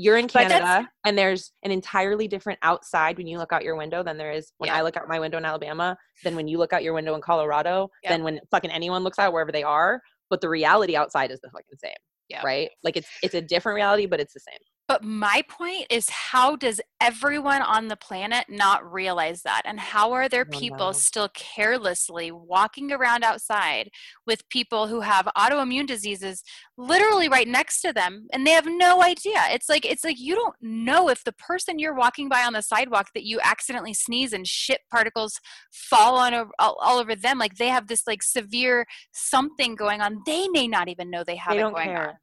you're 0.00 0.16
in 0.16 0.28
Canada 0.28 0.88
and 1.04 1.18
there's 1.18 1.52
an 1.62 1.70
entirely 1.70 2.26
different 2.26 2.58
outside 2.62 3.18
when 3.18 3.26
you 3.26 3.36
look 3.36 3.52
out 3.52 3.62
your 3.62 3.76
window 3.76 4.02
than 4.02 4.16
there 4.16 4.32
is 4.32 4.52
when 4.56 4.68
yeah. 4.68 4.76
I 4.76 4.82
look 4.82 4.96
out 4.96 5.06
my 5.08 5.20
window 5.20 5.36
in 5.36 5.44
Alabama, 5.44 5.94
than 6.24 6.34
when 6.34 6.48
you 6.48 6.56
look 6.56 6.72
out 6.72 6.82
your 6.82 6.94
window 6.94 7.14
in 7.14 7.20
Colorado, 7.20 7.90
yeah. 8.02 8.10
than 8.10 8.24
when 8.24 8.40
fucking 8.50 8.70
anyone 8.70 9.04
looks 9.04 9.18
out 9.18 9.34
wherever 9.34 9.52
they 9.52 9.62
are. 9.62 10.00
But 10.30 10.40
the 10.40 10.48
reality 10.48 10.96
outside 10.96 11.30
is 11.30 11.40
the 11.42 11.50
fucking 11.50 11.76
same. 11.76 11.92
Yeah. 12.30 12.40
Right? 12.42 12.70
Like 12.82 12.96
it's 12.96 13.08
it's 13.22 13.34
a 13.34 13.42
different 13.42 13.76
reality, 13.76 14.06
but 14.06 14.20
it's 14.20 14.32
the 14.32 14.40
same. 14.40 14.58
But 14.90 15.04
my 15.04 15.44
point 15.48 15.86
is, 15.88 16.10
how 16.10 16.56
does 16.56 16.80
everyone 17.00 17.62
on 17.62 17.86
the 17.86 17.94
planet 17.94 18.46
not 18.48 18.92
realize 18.92 19.42
that? 19.42 19.62
And 19.64 19.78
how 19.78 20.10
are 20.10 20.28
there 20.28 20.44
oh, 20.52 20.58
people 20.58 20.92
still 20.94 21.28
carelessly 21.32 22.32
walking 22.32 22.90
around 22.90 23.22
outside 23.22 23.90
with 24.26 24.48
people 24.48 24.88
who 24.88 25.02
have 25.02 25.28
autoimmune 25.38 25.86
diseases 25.86 26.42
literally 26.76 27.28
right 27.28 27.46
next 27.46 27.82
to 27.82 27.92
them 27.92 28.26
and 28.32 28.44
they 28.44 28.50
have 28.50 28.66
no 28.66 29.00
idea? 29.00 29.38
It's 29.50 29.68
like, 29.68 29.86
it's 29.86 30.02
like 30.02 30.18
you 30.18 30.34
don't 30.34 30.56
know 30.60 31.08
if 31.08 31.22
the 31.22 31.34
person 31.34 31.78
you're 31.78 31.94
walking 31.94 32.28
by 32.28 32.42
on 32.42 32.54
the 32.54 32.60
sidewalk 32.60 33.10
that 33.14 33.22
you 33.22 33.38
accidentally 33.44 33.94
sneeze 33.94 34.32
and 34.32 34.44
shit 34.44 34.80
particles 34.90 35.38
fall 35.70 36.16
on 36.16 36.34
all, 36.34 36.50
all 36.58 36.98
over 36.98 37.14
them. 37.14 37.38
Like 37.38 37.58
they 37.58 37.68
have 37.68 37.86
this 37.86 38.08
like 38.08 38.24
severe 38.24 38.86
something 39.12 39.76
going 39.76 40.00
on. 40.00 40.22
They 40.26 40.48
may 40.48 40.66
not 40.66 40.88
even 40.88 41.10
know 41.10 41.22
they 41.22 41.36
have 41.36 41.54
they 41.54 41.60
it 41.60 41.72
going 41.72 41.90
care. 41.90 42.08
on. 42.08 42.14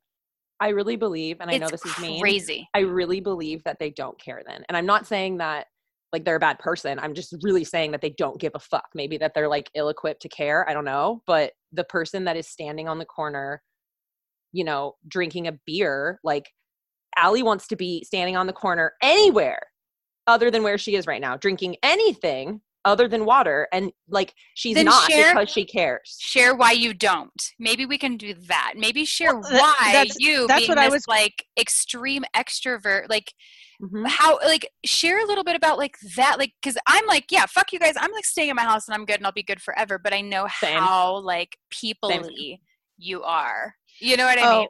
I 0.59 0.69
really 0.69 0.95
believe, 0.95 1.37
and 1.39 1.51
I 1.51 1.57
know 1.57 1.69
this 1.69 1.85
is 1.85 1.97
mean, 1.99 2.19
crazy. 2.19 2.67
I 2.73 2.79
really 2.79 3.19
believe 3.19 3.63
that 3.63 3.77
they 3.79 3.91
don't 3.91 4.19
care 4.19 4.41
then. 4.45 4.63
And 4.67 4.77
I'm 4.77 4.85
not 4.85 5.05
saying 5.05 5.37
that 5.37 5.67
like 6.13 6.25
they're 6.25 6.37
a 6.37 6.39
bad 6.39 6.59
person. 6.59 6.99
I'm 6.99 7.13
just 7.13 7.35
really 7.43 7.63
saying 7.63 7.91
that 7.91 8.01
they 8.01 8.11
don't 8.11 8.39
give 8.39 8.53
a 8.55 8.59
fuck. 8.59 8.85
Maybe 8.95 9.17
that 9.17 9.33
they're 9.35 9.49
like 9.49 9.69
ill 9.75 9.89
equipped 9.89 10.21
to 10.23 10.29
care. 10.29 10.67
I 10.67 10.73
don't 10.73 10.85
know. 10.85 11.21
But 11.27 11.51
the 11.71 11.83
person 11.83 12.23
that 12.25 12.37
is 12.37 12.47
standing 12.47 12.87
on 12.87 12.97
the 12.97 13.05
corner, 13.05 13.61
you 14.53 14.63
know, 14.63 14.93
drinking 15.07 15.47
a 15.47 15.57
beer, 15.65 16.19
like 16.23 16.49
Allie 17.17 17.43
wants 17.43 17.67
to 17.67 17.75
be 17.75 18.03
standing 18.03 18.37
on 18.37 18.47
the 18.47 18.53
corner 18.53 18.93
anywhere 19.01 19.59
other 20.27 20.49
than 20.49 20.63
where 20.63 20.77
she 20.77 20.95
is 20.95 21.07
right 21.07 21.21
now, 21.21 21.37
drinking 21.37 21.75
anything 21.83 22.61
other 22.87 23.07
than 23.09 23.25
water 23.25 23.67
and 23.73 23.91
like 24.07 24.33
she's 24.53 24.75
then 24.75 24.85
not 24.85 25.11
share, 25.11 25.33
because 25.33 25.49
she 25.49 25.65
cares 25.65 26.15
share 26.19 26.55
why 26.55 26.71
you 26.71 26.93
don't 26.93 27.51
maybe 27.59 27.85
we 27.85 27.97
can 27.97 28.15
do 28.15 28.33
that 28.33 28.73
maybe 28.77 29.03
share 29.03 29.35
well, 29.35 29.51
why 29.51 29.89
that's, 29.91 30.15
you 30.19 30.47
that's 30.47 30.69
what 30.69 30.77
i 30.77 30.87
was 30.87 31.05
like 31.05 31.45
extreme 31.59 32.23
extrovert 32.33 33.09
like 33.09 33.33
mm-hmm. 33.81 34.05
how 34.05 34.39
like 34.45 34.69
share 34.85 35.21
a 35.21 35.27
little 35.27 35.43
bit 35.43 35.55
about 35.55 35.77
like 35.77 35.97
that 36.15 36.39
like 36.39 36.53
because 36.61 36.77
i'm 36.87 37.05
like 37.07 37.25
yeah 37.29 37.45
fuck 37.45 37.73
you 37.73 37.79
guys 37.79 37.93
i'm 37.97 38.11
like 38.13 38.25
staying 38.25 38.49
in 38.49 38.55
my 38.55 38.63
house 38.63 38.87
and 38.87 38.95
i'm 38.95 39.05
good 39.05 39.17
and 39.17 39.25
i'll 39.25 39.33
be 39.33 39.43
good 39.43 39.61
forever 39.61 39.99
but 39.99 40.13
i 40.13 40.21
know 40.21 40.47
Same. 40.61 40.79
how 40.79 41.17
like 41.19 41.57
peoplely 41.69 42.59
you 42.97 43.21
are 43.23 43.75
you 43.99 44.15
know 44.15 44.25
what 44.25 44.39
i 44.39 44.49
oh. 44.49 44.59
mean 44.59 44.67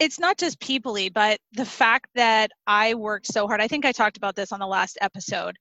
it's 0.00 0.18
not 0.18 0.38
just 0.38 0.58
peoply, 0.60 1.12
but 1.12 1.38
the 1.52 1.66
fact 1.66 2.08
that 2.14 2.50
I 2.66 2.94
worked 2.94 3.26
so 3.26 3.46
hard. 3.46 3.60
I 3.60 3.68
think 3.68 3.84
I 3.84 3.92
talked 3.92 4.16
about 4.16 4.34
this 4.34 4.50
on 4.50 4.58
the 4.58 4.66
last 4.66 4.96
episode 5.02 5.54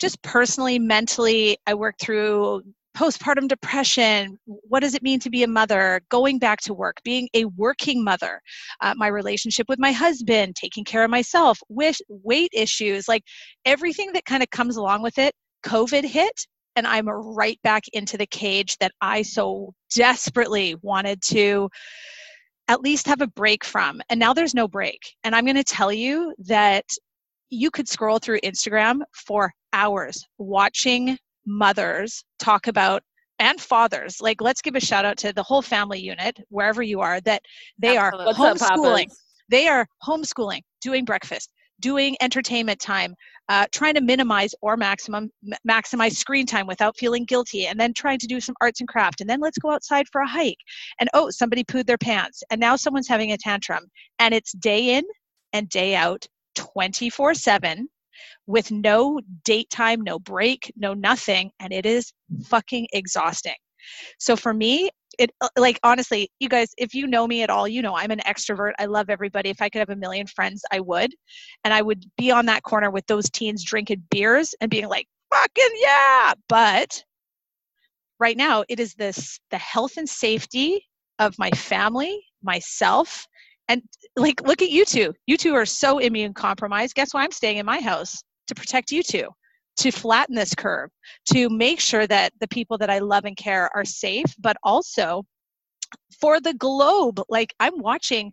just 0.00 0.22
personally, 0.22 0.78
mentally, 0.78 1.58
I 1.66 1.74
worked 1.74 2.00
through 2.00 2.62
postpartum 2.96 3.46
depression. 3.48 4.38
What 4.46 4.80
does 4.80 4.94
it 4.94 5.02
mean 5.02 5.20
to 5.20 5.30
be 5.30 5.42
a 5.42 5.48
mother? 5.48 6.00
Going 6.10 6.38
back 6.38 6.60
to 6.62 6.74
work 6.74 6.96
being 7.04 7.28
a 7.34 7.44
working 7.44 8.02
mother 8.02 8.40
uh, 8.80 8.94
my 8.96 9.06
relationship 9.06 9.68
with 9.68 9.78
my 9.78 9.92
husband 9.92 10.56
taking 10.56 10.84
care 10.84 11.04
of 11.04 11.10
myself 11.10 11.58
wish, 11.68 12.00
weight 12.08 12.50
issues 12.52 13.06
like 13.06 13.22
everything 13.64 14.12
that 14.12 14.24
kind 14.24 14.42
of 14.42 14.50
comes 14.50 14.76
along 14.76 15.02
with 15.02 15.18
it 15.18 15.32
covid 15.64 16.04
hit 16.04 16.46
and 16.76 16.86
i'm 16.86 17.08
right 17.08 17.58
back 17.62 17.84
into 17.92 18.16
the 18.16 18.26
cage 18.26 18.76
that 18.78 18.92
i 19.00 19.22
so 19.22 19.72
desperately 19.94 20.74
wanted 20.82 21.20
to 21.22 21.68
at 22.70 22.82
least 22.82 23.08
have 23.08 23.20
a 23.20 23.26
break 23.26 23.64
from. 23.64 24.00
And 24.10 24.20
now 24.20 24.32
there's 24.32 24.54
no 24.54 24.68
break. 24.68 25.00
And 25.24 25.34
i'm 25.34 25.44
going 25.44 25.56
to 25.56 25.64
tell 25.64 25.92
you 25.92 26.32
that 26.46 26.84
you 27.50 27.70
could 27.70 27.88
scroll 27.88 28.18
through 28.18 28.40
instagram 28.40 29.00
for 29.14 29.52
hours 29.72 30.26
watching 30.38 31.18
mothers 31.46 32.24
talk 32.38 32.66
about 32.66 33.02
and 33.40 33.60
fathers. 33.60 34.20
Like 34.20 34.40
let's 34.40 34.62
give 34.62 34.76
a 34.76 34.80
shout 34.80 35.04
out 35.04 35.16
to 35.18 35.32
the 35.32 35.42
whole 35.42 35.62
family 35.62 35.98
unit 35.98 36.38
wherever 36.50 36.82
you 36.82 37.00
are 37.00 37.20
that 37.22 37.42
they 37.78 37.96
Absolutely. 37.96 38.32
are 38.32 38.34
homeschooling. 38.34 39.10
Up, 39.10 39.16
they 39.48 39.66
are 39.66 39.86
homeschooling 40.06 40.60
doing 40.80 41.04
breakfast 41.04 41.50
doing 41.80 42.14
entertainment 42.20 42.78
time 42.78 43.14
uh, 43.48 43.64
trying 43.72 43.94
to 43.94 44.02
minimize 44.02 44.54
or 44.60 44.76
maximum 44.76 45.30
m- 45.50 45.58
maximize 45.66 46.12
screen 46.12 46.44
time 46.44 46.66
without 46.66 46.94
feeling 46.98 47.24
guilty 47.24 47.66
and 47.66 47.80
then 47.80 47.94
trying 47.94 48.18
to 48.18 48.26
do 48.26 48.38
some 48.38 48.54
arts 48.60 48.80
and 48.80 48.88
craft 48.88 49.22
and 49.22 49.30
then 49.30 49.40
let's 49.40 49.58
go 49.58 49.70
outside 49.70 50.06
for 50.12 50.20
a 50.20 50.28
hike. 50.28 50.58
And 51.00 51.08
oh 51.14 51.30
somebody 51.30 51.64
pooed 51.64 51.86
their 51.86 51.98
pants 51.98 52.42
and 52.50 52.60
now 52.60 52.76
someone's 52.76 53.08
having 53.08 53.32
a 53.32 53.38
tantrum 53.38 53.86
and 54.18 54.34
it's 54.34 54.52
day 54.52 54.96
in 54.96 55.04
and 55.54 55.68
day 55.70 55.96
out 55.96 56.26
24 56.60 57.34
7 57.34 57.88
with 58.46 58.70
no 58.70 59.20
date 59.44 59.70
time, 59.70 60.02
no 60.02 60.18
break, 60.18 60.72
no 60.76 60.94
nothing. 60.94 61.50
And 61.60 61.72
it 61.72 61.86
is 61.86 62.12
fucking 62.44 62.88
exhausting. 62.92 63.54
So 64.18 64.36
for 64.36 64.52
me, 64.52 64.90
it 65.18 65.30
like 65.56 65.78
honestly, 65.82 66.30
you 66.38 66.48
guys, 66.48 66.68
if 66.78 66.94
you 66.94 67.06
know 67.06 67.26
me 67.26 67.42
at 67.42 67.50
all, 67.50 67.66
you 67.66 67.82
know 67.82 67.96
I'm 67.96 68.10
an 68.10 68.20
extrovert. 68.26 68.72
I 68.78 68.86
love 68.86 69.10
everybody. 69.10 69.50
If 69.50 69.60
I 69.60 69.68
could 69.68 69.80
have 69.80 69.90
a 69.90 69.96
million 69.96 70.26
friends, 70.26 70.62
I 70.70 70.80
would. 70.80 71.12
And 71.64 71.74
I 71.74 71.82
would 71.82 72.04
be 72.16 72.30
on 72.30 72.46
that 72.46 72.62
corner 72.62 72.90
with 72.90 73.06
those 73.06 73.28
teens 73.30 73.64
drinking 73.64 74.04
beers 74.10 74.54
and 74.60 74.70
being 74.70 74.88
like, 74.88 75.06
fucking 75.32 75.74
yeah. 75.76 76.34
But 76.48 77.02
right 78.18 78.36
now, 78.36 78.64
it 78.68 78.80
is 78.80 78.94
this 78.94 79.40
the 79.50 79.58
health 79.58 79.96
and 79.96 80.08
safety 80.08 80.86
of 81.18 81.38
my 81.38 81.50
family, 81.50 82.22
myself, 82.42 83.26
and 83.70 83.82
like, 84.16 84.42
look 84.42 84.62
at 84.62 84.70
you 84.70 84.84
two. 84.84 85.14
You 85.28 85.36
two 85.36 85.54
are 85.54 85.64
so 85.64 85.98
immune 85.98 86.34
compromised. 86.34 86.96
Guess 86.96 87.14
why 87.14 87.22
I'm 87.22 87.30
staying 87.30 87.58
in 87.58 87.66
my 87.66 87.80
house? 87.80 88.20
To 88.48 88.54
protect 88.56 88.90
you 88.90 89.04
two, 89.04 89.28
to 89.78 89.92
flatten 89.92 90.34
this 90.34 90.56
curve, 90.56 90.90
to 91.32 91.48
make 91.48 91.78
sure 91.78 92.04
that 92.08 92.32
the 92.40 92.48
people 92.48 92.76
that 92.78 92.90
I 92.90 92.98
love 92.98 93.26
and 93.26 93.36
care 93.36 93.70
are 93.72 93.84
safe, 93.84 94.26
but 94.40 94.56
also 94.64 95.24
for 96.20 96.40
the 96.40 96.54
globe. 96.54 97.22
Like, 97.28 97.54
I'm 97.60 97.78
watching, 97.78 98.32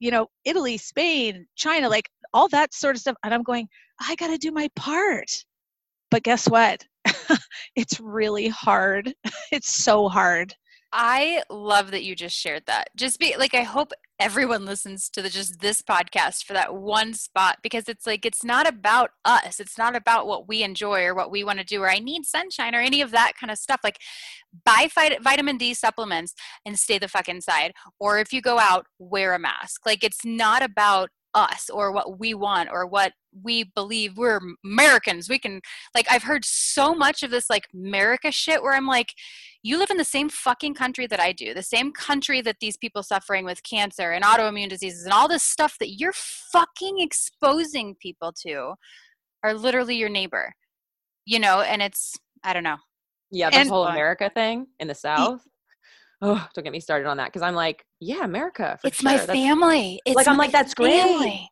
you 0.00 0.10
know, 0.10 0.26
Italy, 0.44 0.76
Spain, 0.76 1.46
China, 1.56 1.88
like 1.88 2.10
all 2.34 2.48
that 2.48 2.74
sort 2.74 2.94
of 2.94 3.00
stuff. 3.00 3.16
And 3.24 3.32
I'm 3.32 3.42
going, 3.42 3.66
I 3.98 4.14
got 4.16 4.26
to 4.28 4.36
do 4.36 4.52
my 4.52 4.68
part. 4.76 5.30
But 6.10 6.24
guess 6.24 6.46
what? 6.46 6.84
it's 7.74 7.98
really 8.00 8.48
hard. 8.48 9.14
It's 9.50 9.74
so 9.74 10.08
hard. 10.08 10.54
I 10.96 11.42
love 11.50 11.90
that 11.90 12.04
you 12.04 12.14
just 12.14 12.36
shared 12.36 12.66
that. 12.66 12.90
Just 12.94 13.18
be 13.18 13.34
like, 13.36 13.52
I 13.52 13.62
hope 13.62 13.90
everyone 14.20 14.64
listens 14.64 15.10
to 15.10 15.22
the, 15.22 15.28
just 15.28 15.58
this 15.58 15.82
podcast 15.82 16.44
for 16.44 16.52
that 16.52 16.72
one 16.72 17.14
spot 17.14 17.58
because 17.64 17.88
it's 17.88 18.06
like, 18.06 18.24
it's 18.24 18.44
not 18.44 18.68
about 18.68 19.10
us. 19.24 19.58
It's 19.58 19.76
not 19.76 19.96
about 19.96 20.28
what 20.28 20.46
we 20.46 20.62
enjoy 20.62 21.02
or 21.02 21.12
what 21.12 21.32
we 21.32 21.42
want 21.42 21.58
to 21.58 21.64
do 21.64 21.82
or 21.82 21.90
I 21.90 21.98
need 21.98 22.24
sunshine 22.24 22.76
or 22.76 22.78
any 22.78 23.00
of 23.00 23.10
that 23.10 23.32
kind 23.38 23.50
of 23.50 23.58
stuff. 23.58 23.80
Like, 23.82 23.98
buy 24.64 24.88
vitamin 25.20 25.58
D 25.58 25.74
supplements 25.74 26.32
and 26.64 26.78
stay 26.78 26.98
the 26.98 27.08
fuck 27.08 27.28
inside. 27.28 27.72
Or 27.98 28.20
if 28.20 28.32
you 28.32 28.40
go 28.40 28.60
out, 28.60 28.86
wear 29.00 29.34
a 29.34 29.38
mask. 29.40 29.84
Like, 29.84 30.04
it's 30.04 30.24
not 30.24 30.62
about 30.62 31.10
us 31.34 31.68
or 31.68 31.92
what 31.92 32.18
we 32.18 32.34
want 32.34 32.68
or 32.72 32.86
what 32.86 33.12
we 33.42 33.64
believe 33.74 34.16
we're 34.16 34.40
Americans. 34.64 35.28
We 35.28 35.38
can, 35.38 35.60
like, 35.94 36.06
I've 36.10 36.22
heard 36.22 36.44
so 36.44 36.94
much 36.94 37.22
of 37.22 37.30
this, 37.30 37.50
like, 37.50 37.66
America 37.74 38.30
shit 38.30 38.62
where 38.62 38.74
I'm 38.74 38.86
like, 38.86 39.12
you 39.62 39.78
live 39.78 39.90
in 39.90 39.96
the 39.96 40.04
same 40.04 40.28
fucking 40.28 40.74
country 40.74 41.06
that 41.06 41.20
I 41.20 41.32
do, 41.32 41.54
the 41.54 41.62
same 41.62 41.92
country 41.92 42.40
that 42.42 42.56
these 42.60 42.76
people 42.76 43.02
suffering 43.02 43.44
with 43.44 43.62
cancer 43.62 44.12
and 44.12 44.24
autoimmune 44.24 44.68
diseases 44.68 45.04
and 45.04 45.12
all 45.12 45.26
this 45.26 45.42
stuff 45.42 45.76
that 45.80 45.98
you're 45.98 46.12
fucking 46.12 47.00
exposing 47.00 47.96
people 48.00 48.32
to 48.46 48.74
are 49.42 49.54
literally 49.54 49.96
your 49.96 50.10
neighbor. 50.10 50.52
You 51.26 51.38
know, 51.38 51.62
and 51.62 51.80
it's 51.82 52.14
I 52.42 52.52
don't 52.52 52.62
know. 52.62 52.76
Yeah, 53.30 53.50
this 53.50 53.60
and, 53.60 53.68
whole 53.68 53.86
America 53.86 54.30
thing 54.32 54.66
in 54.78 54.88
the 54.88 54.94
South. 54.94 55.40
Oh, 56.26 56.48
don't 56.54 56.64
get 56.64 56.72
me 56.72 56.80
started 56.80 57.06
on 57.06 57.18
that 57.18 57.26
because 57.26 57.42
I'm 57.42 57.54
like, 57.54 57.84
yeah, 58.00 58.24
America. 58.24 58.78
it's 58.82 59.00
sure. 59.00 59.10
my 59.10 59.18
family. 59.18 60.00
It's 60.06 60.16
like 60.16 60.26
I'm 60.26 60.38
like 60.38 60.52
that's 60.52 60.74
family. 60.74 61.18
great. 61.18 61.48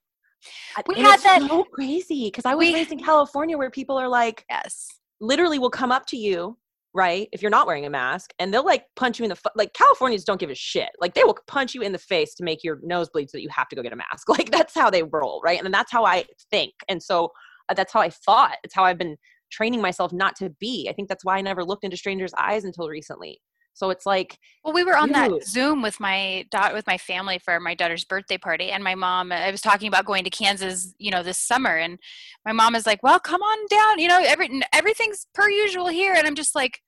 We 0.89 0.95
and 0.97 1.07
had 1.07 1.21
that 1.21 1.43
so 1.43 1.65
crazy 1.65 2.27
because 2.27 2.47
I 2.47 2.55
was 2.55 2.67
we, 2.67 2.75
raised 2.75 2.91
in 2.91 2.99
California 2.99 3.57
where 3.59 3.71
people 3.71 3.99
are 3.99 4.09
like, 4.09 4.45
yes, 4.51 4.89
literally 5.21 5.59
will 5.59 5.71
come 5.71 5.93
up 5.93 6.07
to 6.07 6.17
you 6.17 6.57
right? 6.95 7.29
If 7.33 7.41
you're 7.41 7.51
not 7.51 7.67
wearing 7.67 7.87
a 7.87 7.91
mask, 7.91 8.33
and 8.39 8.53
they'll 8.53 8.65
like 8.65 8.85
punch 8.97 9.19
you 9.19 9.25
in 9.25 9.31
the 9.31 9.37
fu- 9.37 9.49
like 9.57 9.73
Californians 9.73 10.25
don't 10.25 10.41
give 10.41 10.51
a 10.51 10.55
shit. 10.55 10.91
Like 11.01 11.15
they 11.15 11.25
will 11.25 11.39
punch 11.47 11.75
you 11.75 11.83
in 11.83 11.93
the 11.93 11.99
face 11.99 12.35
to 12.35 12.45
make 12.45 12.63
your 12.63 12.81
nose 12.83 13.09
bleed 13.09 13.31
so 13.31 13.39
that 13.39 13.43
you 13.43 13.49
have 13.51 13.69
to 13.69 13.77
go 13.77 13.83
get 13.83 13.93
a 13.93 13.97
mask. 13.97 14.29
Like 14.33 14.51
that's 14.51 14.75
how 14.75 14.89
they 14.89 15.03
roll, 15.03 15.43
right? 15.45 15.63
And 15.63 15.73
that's 15.73 15.93
how 15.93 16.05
I 16.05 16.25
think. 16.51 16.73
And 16.89 17.03
so 17.03 17.31
uh, 17.69 17.75
that's 17.75 17.93
how 17.93 18.01
I 18.01 18.09
thought. 18.09 18.57
It's 18.65 18.75
how 18.75 18.85
I've 18.85 18.99
been 18.99 19.17
training 19.51 19.83
myself 19.83 20.13
not 20.13 20.37
to 20.37 20.51
be. 20.59 20.89
I 20.89 20.95
think 20.95 21.09
that's 21.09 21.25
why 21.25 21.37
I 21.37 21.43
never 21.43 21.65
looked 21.65 21.85
into 21.85 21.97
strangers' 21.97 22.33
eyes 22.37 22.65
until 22.65 22.89
recently. 22.89 23.41
So 23.75 23.91
it's 23.91 24.07
like 24.07 24.39
well, 24.65 24.75
we 24.75 24.85
were 24.85 24.97
on 24.97 25.09
dude. 25.09 25.17
that 25.17 25.45
Zoom 25.45 25.83
with 25.83 25.99
my 25.99 26.45
daughter, 26.51 26.75
with 26.75 26.87
my 26.87 26.99
family 26.99 27.39
for 27.39 27.59
my 27.59 27.75
daughter's 27.75 28.05
birthday 28.05 28.39
party, 28.39 28.71
and 28.71 28.85
my 28.85 28.95
mom. 28.95 29.33
I 29.33 29.51
was 29.51 29.61
talking 29.61 29.89
about 29.89 30.05
going 30.05 30.25
to 30.25 30.31
Kansas, 30.31 30.95
you 30.99 31.11
know, 31.11 31.23
this 31.23 31.39
summer, 31.39 31.77
and 31.77 31.99
my 32.45 32.53
mom 32.53 32.75
is 32.75 32.87
like, 32.87 33.03
"Well, 33.03 33.19
come 33.19 33.43
on 33.43 33.67
down. 33.69 33.99
You 33.99 34.09
know, 34.09 34.23
every 34.25 34.63
everything's 34.73 35.27
per 35.35 35.49
usual 35.49 35.89
here," 35.89 36.15
and 36.15 36.27
I'm 36.27 36.35
just 36.35 36.55
like, 36.55 36.81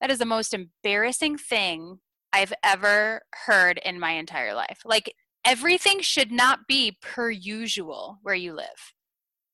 "That 0.00 0.10
is 0.10 0.18
the 0.18 0.26
most 0.26 0.54
embarrassing 0.54 1.38
thing 1.38 1.98
I've 2.32 2.52
ever 2.62 3.22
heard 3.46 3.80
in 3.84 3.98
my 3.98 4.12
entire 4.12 4.54
life. 4.54 4.82
Like 4.84 5.14
everything 5.44 6.00
should 6.00 6.30
not 6.30 6.60
be 6.68 6.98
per 7.02 7.30
usual 7.30 8.18
where 8.22 8.34
you 8.34 8.54
live. 8.54 8.94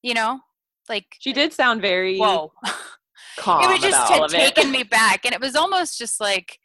You 0.02 0.14
know, 0.14 0.40
like 0.88 1.06
she 1.18 1.32
did 1.32 1.54
sound 1.54 1.80
very 1.80 2.18
whoa." 2.18 2.52
Calm 3.38 3.62
it 3.64 3.68
was 3.68 3.80
just 3.80 4.12
had 4.12 4.28
taken 4.28 4.70
me 4.70 4.82
back 4.82 5.24
and 5.24 5.34
it 5.34 5.40
was 5.40 5.56
almost 5.56 5.98
just 5.98 6.20
like 6.20 6.58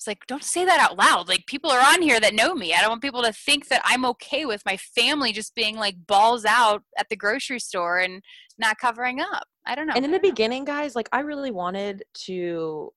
it's 0.00 0.06
like 0.06 0.26
don't 0.26 0.42
say 0.42 0.64
that 0.64 0.80
out 0.80 0.96
loud 0.96 1.28
like 1.28 1.44
people 1.46 1.70
are 1.70 1.92
on 1.92 2.00
here 2.00 2.18
that 2.18 2.32
know 2.34 2.54
me. 2.54 2.72
I 2.72 2.80
don't 2.80 2.88
want 2.88 3.02
people 3.02 3.22
to 3.22 3.34
think 3.34 3.68
that 3.68 3.82
i'm 3.84 4.06
okay 4.06 4.46
with 4.46 4.62
my 4.64 4.78
family 4.78 5.30
just 5.30 5.54
being 5.54 5.76
like 5.76 6.06
balls 6.06 6.46
out 6.46 6.82
at 6.98 7.08
the 7.10 7.16
grocery 7.16 7.60
store 7.60 7.98
and 7.98 8.22
not 8.58 8.78
covering 8.78 9.20
up. 9.20 9.44
I 9.66 9.74
don't 9.74 9.86
know. 9.86 9.92
And 9.94 10.04
in 10.04 10.10
the 10.10 10.18
beginning 10.18 10.64
guys 10.64 10.96
like 10.96 11.08
i 11.12 11.20
really 11.20 11.50
wanted 11.50 12.02
to 12.26 12.90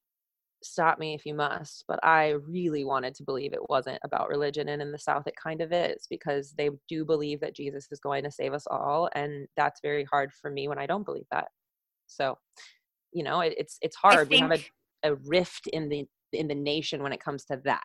stop 0.64 0.98
me 0.98 1.14
if 1.14 1.26
you 1.26 1.34
must 1.34 1.84
but 1.90 2.00
i 2.04 2.30
really 2.48 2.86
wanted 2.86 3.14
to 3.14 3.24
believe 3.24 3.52
it 3.52 3.70
wasn't 3.70 4.00
about 4.06 4.30
religion 4.30 4.70
and 4.70 4.82
in 4.82 4.94
the 4.94 4.98
south 4.98 5.28
it 5.28 5.34
kind 5.36 5.60
of 5.60 5.74
is 5.74 6.08
because 6.10 6.54
they 6.58 6.70
do 6.88 7.04
believe 7.04 7.42
that 7.42 7.54
jesus 7.54 7.86
is 7.92 8.00
going 8.00 8.24
to 8.24 8.32
save 8.32 8.54
us 8.54 8.66
all 8.72 9.10
and 9.14 9.46
that's 9.58 9.82
very 9.82 10.06
hard 10.06 10.32
for 10.32 10.50
me 10.50 10.70
when 10.70 10.80
i 10.80 10.86
don't 10.86 11.04
believe 11.04 11.28
that. 11.32 11.50
So 12.08 12.38
you 13.12 13.24
know 13.24 13.42
it, 13.42 13.54
it's 13.58 13.78
it's 13.82 13.96
hard. 13.96 14.30
We 14.30 14.40
have 14.40 14.52
a, 14.52 14.64
a 15.12 15.16
rift 15.16 15.68
in 15.68 15.90
the 15.90 16.06
in 16.34 16.48
the 16.48 16.56
nation 16.56 17.04
when 17.04 17.14
it 17.14 17.24
comes 17.24 17.46
to 17.46 17.60
that. 17.64 17.84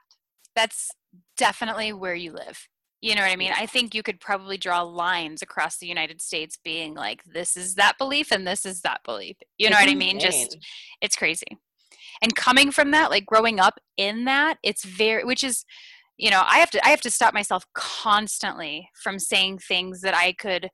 That's 0.54 0.90
definitely 1.36 1.92
where 1.92 2.14
you 2.14 2.32
live. 2.32 2.68
You 3.00 3.14
know 3.14 3.22
what 3.22 3.30
i 3.30 3.36
mean? 3.36 3.52
I 3.54 3.66
think 3.66 3.94
you 3.94 4.02
could 4.02 4.18
probably 4.18 4.58
draw 4.58 4.82
lines 4.82 5.40
across 5.40 5.78
the 5.78 5.86
united 5.86 6.20
states 6.20 6.58
being 6.64 6.94
like 6.94 7.22
this 7.24 7.56
is 7.56 7.76
that 7.76 7.96
belief 7.96 8.32
and 8.32 8.46
this 8.46 8.66
is 8.66 8.80
that 8.80 9.00
belief. 9.04 9.36
You 9.56 9.70
know 9.70 9.76
it's 9.78 9.86
what 9.86 9.92
insane. 9.92 10.08
i 10.08 10.12
mean? 10.12 10.20
Just 10.20 10.58
it's 11.00 11.16
crazy. 11.16 11.46
And 12.22 12.34
coming 12.34 12.72
from 12.72 12.90
that 12.90 13.10
like 13.10 13.24
growing 13.24 13.60
up 13.60 13.78
in 13.96 14.24
that 14.24 14.58
it's 14.64 14.84
very 14.84 15.24
which 15.24 15.44
is 15.44 15.64
you 16.16 16.30
know 16.30 16.42
i 16.46 16.58
have 16.58 16.70
to 16.70 16.84
i 16.84 16.90
have 16.90 17.00
to 17.02 17.10
stop 17.10 17.32
myself 17.32 17.64
constantly 17.74 18.88
from 19.02 19.18
saying 19.18 19.58
things 19.58 20.00
that 20.00 20.16
i 20.16 20.32
could 20.32 20.68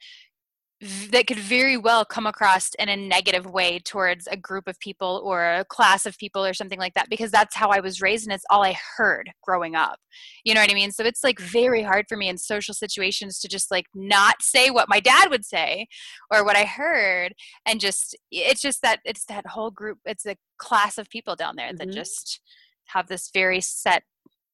that 1.11 1.27
could 1.27 1.39
very 1.39 1.77
well 1.77 2.05
come 2.05 2.27
across 2.27 2.71
in 2.79 2.89
a 2.89 2.97
negative 2.97 3.47
way 3.47 3.79
towards 3.79 4.27
a 4.27 4.37
group 4.37 4.69
of 4.69 4.79
people 4.81 5.23
or 5.25 5.45
a 5.45 5.65
class 5.65 6.07
of 6.07 6.19
people 6.19 6.45
or 6.45 6.55
something 6.55 6.79
like 6.79 6.95
that 6.95 7.09
because 7.09 7.31
that's 7.31 7.55
how 7.55 7.71
I 7.71 7.81
was 7.81 8.03
raised 8.03 8.27
and 8.27 8.35
it's 8.35 8.45
all 8.51 8.63
I 8.63 8.77
heard 8.97 9.31
growing 9.43 9.75
up. 9.75 9.99
You 10.45 10.55
know 10.55 10.61
what 10.61 10.71
I 10.71 10.75
mean? 10.75 10.93
So 10.93 11.05
it's 11.05 11.25
like 11.25 11.39
very 11.39 11.83
hard 11.83 12.07
for 12.09 12.17
me 12.17 12.29
in 12.29 12.39
social 12.39 12.75
situations 12.75 13.39
to 13.41 13.49
just 13.49 13.71
like 13.71 13.87
not 13.95 14.43
say 14.43 14.71
what 14.71 14.89
my 14.89 15.01
dad 15.01 15.31
would 15.31 15.45
say 15.45 15.87
or 16.31 16.45
what 16.45 16.57
I 16.57 16.65
heard 16.65 17.35
and 17.67 17.81
just 17.81 18.17
it's 18.31 18.61
just 18.61 18.83
that 18.83 19.01
it's 19.05 19.25
that 19.27 19.47
whole 19.47 19.71
group 19.71 19.99
it's 20.05 20.27
a 20.27 20.37
class 20.59 20.99
of 20.99 21.09
people 21.11 21.37
down 21.37 21.57
there 21.57 21.73
that 21.73 21.89
mm-hmm. 21.89 21.97
just 21.97 22.41
have 22.87 23.09
this 23.09 23.31
very 23.33 23.61
set 23.61 24.03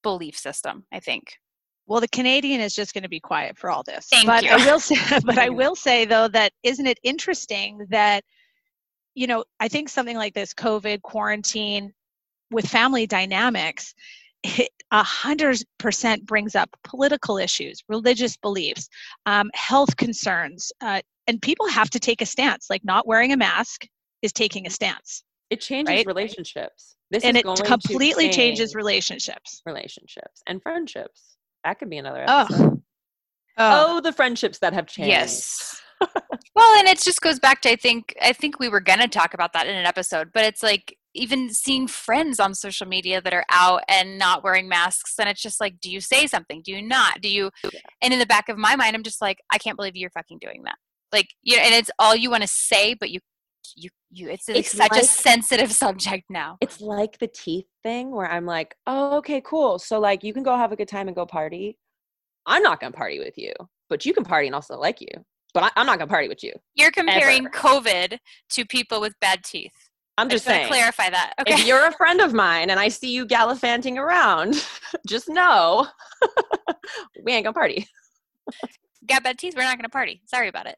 belief 0.02 0.36
system, 0.36 0.84
I 0.92 1.00
think. 1.00 1.34
Well, 1.90 2.00
the 2.00 2.06
Canadian 2.06 2.60
is 2.60 2.72
just 2.72 2.94
going 2.94 3.02
to 3.02 3.08
be 3.08 3.18
quiet 3.18 3.58
for 3.58 3.68
all 3.68 3.82
this. 3.82 4.06
Thank 4.08 4.28
but 4.28 4.44
you. 4.44 4.50
I 4.50 4.64
will 4.64 4.78
say, 4.78 4.94
but 5.24 5.38
I 5.38 5.48
will 5.48 5.74
say 5.74 6.04
though 6.04 6.28
that 6.28 6.52
isn't 6.62 6.86
it 6.86 7.00
interesting 7.02 7.84
that 7.90 8.22
you 9.16 9.26
know 9.26 9.42
I 9.58 9.66
think 9.66 9.88
something 9.88 10.16
like 10.16 10.32
this 10.32 10.54
COVID 10.54 11.02
quarantine 11.02 11.92
with 12.52 12.64
family 12.64 13.08
dynamics 13.08 13.92
a 14.92 15.02
hundred 15.02 15.58
percent 15.78 16.24
brings 16.26 16.54
up 16.54 16.70
political 16.84 17.38
issues, 17.38 17.82
religious 17.88 18.36
beliefs, 18.36 18.88
um, 19.26 19.50
health 19.54 19.96
concerns, 19.96 20.70
uh, 20.80 21.00
and 21.26 21.42
people 21.42 21.66
have 21.68 21.90
to 21.90 21.98
take 21.98 22.22
a 22.22 22.26
stance. 22.26 22.70
Like 22.70 22.84
not 22.84 23.04
wearing 23.04 23.32
a 23.32 23.36
mask 23.36 23.84
is 24.22 24.32
taking 24.32 24.64
a 24.64 24.70
stance. 24.70 25.24
It 25.50 25.60
changes 25.60 25.92
right? 25.92 26.06
relationships. 26.06 26.94
This 27.10 27.24
is 27.24 27.32
going 27.32 27.42
to 27.42 27.48
and 27.48 27.58
it 27.58 27.64
completely 27.64 28.30
changes 28.30 28.76
relationships, 28.76 29.60
relationships, 29.66 30.40
and 30.46 30.62
friendships. 30.62 31.36
That 31.64 31.78
could 31.78 31.90
be 31.90 31.98
another 31.98 32.24
episode. 32.26 32.60
Oh, 32.60 32.82
oh. 33.58 33.96
oh 33.96 34.00
the 34.00 34.12
friendships 34.12 34.58
that 34.60 34.72
have 34.72 34.86
changed. 34.86 35.10
Yes. 35.10 35.80
well, 36.54 36.78
and 36.78 36.88
it 36.88 36.98
just 37.02 37.20
goes 37.20 37.38
back 37.38 37.60
to 37.62 37.70
I 37.70 37.76
think 37.76 38.14
I 38.22 38.32
think 38.32 38.58
we 38.58 38.68
were 38.68 38.80
gonna 38.80 39.08
talk 39.08 39.34
about 39.34 39.52
that 39.52 39.66
in 39.66 39.76
an 39.76 39.86
episode, 39.86 40.30
but 40.32 40.44
it's 40.44 40.62
like 40.62 40.96
even 41.14 41.52
seeing 41.52 41.86
friends 41.88 42.38
on 42.38 42.54
social 42.54 42.86
media 42.86 43.20
that 43.20 43.34
are 43.34 43.44
out 43.50 43.82
and 43.88 44.18
not 44.18 44.44
wearing 44.44 44.68
masks 44.68 45.14
and 45.18 45.28
it's 45.28 45.42
just 45.42 45.60
like 45.60 45.80
do 45.80 45.90
you 45.90 46.00
say 46.00 46.26
something 46.26 46.62
do 46.64 46.72
you 46.72 46.80
not 46.80 47.20
do 47.20 47.28
you 47.28 47.50
and 48.00 48.12
in 48.12 48.18
the 48.18 48.26
back 48.26 48.48
of 48.48 48.56
my 48.56 48.76
mind 48.76 48.94
i'm 48.94 49.02
just 49.02 49.20
like 49.20 49.38
i 49.52 49.58
can't 49.58 49.76
believe 49.76 49.96
you're 49.96 50.10
fucking 50.10 50.38
doing 50.40 50.62
that 50.64 50.76
like 51.12 51.28
you 51.42 51.56
know 51.56 51.62
and 51.62 51.74
it's 51.74 51.90
all 51.98 52.14
you 52.14 52.30
want 52.30 52.42
to 52.42 52.48
say 52.48 52.94
but 52.94 53.10
you 53.10 53.18
you 53.76 53.90
you 54.10 54.28
it's, 54.28 54.48
it's 54.48 54.72
such 54.76 54.90
like, 54.90 55.02
a 55.02 55.04
sensitive 55.04 55.72
subject 55.84 56.24
now. 56.28 56.58
It's 56.60 56.80
like 56.80 57.18
the 57.18 57.28
teeth 57.28 57.66
thing 57.82 58.10
where 58.10 58.30
i'm 58.30 58.44
like 58.44 58.74
oh 58.86 59.18
okay 59.18 59.40
cool. 59.40 59.78
So 59.78 59.98
like 60.00 60.24
you 60.24 60.32
can 60.32 60.42
go 60.42 60.56
have 60.56 60.72
a 60.72 60.76
good 60.76 60.88
time 60.88 61.08
and 61.08 61.14
go 61.14 61.26
party. 61.26 61.78
I'm 62.46 62.62
not 62.62 62.80
gonna 62.80 62.92
party 62.92 63.18
with 63.18 63.38
you 63.38 63.52
but 63.88 64.06
you 64.06 64.14
can 64.14 64.24
party 64.24 64.46
and 64.46 64.54
also 64.54 64.78
like 64.78 65.00
you 65.00 65.08
but 65.52 65.64
I, 65.76 65.80
am 65.80 65.86
not 65.86 65.98
gonna 65.98 66.08
party 66.08 66.28
with 66.28 66.44
you. 66.44 66.52
You're 66.74 66.92
comparing 66.92 67.46
ever. 67.46 67.50
covid 67.50 68.18
to 68.50 68.64
people 68.64 69.00
with 69.00 69.14
bad 69.20 69.42
teeth. 69.42 69.74
I'm 70.16 70.28
just, 70.28 70.44
just 70.44 70.54
saying. 70.54 70.68
clarify 70.68 71.10
that. 71.10 71.34
Okay. 71.40 71.54
if 71.54 71.66
you're 71.66 71.86
a 71.86 71.92
friend 71.92 72.20
of 72.20 72.32
mine 72.32 72.70
and 72.70 72.78
i 72.78 72.88
see 72.88 73.12
you 73.12 73.26
gallivanting 73.26 73.98
around 73.98 74.54
just 75.06 75.28
know 75.28 75.86
we 77.24 77.32
ain't 77.32 77.44
gonna 77.44 77.54
party. 77.54 77.86
Got 79.06 79.24
bad 79.24 79.38
teeth? 79.38 79.54
We're 79.56 79.62
not 79.64 79.76
gonna 79.76 79.88
party. 79.88 80.22
Sorry 80.26 80.48
about 80.48 80.66
it. 80.66 80.76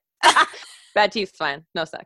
Bad 0.95 1.13
teeth 1.13 1.33
fine. 1.37 1.65
No 1.75 1.85
sex 1.85 2.05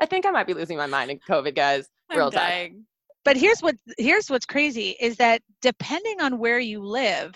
I 0.00 0.06
think 0.06 0.26
I 0.26 0.30
might 0.30 0.46
be 0.46 0.54
losing 0.54 0.76
my 0.76 0.86
mind 0.86 1.10
in 1.10 1.18
COVID, 1.18 1.54
guys. 1.54 1.88
Real 2.14 2.30
time. 2.30 2.86
But 3.24 3.36
here's 3.36 3.60
what 3.60 3.74
here's 3.98 4.30
what's 4.30 4.46
crazy 4.46 4.96
is 5.00 5.16
that 5.16 5.42
depending 5.60 6.20
on 6.20 6.38
where 6.38 6.60
you 6.60 6.80
live, 6.80 7.34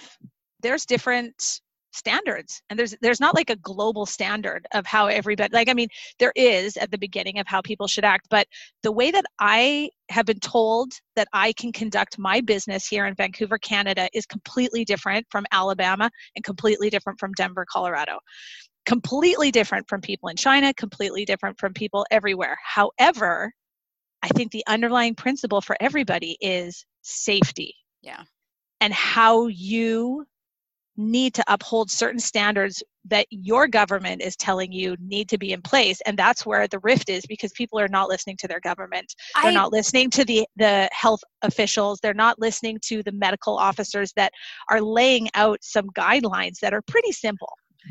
there's 0.62 0.87
different 0.87 1.61
standards 1.92 2.62
and 2.70 2.79
there's 2.79 2.94
there's 3.03 3.20
not 3.20 3.35
like 3.35 3.51
a 3.51 3.57
global 3.57 4.07
standard 4.07 4.66
of 4.75 4.87
how 4.87 5.09
everybody 5.09 5.53
like 5.53 5.68
i 5.68 5.75
mean 5.75 5.88
there 6.18 6.33
is 6.37 6.77
at 6.77 6.90
the 6.90 6.99
beginning 6.99 7.38
of 7.38 7.46
how 7.49 7.61
people 7.61 7.88
should 7.88 8.05
act 8.05 8.27
but 8.31 8.46
the 8.83 8.92
way 8.92 9.11
that 9.11 9.25
i 9.40 9.88
have 10.09 10.25
been 10.25 10.38
told 10.38 10.92
that 11.16 11.27
i 11.33 11.53
can 11.55 11.73
conduct 11.73 12.18
my 12.18 12.40
business 12.40 12.87
here 12.87 13.07
in 13.07 13.14
vancouver 13.14 13.59
canada 13.59 14.09
is 14.14 14.25
completely 14.25 14.85
different 14.85 15.27
from 15.31 15.44
alabama 15.51 16.09
and 16.37 16.44
completely 16.44 16.90
different 16.90 17.18
from 17.18 17.33
denver 17.33 17.66
colorado 17.70 18.18
completely 18.90 19.53
different 19.53 19.88
from 19.88 20.00
people 20.00 20.29
in 20.29 20.35
China, 20.35 20.74
completely 20.74 21.24
different 21.24 21.57
from 21.61 21.72
people 21.72 22.05
everywhere. 22.11 22.59
However, 22.64 23.53
I 24.20 24.29
think 24.31 24.50
the 24.50 24.64
underlying 24.66 25.14
principle 25.14 25.61
for 25.61 25.76
everybody 25.79 26.37
is 26.40 26.85
safety. 27.03 27.72
Yeah. 28.03 28.24
And 28.81 28.92
how 28.92 29.46
you 29.46 30.26
need 30.96 31.35
to 31.35 31.44
uphold 31.46 31.88
certain 31.88 32.18
standards 32.18 32.83
that 33.05 33.26
your 33.31 33.68
government 33.68 34.22
is 34.22 34.35
telling 34.35 34.72
you 34.72 34.96
need 34.98 35.29
to 35.29 35.38
be 35.38 35.53
in 35.53 35.62
place 35.62 36.00
and 36.05 36.18
that's 36.18 36.44
where 36.44 36.66
the 36.66 36.81
rift 36.81 37.09
is 37.09 37.24
because 37.26 37.53
people 37.53 37.79
are 37.79 37.88
not 37.88 38.09
listening 38.09 38.37
to 38.37 38.46
their 38.46 38.61
government 38.61 39.14
they're 39.40 39.53
I, 39.53 39.55
not 39.55 39.72
listening 39.72 40.11
to 40.11 40.24
the 40.26 40.46
the 40.57 40.90
health 40.92 41.20
officials 41.40 42.00
they're 42.03 42.12
not 42.12 42.38
listening 42.38 42.79
to 42.88 43.03
the 43.03 43.12
medical 43.12 43.57
officers 43.57 44.12
that 44.16 44.33
are 44.68 44.83
laying 44.83 45.31
out 45.35 45.59
some 45.62 45.87
guidelines 45.96 46.59
that 46.61 46.74
are 46.74 46.83
pretty 46.83 47.12
simple 47.12 47.48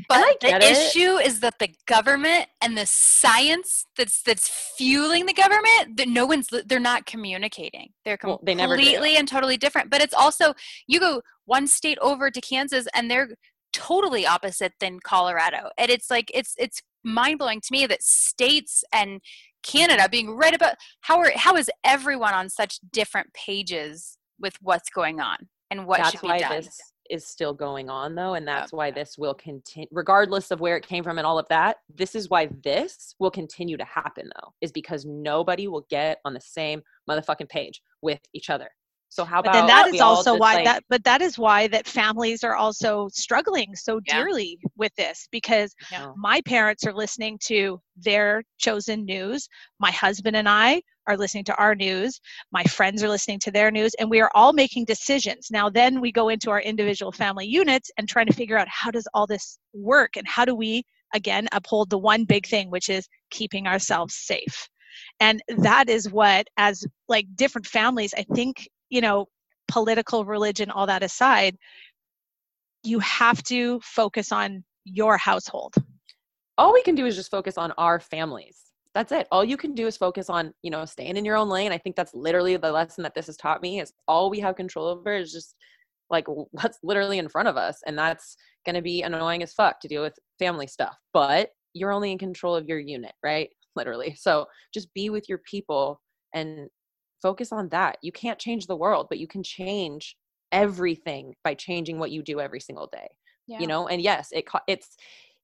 But 0.07 0.39
the 0.41 0.55
it. 0.55 0.63
issue 0.63 1.17
is 1.17 1.39
that 1.39 1.59
the 1.59 1.69
government 1.87 2.47
and 2.61 2.77
the 2.77 2.85
science 2.85 3.85
that's 3.97 4.21
that's 4.21 4.47
fueling 4.77 5.25
the 5.25 5.33
government 5.33 5.97
that 5.97 6.07
no 6.07 6.25
one's 6.25 6.47
they're 6.65 6.79
not 6.79 7.05
communicating. 7.05 7.89
They're 8.05 8.17
completely 8.17 8.55
well, 8.55 9.01
they 9.01 9.17
and 9.17 9.27
totally 9.27 9.57
different. 9.57 9.89
But 9.89 10.01
it's 10.01 10.13
also 10.13 10.53
you 10.87 10.99
go 10.99 11.21
one 11.45 11.67
state 11.67 11.97
over 12.01 12.29
to 12.29 12.41
Kansas 12.41 12.87
and 12.93 13.09
they're 13.09 13.29
totally 13.73 14.25
opposite 14.25 14.73
than 14.79 14.99
Colorado. 14.99 15.69
And 15.77 15.89
it's 15.89 16.09
like 16.09 16.31
it's 16.33 16.53
it's 16.57 16.81
mind 17.03 17.39
blowing 17.39 17.61
to 17.61 17.67
me 17.71 17.85
that 17.87 18.03
states 18.03 18.83
and 18.93 19.21
Canada 19.63 20.07
being 20.09 20.31
right 20.31 20.53
about 20.53 20.75
how 21.01 21.19
are 21.19 21.31
how 21.35 21.55
is 21.55 21.69
everyone 21.83 22.33
on 22.33 22.49
such 22.49 22.79
different 22.91 23.33
pages 23.33 24.17
with 24.39 24.55
what's 24.61 24.89
going 24.89 25.19
on 25.19 25.37
and 25.69 25.85
what 25.85 25.99
That's 25.99 26.11
should 26.11 26.21
be 26.21 26.39
done. 26.39 26.57
This 26.57 26.79
is 27.09 27.25
still 27.25 27.53
going 27.53 27.89
on 27.89 28.15
though 28.15 28.35
and 28.35 28.47
that's 28.47 28.71
why 28.71 28.91
this 28.91 29.17
will 29.17 29.33
continue 29.33 29.87
regardless 29.91 30.51
of 30.51 30.59
where 30.59 30.77
it 30.77 30.87
came 30.87 31.03
from 31.03 31.17
and 31.17 31.25
all 31.25 31.39
of 31.39 31.47
that 31.49 31.77
this 31.95 32.15
is 32.15 32.29
why 32.29 32.47
this 32.63 33.15
will 33.19 33.31
continue 33.31 33.77
to 33.77 33.83
happen 33.83 34.29
though 34.39 34.53
is 34.61 34.71
because 34.71 35.05
nobody 35.05 35.67
will 35.67 35.85
get 35.89 36.19
on 36.25 36.33
the 36.33 36.41
same 36.41 36.81
motherfucking 37.09 37.49
page 37.49 37.81
with 38.01 38.19
each 38.33 38.49
other 38.49 38.69
so 39.09 39.25
how 39.25 39.39
about 39.39 39.53
but 39.53 39.59
then 39.59 39.67
that 39.67 39.87
is 39.87 40.01
also 40.01 40.35
why 40.35 40.55
like, 40.55 40.65
that 40.65 40.83
but 40.87 41.03
that 41.03 41.21
is 41.21 41.37
why 41.37 41.67
that 41.67 41.87
families 41.87 42.43
are 42.43 42.55
also 42.55 43.09
struggling 43.11 43.75
so 43.75 43.99
dearly 44.01 44.59
with 44.77 44.93
this 44.95 45.27
because 45.31 45.73
yeah. 45.91 46.11
my 46.15 46.41
parents 46.45 46.85
are 46.85 46.93
listening 46.93 47.37
to 47.45 47.81
their 47.97 48.43
chosen 48.59 49.05
news. 49.05 49.47
My 49.79 49.91
husband 49.91 50.35
and 50.35 50.47
I 50.47 50.81
are 51.07 51.17
listening 51.17 51.43
to 51.45 51.55
our 51.55 51.73
news. 51.73 52.19
My 52.51 52.63
friends 52.63 53.01
are 53.03 53.09
listening 53.09 53.39
to 53.39 53.51
their 53.51 53.71
news 53.71 53.93
and 53.99 54.09
we 54.11 54.21
are 54.21 54.31
all 54.35 54.53
making 54.53 54.85
decisions. 54.85 55.47
Now 55.49 55.69
then 55.69 56.01
we 56.01 56.11
go 56.11 56.29
into 56.29 56.51
our 56.51 56.61
individual 56.61 57.11
family 57.11 57.47
units 57.47 57.89
and 57.97 58.07
trying 58.07 58.27
to 58.27 58.33
figure 58.33 58.59
out 58.59 58.67
how 58.69 58.91
does 58.91 59.07
all 59.15 59.25
this 59.25 59.57
work 59.73 60.17
and 60.17 60.27
how 60.27 60.45
do 60.45 60.55
we 60.55 60.83
again 61.15 61.47
uphold 61.51 61.89
the 61.89 61.97
one 61.97 62.25
big 62.25 62.45
thing 62.45 62.69
which 62.69 62.89
is 62.89 63.07
keeping 63.31 63.65
ourselves 63.65 64.13
safe 64.13 64.69
and 65.19 65.41
that 65.57 65.89
is 65.89 66.11
what 66.11 66.45
as 66.57 66.85
like 67.07 67.25
different 67.35 67.65
families 67.65 68.13
i 68.15 68.23
think 68.35 68.67
you 68.89 69.01
know, 69.01 69.27
political 69.67 70.25
religion, 70.25 70.71
all 70.71 70.87
that 70.87 71.03
aside, 71.03 71.57
you 72.83 72.99
have 72.99 73.43
to 73.43 73.79
focus 73.81 74.31
on 74.31 74.63
your 74.85 75.17
household. 75.17 75.73
All 76.57 76.73
we 76.73 76.83
can 76.83 76.95
do 76.95 77.05
is 77.05 77.15
just 77.15 77.31
focus 77.31 77.57
on 77.57 77.71
our 77.73 77.99
families. 77.99 78.57
That's 78.95 79.11
it. 79.11 79.27
All 79.31 79.45
you 79.45 79.55
can 79.55 79.75
do 79.75 79.87
is 79.87 79.97
focus 79.97 80.29
on, 80.29 80.53
you 80.63 80.71
know, 80.71 80.83
staying 80.85 81.15
in 81.15 81.23
your 81.23 81.37
own 81.37 81.49
lane. 81.49 81.71
I 81.71 81.77
think 81.77 81.95
that's 81.95 82.13
literally 82.13 82.57
the 82.57 82.71
lesson 82.71 83.03
that 83.03 83.13
this 83.13 83.27
has 83.27 83.37
taught 83.37 83.61
me 83.61 83.79
is 83.79 83.93
all 84.07 84.29
we 84.29 84.39
have 84.39 84.55
control 84.55 84.87
over 84.87 85.13
is 85.13 85.31
just 85.31 85.55
like 86.09 86.25
what's 86.27 86.79
literally 86.83 87.19
in 87.19 87.29
front 87.29 87.47
of 87.47 87.57
us. 87.57 87.79
And 87.85 87.97
that's 87.97 88.35
going 88.65 88.75
to 88.75 88.81
be 88.81 89.03
annoying 89.03 89.43
as 89.43 89.53
fuck 89.53 89.79
to 89.81 89.87
deal 89.87 90.01
with 90.01 90.17
family 90.39 90.67
stuff. 90.67 90.97
But 91.13 91.49
you're 91.73 91.91
only 91.91 92.11
in 92.11 92.17
control 92.17 92.55
of 92.55 92.67
your 92.67 92.79
unit, 92.79 93.13
right? 93.23 93.49
Literally. 93.75 94.15
So 94.15 94.47
just 94.73 94.93
be 94.93 95.09
with 95.09 95.29
your 95.29 95.37
people 95.49 96.01
and 96.33 96.67
focus 97.21 97.51
on 97.51 97.69
that. 97.69 97.97
You 98.01 98.11
can't 98.11 98.39
change 98.39 98.67
the 98.67 98.75
world, 98.75 99.07
but 99.09 99.19
you 99.19 99.27
can 99.27 99.43
change 99.43 100.15
everything 100.51 101.35
by 101.43 101.53
changing 101.53 101.99
what 101.99 102.11
you 102.11 102.23
do 102.23 102.39
every 102.39 102.59
single 102.59 102.89
day. 102.91 103.07
Yeah. 103.47 103.59
You 103.59 103.67
know, 103.67 103.87
and 103.87 104.01
yes, 104.01 104.29
it 104.31 104.45
it's 104.67 104.95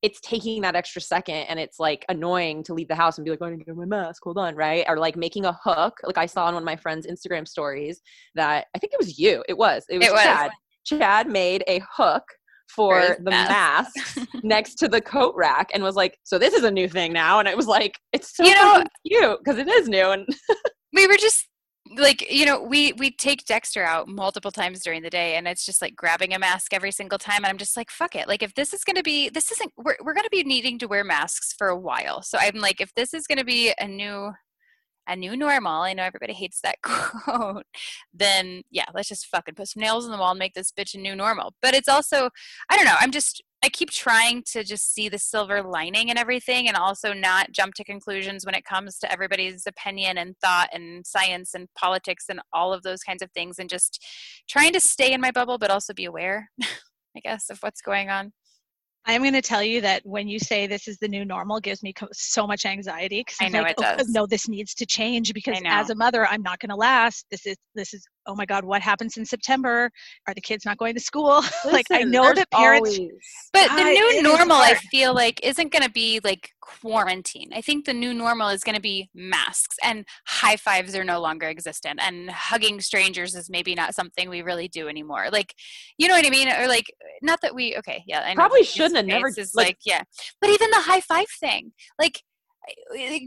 it's 0.01 0.19
taking 0.21 0.61
that 0.61 0.75
extra 0.75 1.01
second 1.01 1.45
and 1.49 1.59
it's 1.59 1.79
like 1.79 2.05
annoying 2.09 2.61
to 2.63 2.73
leave 2.73 2.87
the 2.87 2.95
house 2.95 3.17
and 3.17 3.25
be 3.25 3.31
like, 3.31 3.41
I 3.41 3.49
to 3.49 3.57
get 3.57 3.75
my 3.75 3.85
mask, 3.85 4.21
hold 4.23 4.37
on, 4.37 4.55
right? 4.55 4.85
Or 4.87 4.97
like 4.97 5.15
making 5.15 5.45
a 5.45 5.57
hook. 5.63 5.97
Like 6.03 6.19
I 6.19 6.27
saw 6.27 6.45
on 6.45 6.53
one 6.53 6.61
of 6.61 6.65
my 6.65 6.75
friend's 6.75 7.07
Instagram 7.07 7.47
stories 7.47 8.01
that 8.35 8.67
I 8.75 8.79
think 8.79 8.93
it 8.93 8.99
was 8.99 9.17
you. 9.17 9.43
It 9.49 9.57
was. 9.57 9.85
It 9.89 9.97
was, 9.97 10.07
it 10.07 10.11
was. 10.11 10.23
Chad. 10.23 10.51
Chad 10.85 11.27
made 11.27 11.63
a 11.67 11.81
hook 11.91 12.23
for 12.67 13.17
the 13.19 13.31
mask, 13.31 13.95
mask 13.95 14.29
next 14.43 14.75
to 14.75 14.87
the 14.87 15.01
coat 15.01 15.33
rack 15.35 15.69
and 15.73 15.81
was 15.81 15.95
like, 15.95 16.19
So 16.23 16.37
this 16.37 16.53
is 16.53 16.63
a 16.63 16.71
new 16.71 16.87
thing 16.87 17.11
now. 17.11 17.39
And 17.39 17.47
it 17.47 17.57
was 17.57 17.67
like, 17.67 17.97
it's 18.13 18.35
so 18.35 18.43
you 18.43 18.53
know, 18.53 18.83
cute 19.07 19.39
because 19.43 19.59
it 19.59 19.67
is 19.67 19.87
new. 19.87 20.11
And 20.11 20.27
we 20.93 21.07
were 21.07 21.17
just 21.17 21.47
like 21.97 22.29
you 22.31 22.45
know 22.45 22.61
we 22.61 22.93
we 22.93 23.11
take 23.11 23.45
dexter 23.45 23.83
out 23.83 24.07
multiple 24.07 24.51
times 24.51 24.81
during 24.81 25.01
the 25.01 25.09
day 25.09 25.35
and 25.35 25.47
it's 25.47 25.65
just 25.65 25.81
like 25.81 25.95
grabbing 25.95 26.33
a 26.33 26.39
mask 26.39 26.73
every 26.73 26.91
single 26.91 27.17
time 27.17 27.37
and 27.37 27.47
i'm 27.47 27.57
just 27.57 27.77
like 27.77 27.89
fuck 27.89 28.15
it. 28.15 28.27
Like 28.27 28.43
if 28.43 28.53
this 28.55 28.73
is 28.73 28.83
going 28.83 28.95
to 28.95 29.03
be 29.03 29.29
this 29.29 29.51
isn't 29.51 29.71
we're, 29.77 29.95
we're 30.01 30.13
going 30.13 30.25
to 30.25 30.29
be 30.29 30.43
needing 30.43 30.79
to 30.79 30.87
wear 30.87 31.03
masks 31.03 31.53
for 31.57 31.67
a 31.67 31.77
while. 31.77 32.21
So 32.21 32.37
i'm 32.39 32.55
like 32.55 32.81
if 32.81 32.93
this 32.93 33.13
is 33.13 33.27
going 33.27 33.37
to 33.37 33.45
be 33.45 33.73
a 33.79 33.87
new 33.87 34.31
a 35.07 35.15
new 35.15 35.37
normal 35.37 35.83
i 35.83 35.93
know 35.93 36.01
everybody 36.01 36.33
hates 36.33 36.61
that 36.61 36.77
quote 36.81 37.63
then 38.11 38.63
yeah 38.71 38.85
let's 38.95 39.07
just 39.07 39.27
fucking 39.27 39.53
put 39.53 39.67
some 39.67 39.81
nails 39.81 40.05
in 40.05 40.11
the 40.11 40.17
wall 40.17 40.31
and 40.31 40.39
make 40.39 40.55
this 40.55 40.71
bitch 40.71 40.95
a 40.95 40.97
new 40.97 41.15
normal. 41.15 41.53
But 41.61 41.75
it's 41.75 41.89
also 41.89 42.29
i 42.69 42.75
don't 42.75 42.85
know 42.85 42.95
i'm 42.99 43.11
just 43.11 43.43
I 43.65 43.69
keep 43.69 43.89
trying 43.89 44.43
to 44.51 44.63
just 44.63 44.93
see 44.93 45.09
the 45.09 45.17
silver 45.17 45.63
lining 45.63 46.11
and 46.11 46.19
everything 46.19 46.67
and 46.67 46.77
also 46.77 47.13
not 47.13 47.51
jump 47.51 47.73
to 47.75 47.83
conclusions 47.83 48.45
when 48.45 48.53
it 48.53 48.63
comes 48.63 48.99
to 48.99 49.11
everybody's 49.11 49.65
opinion 49.65 50.19
and 50.19 50.37
thought 50.37 50.69
and 50.71 51.03
science 51.03 51.55
and 51.55 51.67
politics 51.75 52.25
and 52.29 52.39
all 52.53 52.73
of 52.73 52.83
those 52.83 53.01
kinds 53.01 53.23
of 53.23 53.31
things 53.31 53.57
and 53.57 53.67
just 53.67 54.05
trying 54.47 54.71
to 54.71 54.79
stay 54.79 55.13
in 55.13 55.19
my 55.19 55.31
bubble 55.31 55.57
but 55.57 55.71
also 55.71 55.95
be 55.95 56.05
aware, 56.05 56.51
I 56.61 57.21
guess, 57.23 57.49
of 57.49 57.57
what's 57.61 57.81
going 57.81 58.11
on. 58.11 58.33
I'm 59.07 59.21
going 59.21 59.33
to 59.33 59.41
tell 59.41 59.63
you 59.63 59.81
that 59.81 60.03
when 60.05 60.27
you 60.27 60.37
say 60.37 60.67
this 60.67 60.87
is 60.87 60.99
the 60.99 61.07
new 61.07 61.25
normal, 61.25 61.59
gives 61.59 61.81
me 61.81 61.93
so 62.11 62.45
much 62.45 62.67
anxiety 62.67 63.21
because 63.21 63.37
I 63.41 63.49
know 63.49 63.61
like, 63.61 63.71
it 63.71 63.77
oh, 63.79 63.97
does. 63.97 64.09
no, 64.09 64.27
this 64.27 64.47
needs 64.47 64.75
to 64.75 64.85
change 64.85 65.33
because 65.33 65.59
as 65.65 65.89
a 65.89 65.95
mother, 65.95 66.27
I'm 66.27 66.43
not 66.43 66.59
going 66.59 66.69
to 66.69 66.75
last. 66.75 67.25
This 67.31 67.47
is 67.47 67.55
this 67.73 67.93
is 67.93 68.07
oh 68.27 68.35
my 68.35 68.45
god, 68.45 68.65
what 68.65 68.81
happens 68.81 69.17
in 69.17 69.25
September? 69.25 69.89
Are 70.27 70.33
the 70.33 70.41
kids 70.41 70.65
not 70.65 70.77
going 70.77 70.93
to 70.95 70.99
school? 70.99 71.37
Listen, 71.37 71.71
like 71.71 71.87
I 71.91 72.03
know 72.03 72.33
that 72.33 72.49
parents, 72.51 72.97
always, 72.97 73.11
but 73.53 73.67
the 73.69 73.83
new 73.83 74.23
normal, 74.23 74.57
I 74.57 74.75
feel 74.75 75.13
like, 75.13 75.39
isn't 75.43 75.71
going 75.71 75.83
to 75.83 75.91
be 75.91 76.19
like 76.23 76.49
quarantine. 76.61 77.49
I 77.53 77.61
think 77.61 77.85
the 77.85 77.93
new 77.93 78.13
normal 78.13 78.49
is 78.49 78.63
going 78.63 78.75
to 78.75 78.81
be 78.81 79.09
masks 79.13 79.77
and 79.83 80.05
high 80.27 80.55
fives 80.55 80.95
are 80.95 81.03
no 81.03 81.19
longer 81.19 81.47
existent, 81.47 81.99
and 82.01 82.29
hugging 82.29 82.81
strangers 82.81 83.35
is 83.35 83.49
maybe 83.49 83.75
not 83.75 83.95
something 83.95 84.29
we 84.29 84.41
really 84.41 84.67
do 84.67 84.87
anymore. 84.87 85.27
Like, 85.31 85.53
you 85.97 86.07
know 86.07 86.15
what 86.15 86.25
I 86.25 86.29
mean? 86.29 86.49
Or 86.49 86.67
like, 86.67 86.85
not 87.21 87.39
that 87.41 87.55
we 87.55 87.75
okay, 87.77 88.03
yeah, 88.07 88.23
I 88.25 88.33
probably 88.35 88.63
shouldn't 88.63 88.97
have 88.97 89.05
never 89.05 89.27
is 89.27 89.51
like, 89.53 89.67
like 89.67 89.77
yeah, 89.85 90.01
but 90.41 90.49
even 90.49 90.69
the 90.71 90.81
high 90.81 91.01
five 91.01 91.27
thing, 91.39 91.73
like 91.99 92.21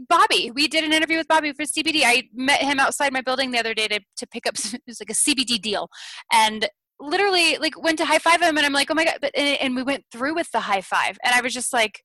Bobby, 0.07 0.51
we 0.51 0.67
did 0.67 0.83
an 0.83 0.93
interview 0.93 1.17
with 1.17 1.27
Bobby 1.27 1.53
for 1.53 1.63
CBD. 1.63 2.01
I 2.05 2.29
met 2.33 2.61
him 2.61 2.79
outside 2.79 3.13
my 3.13 3.21
building 3.21 3.51
the 3.51 3.59
other 3.59 3.73
day 3.73 3.87
to, 3.87 3.99
to 4.17 4.27
pick 4.27 4.45
up, 4.47 4.55
it 4.73 4.81
was 4.87 4.99
like 4.99 5.09
a 5.09 5.13
CBD 5.13 5.61
deal. 5.61 5.89
And 6.31 6.67
literally 6.99 7.57
like 7.57 7.81
went 7.81 7.97
to 7.99 8.05
high 8.05 8.19
five 8.19 8.41
him 8.41 8.57
and 8.57 8.65
I'm 8.65 8.73
like, 8.73 8.91
oh 8.91 8.93
my 8.93 9.05
God. 9.05 9.19
But, 9.21 9.31
and, 9.35 9.59
and 9.61 9.75
we 9.75 9.83
went 9.83 10.05
through 10.11 10.35
with 10.35 10.51
the 10.51 10.59
high 10.59 10.81
five. 10.81 11.17
And 11.23 11.33
I 11.33 11.41
was 11.41 11.53
just 11.53 11.73
like, 11.73 12.03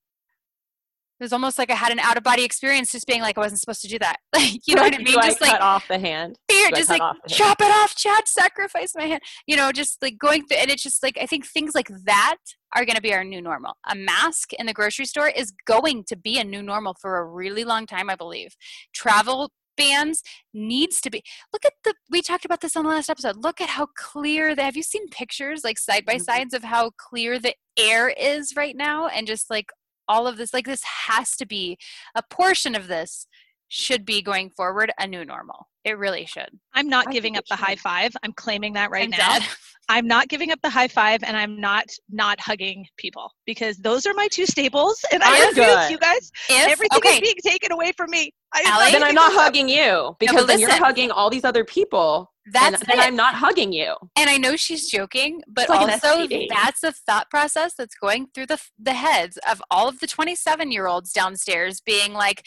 it 1.21 1.23
was 1.23 1.33
almost 1.33 1.59
like 1.59 1.71
I 1.71 1.75
had 1.75 1.93
an 1.93 2.01
out 2.01 2.17
of 2.17 2.25
body 2.25 2.45
experience, 2.45 2.91
just 2.91 3.07
being 3.07 3.21
like 3.21 3.39
I 3.39 3.41
wasn't 3.41 3.61
supposed 3.61 3.83
to 3.83 3.89
do 3.89 3.99
that. 4.01 4.17
Like 4.35 4.61
you 4.67 4.75
know 4.75 4.83
what 4.83 4.95
I 4.95 4.99
mean? 4.99 5.07
just 5.07 5.41
like 5.41 5.53
cut 5.53 5.61
off 5.61 5.87
the 5.87 5.99
hand. 5.99 6.37
Fear, 6.51 6.71
just 6.73 6.91
like 6.91 7.01
chop 7.29 7.61
it 7.61 7.71
off, 7.71 7.95
Chad. 7.95 8.27
Sacrifice 8.27 8.93
my 8.97 9.05
hand. 9.05 9.21
You 9.47 9.57
know, 9.57 9.71
just 9.71 10.03
like 10.03 10.19
going 10.19 10.45
through, 10.45 10.59
and 10.59 10.71
it's 10.71 10.83
just 10.83 11.03
like 11.05 11.17
I 11.21 11.27
think 11.27 11.47
things 11.47 11.75
like 11.75 11.89
that 12.05 12.37
are 12.75 12.85
going 12.85 12.97
to 12.97 13.03
be 13.03 13.15
our 13.15 13.23
new 13.23 13.41
normal. 13.41 13.77
A 13.89 13.95
mask 13.95 14.53
in 14.55 14.67
the 14.67 14.73
grocery 14.73 15.07
store 15.07 15.29
is 15.29 15.53
going 15.67 16.05
to 16.09 16.17
be 16.17 16.39
a 16.39 16.45
new 16.45 16.63
normal 16.63 16.95
for 17.01 17.19
a 17.19 17.25
really 17.25 17.65
long 17.65 17.87
time, 17.87 18.11
I 18.11 18.17
believe. 18.17 18.57
Travel 18.93 19.51
bans 19.77 20.23
needs 20.53 21.01
to 21.01 21.11
be 21.11 21.21
look 21.53 21.65
at 21.65 21.73
the 21.83 21.95
we 22.09 22.23
talked 22.23 22.45
about 22.45 22.61
this 22.61 22.77
on 22.77 22.85
the 22.85 22.91
last 22.91 23.11
episode 23.11 23.37
look 23.37 23.61
at 23.61 23.69
how 23.69 23.89
clear 23.97 24.55
the 24.55 24.63
have 24.63 24.77
you 24.77 24.85
seen 24.85 25.09
pictures 25.09 25.65
like 25.65 25.79
side 25.79 26.05
by 26.07 26.15
mm-hmm. 26.15 26.23
sides 26.23 26.55
of 26.55 26.63
how 26.63 26.91
clear 26.97 27.41
the 27.41 27.53
air 27.77 28.09
is 28.09 28.55
right 28.57 28.77
now 28.77 29.09
and 29.09 29.27
just 29.27 29.51
like 29.51 29.67
all 30.09 30.27
of 30.27 30.37
this 30.37 30.53
like 30.53 30.67
this 30.67 30.83
has 30.85 31.37
to 31.37 31.47
be 31.47 31.79
a 32.15 32.23
portion 32.31 32.75
of 32.75 32.89
this 32.89 33.27
should 33.69 34.05
be 34.05 34.23
going 34.23 34.51
forward 34.51 34.93
a 34.99 35.07
new 35.07 35.25
normal. 35.25 35.69
It 35.85 35.99
really 35.99 36.27
should. 36.27 36.49
I'm 36.75 36.89
not 36.89 37.09
I 37.09 37.13
giving 37.13 37.37
up 37.37 37.45
the 37.47 37.57
high 37.57 37.77
five. 37.77 38.13
I'm 38.23 38.33
claiming 38.33 38.73
that 38.75 38.91
right 38.91 39.05
I'm 39.05 39.11
now. 39.11 39.39
I'm 39.89 40.07
not 40.07 40.29
giving 40.29 40.51
up 40.51 40.59
the 40.63 40.71
high 40.71 40.89
five 40.89 41.23
and 41.25 41.37
I'm 41.37 41.61
not 41.61 41.87
not 42.11 42.41
hugging 42.41 42.87
people 42.97 43.31
because 43.45 43.77
those 43.79 44.07
are 44.07 44.15
my 44.15 44.29
two 44.29 44.47
staples 44.47 45.05
and 45.13 45.23
I 45.23 45.47
refuse 45.49 45.91
you 45.91 45.99
guys. 45.99 46.31
If, 46.49 46.71
everything 46.71 46.99
okay. 46.99 47.17
is 47.17 47.21
being 47.21 47.35
taken 47.45 47.73
away 47.73 47.93
from 47.93 48.11
me. 48.11 48.33
I 48.53 48.91
then 48.93 49.03
I'm 49.03 49.15
not 49.15 49.33
hugging 49.33 49.69
you 49.69 50.17
because 50.21 50.37
no, 50.37 50.47
then 50.47 50.61
you're 50.61 50.71
hugging 50.71 51.11
all 51.11 51.29
these 51.29 51.45
other 51.45 51.65
people. 51.65 52.31
That's 52.47 52.83
and 52.83 52.91
then 52.91 53.01
I'm 53.01 53.17
not 53.17 53.35
hugging 53.35 53.73
you. 53.73 53.95
And 54.17 54.29
I 54.29 54.37
know 54.37 54.57
she's 54.57 54.91
joking, 54.91 55.43
but 55.49 55.69
like 55.69 55.81
also 55.81 56.27
that's 56.51 56.83
a 56.83 56.93
thought 56.93 57.31
process 57.31 57.75
that's 57.77 57.95
going 57.95 58.29
through 58.35 58.47
the 58.47 58.61
the 58.79 58.93
heads 58.93 59.39
of 59.49 59.63
all 59.71 59.89
of 59.89 60.01
the 60.01 60.07
27 60.07 60.71
year 60.71 60.87
olds 60.87 61.13
downstairs 61.13 61.81
being 61.81 62.13
like, 62.13 62.45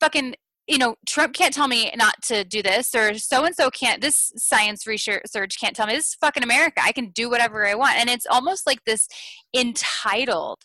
fucking 0.00 0.36
you 0.66 0.78
know, 0.78 0.96
Trump 1.06 1.32
can't 1.32 1.54
tell 1.54 1.68
me 1.68 1.92
not 1.96 2.20
to 2.24 2.44
do 2.44 2.60
this, 2.62 2.94
or 2.94 3.18
so 3.18 3.44
and 3.44 3.54
so 3.54 3.70
can't, 3.70 4.00
this 4.00 4.32
science 4.36 4.86
research 4.86 5.60
can't 5.60 5.76
tell 5.76 5.86
me. 5.86 5.94
This 5.94 6.08
is 6.08 6.14
fucking 6.20 6.42
America. 6.42 6.80
I 6.82 6.92
can 6.92 7.10
do 7.10 7.30
whatever 7.30 7.66
I 7.66 7.74
want. 7.74 7.96
And 7.96 8.10
it's 8.10 8.26
almost 8.28 8.66
like 8.66 8.82
this 8.84 9.06
entitled 9.54 10.62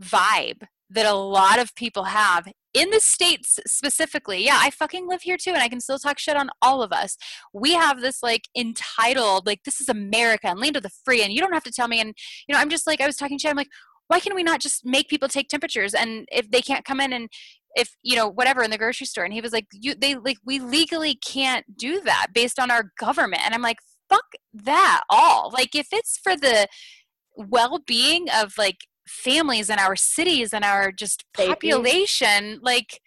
vibe 0.00 0.62
that 0.90 1.06
a 1.06 1.14
lot 1.14 1.58
of 1.58 1.74
people 1.74 2.04
have 2.04 2.48
in 2.74 2.90
the 2.90 3.00
States 3.00 3.58
specifically. 3.66 4.44
Yeah, 4.44 4.58
I 4.60 4.70
fucking 4.70 5.08
live 5.08 5.22
here 5.22 5.36
too, 5.36 5.50
and 5.50 5.62
I 5.62 5.68
can 5.68 5.80
still 5.80 5.98
talk 5.98 6.18
shit 6.18 6.36
on 6.36 6.50
all 6.60 6.82
of 6.82 6.92
us. 6.92 7.16
We 7.52 7.72
have 7.72 8.00
this 8.00 8.22
like 8.22 8.48
entitled, 8.56 9.46
like, 9.46 9.64
this 9.64 9.80
is 9.80 9.88
America 9.88 10.48
and 10.48 10.60
land 10.60 10.76
of 10.76 10.82
the 10.82 10.90
free, 11.04 11.22
and 11.22 11.32
you 11.32 11.40
don't 11.40 11.54
have 11.54 11.64
to 11.64 11.72
tell 11.72 11.88
me. 11.88 12.00
And, 12.00 12.14
you 12.46 12.54
know, 12.54 12.60
I'm 12.60 12.68
just 12.68 12.86
like, 12.86 13.00
I 13.00 13.06
was 13.06 13.16
talking 13.16 13.38
to 13.38 13.46
you, 13.46 13.50
I'm 13.50 13.56
like, 13.56 13.70
why 14.08 14.20
can 14.20 14.34
we 14.34 14.42
not 14.42 14.60
just 14.60 14.84
make 14.84 15.08
people 15.08 15.28
take 15.28 15.48
temperatures 15.48 15.94
and 15.94 16.26
if 16.30 16.50
they 16.50 16.60
can't 16.60 16.84
come 16.84 17.00
in 17.00 17.12
and 17.12 17.28
if 17.74 17.96
you 18.02 18.16
know 18.16 18.28
whatever 18.28 18.62
in 18.62 18.70
the 18.70 18.78
grocery 18.78 19.06
store 19.06 19.24
and 19.24 19.34
he 19.34 19.40
was 19.40 19.52
like 19.52 19.66
you 19.72 19.94
they 19.94 20.14
like 20.14 20.38
we 20.44 20.58
legally 20.58 21.14
can't 21.14 21.76
do 21.76 22.00
that 22.00 22.28
based 22.32 22.58
on 22.58 22.70
our 22.70 22.92
government 22.98 23.42
and 23.44 23.54
i'm 23.54 23.62
like 23.62 23.78
fuck 24.08 24.24
that 24.54 25.02
all 25.10 25.50
like 25.52 25.74
if 25.74 25.88
it's 25.92 26.18
for 26.22 26.36
the 26.36 26.66
well-being 27.36 28.26
of 28.34 28.54
like 28.56 28.78
families 29.06 29.70
in 29.70 29.78
our 29.78 29.96
cities 29.96 30.52
and 30.52 30.64
our 30.64 30.92
just 30.92 31.24
population 31.32 32.58
like 32.62 33.00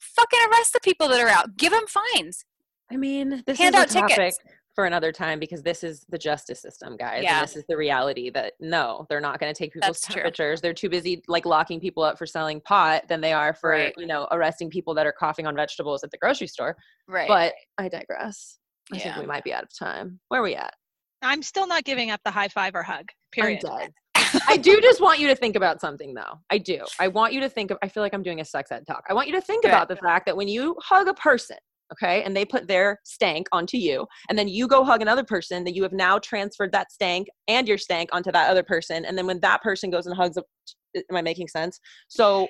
fucking 0.00 0.38
arrest 0.50 0.72
the 0.72 0.80
people 0.80 1.08
that 1.08 1.20
are 1.20 1.28
out 1.28 1.56
give 1.56 1.72
them 1.72 1.86
fines 1.86 2.44
i 2.90 2.96
mean 2.96 3.42
this 3.46 3.58
Hand 3.58 3.74
is 3.74 3.80
out 3.80 3.90
a 3.90 3.94
topic 3.94 4.16
tickets 4.16 4.38
for 4.74 4.86
another 4.86 5.12
time 5.12 5.38
because 5.38 5.62
this 5.62 5.84
is 5.84 6.06
the 6.08 6.16
justice 6.16 6.62
system, 6.62 6.96
guys. 6.96 7.22
Yeah. 7.22 7.40
And 7.40 7.42
this 7.48 7.56
is 7.56 7.64
the 7.68 7.76
reality 7.76 8.30
that 8.30 8.54
no, 8.60 9.04
they're 9.08 9.20
not 9.20 9.38
going 9.38 9.52
to 9.52 9.58
take 9.58 9.72
people's 9.72 10.00
That's 10.00 10.14
temperatures. 10.14 10.60
True. 10.60 10.68
They're 10.68 10.74
too 10.74 10.88
busy 10.88 11.22
like 11.28 11.44
locking 11.44 11.80
people 11.80 12.02
up 12.02 12.16
for 12.16 12.26
selling 12.26 12.60
pot 12.60 13.06
than 13.08 13.20
they 13.20 13.32
are 13.32 13.52
for, 13.52 13.70
right. 13.70 13.92
you 13.98 14.06
know, 14.06 14.26
arresting 14.30 14.70
people 14.70 14.94
that 14.94 15.06
are 15.06 15.12
coughing 15.12 15.46
on 15.46 15.54
vegetables 15.54 16.02
at 16.04 16.10
the 16.10 16.18
grocery 16.18 16.46
store. 16.46 16.76
Right. 17.08 17.28
But 17.28 17.54
I 17.78 17.88
digress. 17.88 18.58
I 18.92 18.96
yeah. 18.96 19.02
think 19.02 19.16
we 19.16 19.26
might 19.26 19.44
be 19.44 19.52
out 19.52 19.64
of 19.64 19.76
time. 19.76 20.18
Where 20.28 20.40
are 20.40 20.44
we 20.44 20.54
at? 20.54 20.72
I'm 21.22 21.42
still 21.42 21.66
not 21.66 21.84
giving 21.84 22.10
up 22.10 22.20
the 22.24 22.30
high 22.30 22.48
five 22.48 22.74
or 22.74 22.82
hug. 22.82 23.06
Period. 23.32 23.62
I 24.48 24.56
do 24.56 24.80
just 24.80 25.00
want 25.00 25.18
you 25.18 25.28
to 25.28 25.34
think 25.34 25.56
about 25.56 25.80
something 25.80 26.14
though. 26.14 26.38
I 26.50 26.58
do. 26.58 26.84
I 26.98 27.08
want 27.08 27.32
you 27.32 27.40
to 27.40 27.48
think 27.48 27.70
of 27.70 27.78
I 27.82 27.88
feel 27.88 28.02
like 28.02 28.14
I'm 28.14 28.22
doing 28.22 28.40
a 28.40 28.44
sex 28.44 28.70
ed 28.72 28.86
talk. 28.86 29.04
I 29.08 29.14
want 29.14 29.28
you 29.28 29.34
to 29.34 29.40
think 29.40 29.62
Good. 29.62 29.70
about 29.70 29.88
the 29.88 29.96
fact 29.96 30.26
that 30.26 30.36
when 30.36 30.48
you 30.48 30.76
hug 30.80 31.08
a 31.08 31.14
person, 31.14 31.56
okay 31.92 32.22
and 32.22 32.36
they 32.36 32.44
put 32.44 32.68
their 32.68 33.00
stank 33.04 33.48
onto 33.52 33.76
you 33.76 34.06
and 34.28 34.38
then 34.38 34.48
you 34.48 34.66
go 34.66 34.84
hug 34.84 35.02
another 35.02 35.24
person 35.24 35.64
that 35.64 35.74
you 35.74 35.82
have 35.82 35.92
now 35.92 36.18
transferred 36.18 36.72
that 36.72 36.92
stank 36.92 37.28
and 37.48 37.66
your 37.68 37.78
stank 37.78 38.08
onto 38.12 38.30
that 38.30 38.50
other 38.50 38.62
person 38.62 39.04
and 39.04 39.16
then 39.16 39.26
when 39.26 39.40
that 39.40 39.62
person 39.62 39.90
goes 39.90 40.06
and 40.06 40.16
hugs 40.16 40.36
a, 40.36 40.42
am 41.10 41.16
i 41.16 41.22
making 41.22 41.48
sense 41.48 41.80
so 42.08 42.46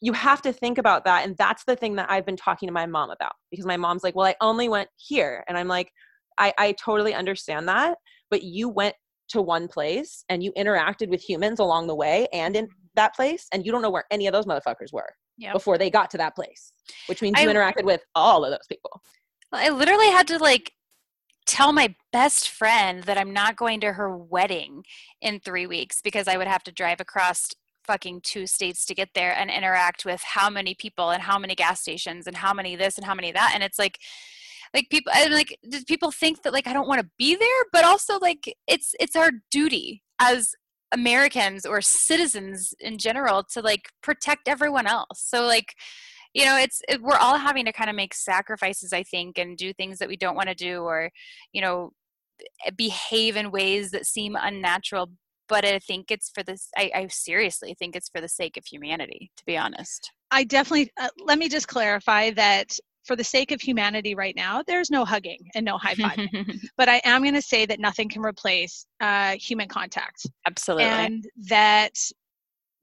you 0.00 0.12
have 0.12 0.42
to 0.42 0.52
think 0.52 0.78
about 0.78 1.04
that 1.04 1.24
and 1.24 1.36
that's 1.36 1.64
the 1.64 1.76
thing 1.76 1.94
that 1.94 2.10
i've 2.10 2.26
been 2.26 2.36
talking 2.36 2.66
to 2.66 2.72
my 2.72 2.86
mom 2.86 3.10
about 3.10 3.32
because 3.50 3.66
my 3.66 3.76
mom's 3.76 4.02
like 4.02 4.14
well 4.14 4.26
i 4.26 4.34
only 4.40 4.68
went 4.68 4.88
here 4.96 5.44
and 5.48 5.56
i'm 5.56 5.68
like 5.68 5.90
i, 6.38 6.52
I 6.58 6.72
totally 6.72 7.14
understand 7.14 7.68
that 7.68 7.96
but 8.30 8.42
you 8.42 8.68
went 8.68 8.94
to 9.32 9.42
one 9.42 9.68
place 9.68 10.24
and 10.28 10.42
you 10.42 10.52
interacted 10.52 11.08
with 11.08 11.20
humans 11.20 11.58
along 11.58 11.86
the 11.86 11.94
way 11.94 12.26
and 12.32 12.56
in 12.56 12.66
mm-hmm. 12.66 12.74
that 12.94 13.14
place 13.14 13.48
and 13.52 13.66
you 13.66 13.72
don't 13.72 13.82
know 13.82 13.90
where 13.90 14.04
any 14.10 14.26
of 14.26 14.32
those 14.32 14.46
motherfuckers 14.46 14.92
were 14.92 15.10
yep. 15.36 15.52
before 15.52 15.78
they 15.78 15.90
got 15.90 16.10
to 16.10 16.18
that 16.18 16.34
place, 16.34 16.72
which 17.06 17.22
means 17.22 17.40
you 17.40 17.48
I, 17.48 17.52
interacted 17.52 17.84
with 17.84 18.02
all 18.14 18.44
of 18.44 18.50
those 18.50 18.66
people. 18.68 19.02
I 19.52 19.68
literally 19.70 20.10
had 20.10 20.28
to 20.28 20.38
like 20.38 20.72
tell 21.46 21.72
my 21.72 21.94
best 22.12 22.48
friend 22.48 23.02
that 23.04 23.18
I'm 23.18 23.32
not 23.32 23.56
going 23.56 23.80
to 23.80 23.92
her 23.92 24.16
wedding 24.16 24.84
in 25.20 25.40
three 25.40 25.66
weeks 25.66 26.00
because 26.02 26.28
I 26.28 26.36
would 26.36 26.46
have 26.46 26.62
to 26.64 26.72
drive 26.72 27.00
across 27.00 27.50
fucking 27.84 28.20
two 28.22 28.46
states 28.46 28.86
to 28.86 28.94
get 28.94 29.10
there 29.14 29.36
and 29.36 29.50
interact 29.50 30.04
with 30.04 30.22
how 30.22 30.48
many 30.48 30.74
people 30.74 31.10
and 31.10 31.22
how 31.22 31.38
many 31.38 31.54
gas 31.54 31.80
stations 31.80 32.26
and 32.26 32.36
how 32.36 32.54
many 32.54 32.76
this 32.76 32.96
and 32.96 33.04
how 33.04 33.14
many 33.14 33.32
that. 33.32 33.52
And 33.54 33.62
it's 33.62 33.78
like, 33.78 33.98
like 34.74 34.88
people 34.90 35.12
and 35.14 35.32
like 35.34 35.58
people 35.86 36.10
think 36.10 36.42
that 36.42 36.52
like 36.52 36.66
i 36.66 36.72
don't 36.72 36.88
want 36.88 37.00
to 37.00 37.08
be 37.18 37.34
there 37.34 37.64
but 37.72 37.84
also 37.84 38.18
like 38.18 38.54
it's 38.66 38.94
it's 39.00 39.16
our 39.16 39.30
duty 39.50 40.02
as 40.18 40.54
Americans 40.94 41.64
or 41.64 41.80
citizens 41.80 42.74
in 42.78 42.98
general 42.98 43.42
to 43.52 43.62
like 43.62 43.88
protect 44.02 44.46
everyone 44.46 44.86
else. 44.86 45.24
So 45.24 45.46
like 45.46 45.74
you 46.34 46.44
know 46.44 46.56
it's 46.56 46.80
it, 46.88 47.00
we're 47.02 47.16
all 47.16 47.38
having 47.38 47.64
to 47.64 47.72
kind 47.72 47.90
of 47.90 47.96
make 47.96 48.14
sacrifices 48.14 48.92
i 48.92 49.02
think 49.02 49.38
and 49.38 49.58
do 49.58 49.72
things 49.72 49.98
that 49.98 50.08
we 50.08 50.16
don't 50.16 50.34
want 50.34 50.48
to 50.48 50.54
do 50.54 50.80
or 50.80 51.10
you 51.52 51.60
know 51.60 51.90
behave 52.76 53.36
in 53.36 53.50
ways 53.50 53.90
that 53.90 54.06
seem 54.06 54.36
unnatural 54.40 55.10
but 55.48 55.64
i 55.64 55.78
think 55.78 56.10
it's 56.10 56.30
for 56.34 56.42
this 56.42 56.68
I, 56.76 56.90
I 56.94 57.06
seriously 57.08 57.74
think 57.78 57.94
it's 57.94 58.08
for 58.08 58.22
the 58.22 58.28
sake 58.28 58.56
of 58.56 58.64
humanity 58.64 59.30
to 59.36 59.44
be 59.44 59.58
honest 59.58 60.10
i 60.30 60.44
definitely 60.44 60.90
uh, 60.98 61.08
let 61.22 61.38
me 61.38 61.50
just 61.50 61.68
clarify 61.68 62.30
that 62.30 62.72
for 63.04 63.16
the 63.16 63.24
sake 63.24 63.50
of 63.50 63.60
humanity 63.60 64.14
right 64.14 64.34
now, 64.36 64.62
there's 64.66 64.90
no 64.90 65.04
hugging 65.04 65.38
and 65.54 65.64
no 65.64 65.76
high 65.78 65.94
five. 65.94 66.18
but 66.76 66.88
I 66.88 67.00
am 67.04 67.22
going 67.22 67.34
to 67.34 67.42
say 67.42 67.66
that 67.66 67.80
nothing 67.80 68.08
can 68.08 68.22
replace 68.22 68.86
uh, 69.00 69.32
human 69.32 69.68
contact. 69.68 70.26
Absolutely. 70.46 70.84
And 70.84 71.24
that 71.48 71.92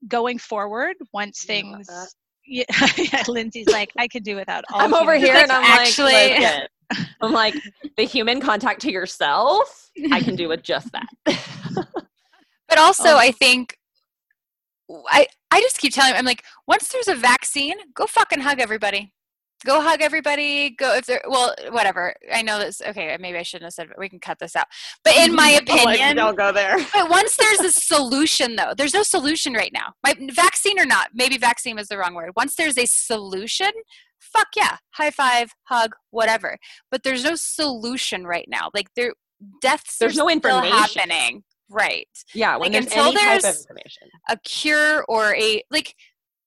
going 0.08 0.38
forward, 0.38 0.96
once 1.12 1.44
things. 1.44 1.88
Yeah, 2.46 2.64
yeah, 2.96 3.22
Lindsay's 3.28 3.68
like, 3.68 3.90
I 3.98 4.08
could 4.08 4.24
do 4.24 4.36
without 4.36 4.64
all. 4.72 4.80
I'm 4.80 4.94
over 4.94 5.14
here 5.14 5.36
and 5.36 5.52
I'm 5.52 5.64
actually, 5.64 6.12
like, 6.12 6.68
I'm 7.20 7.32
like, 7.32 7.54
the 7.96 8.04
human 8.04 8.40
contact 8.40 8.80
to 8.82 8.92
yourself, 8.92 9.90
I 10.10 10.20
can 10.20 10.36
do 10.36 10.48
with 10.48 10.62
just 10.62 10.90
that. 10.92 11.08
but 12.68 12.78
also, 12.78 13.10
oh. 13.10 13.16
I 13.16 13.30
think 13.30 13.76
I 15.08 15.28
I 15.52 15.60
just 15.60 15.78
keep 15.78 15.94
telling 15.94 16.14
I'm 16.14 16.24
like, 16.24 16.42
once 16.66 16.88
there's 16.88 17.06
a 17.06 17.14
vaccine, 17.14 17.76
go 17.94 18.06
fucking 18.06 18.40
hug 18.40 18.58
everybody 18.58 19.12
go 19.64 19.80
hug 19.80 20.00
everybody. 20.00 20.70
Go 20.70 20.94
if 20.94 21.06
they're 21.06 21.22
well 21.28 21.54
whatever. 21.70 22.14
I 22.32 22.42
know 22.42 22.58
this 22.58 22.80
okay 22.86 23.16
maybe 23.20 23.38
i 23.38 23.42
shouldn't 23.42 23.66
have 23.66 23.72
said 23.72 23.88
but 23.88 23.98
we 23.98 24.08
can 24.08 24.20
cut 24.20 24.38
this 24.38 24.56
out. 24.56 24.66
But 25.04 25.16
in 25.16 25.34
my 25.34 25.50
opinion 25.62 26.16
don't 26.16 26.36
go 26.36 26.52
there. 26.52 26.76
But 26.92 27.10
once 27.10 27.36
there's 27.36 27.60
a 27.60 27.72
solution 27.72 28.56
though 28.56 28.72
there's 28.76 28.94
no 28.94 29.02
solution 29.02 29.54
right 29.54 29.72
now. 29.72 29.94
My 30.04 30.14
vaccine 30.32 30.78
or 30.78 30.86
not 30.86 31.10
maybe 31.14 31.38
vaccine 31.38 31.78
is 31.78 31.88
the 31.88 31.98
wrong 31.98 32.14
word. 32.14 32.30
Once 32.36 32.56
there's 32.56 32.78
a 32.78 32.86
solution 32.86 33.70
fuck 34.20 34.48
yeah 34.56 34.76
high 34.92 35.10
five 35.10 35.50
hug 35.64 35.92
whatever. 36.10 36.56
But 36.90 37.02
there's 37.02 37.24
no 37.24 37.34
solution 37.34 38.24
right 38.24 38.46
now. 38.48 38.70
Like 38.74 38.88
there 38.96 39.14
deaths 39.62 39.96
there's 39.98 40.16
no 40.16 40.28
information. 40.28 40.76
happening. 40.76 41.44
Right. 41.68 42.08
Yeah 42.34 42.56
when 42.56 42.72
like, 42.72 42.82
until 42.82 43.12
there's 43.12 43.66
a 44.28 44.36
cure 44.38 45.04
or 45.08 45.34
a 45.34 45.62
like 45.70 45.94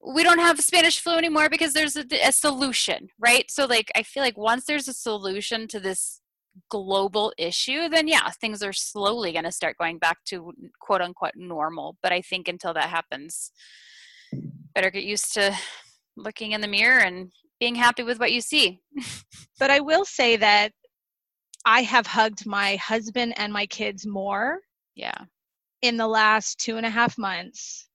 we 0.05 0.23
don't 0.23 0.39
have 0.39 0.59
Spanish 0.59 0.99
flu 0.99 1.15
anymore 1.15 1.49
because 1.49 1.73
there's 1.73 1.95
a, 1.95 2.05
a, 2.25 2.31
solution, 2.31 3.07
right? 3.19 3.49
So, 3.49 3.65
like, 3.65 3.91
I 3.95 4.03
feel 4.03 4.21
like 4.21 4.37
once 4.37 4.65
there's 4.65 4.87
a 4.87 4.93
solution 4.93 5.67
to 5.69 5.79
this 5.79 6.19
global 6.69 7.33
issue, 7.37 7.87
then 7.89 8.07
yeah, 8.07 8.29
things 8.29 8.61
are 8.61 8.73
slowly 8.73 9.31
going 9.31 9.45
to 9.45 9.51
start 9.51 9.77
going 9.77 9.97
back 9.97 10.17
to 10.25 10.51
quote 10.79 11.01
unquote 11.01 11.35
normal. 11.35 11.97
But 12.03 12.11
I 12.11 12.21
think 12.21 12.47
until 12.47 12.73
that 12.73 12.89
happens, 12.89 13.51
better 14.75 14.91
get 14.91 15.03
used 15.03 15.33
to 15.35 15.55
looking 16.17 16.51
in 16.51 16.61
the 16.61 16.67
mirror 16.67 16.99
and 16.99 17.31
being 17.59 17.75
happy 17.75 18.03
with 18.03 18.19
what 18.19 18.33
you 18.33 18.41
see. 18.41 18.79
but 19.59 19.71
I 19.71 19.79
will 19.79 20.05
say 20.05 20.35
that 20.35 20.73
I 21.65 21.81
have 21.83 22.07
hugged 22.07 22.45
my 22.45 22.75
husband 22.75 23.33
and 23.37 23.53
my 23.53 23.65
kids 23.67 24.05
more. 24.05 24.59
Yeah. 24.95 25.17
In 25.81 25.97
the 25.97 26.07
last 26.07 26.59
two 26.59 26.77
and 26.77 26.85
a 26.85 26.89
half 26.89 27.17
months 27.17 27.87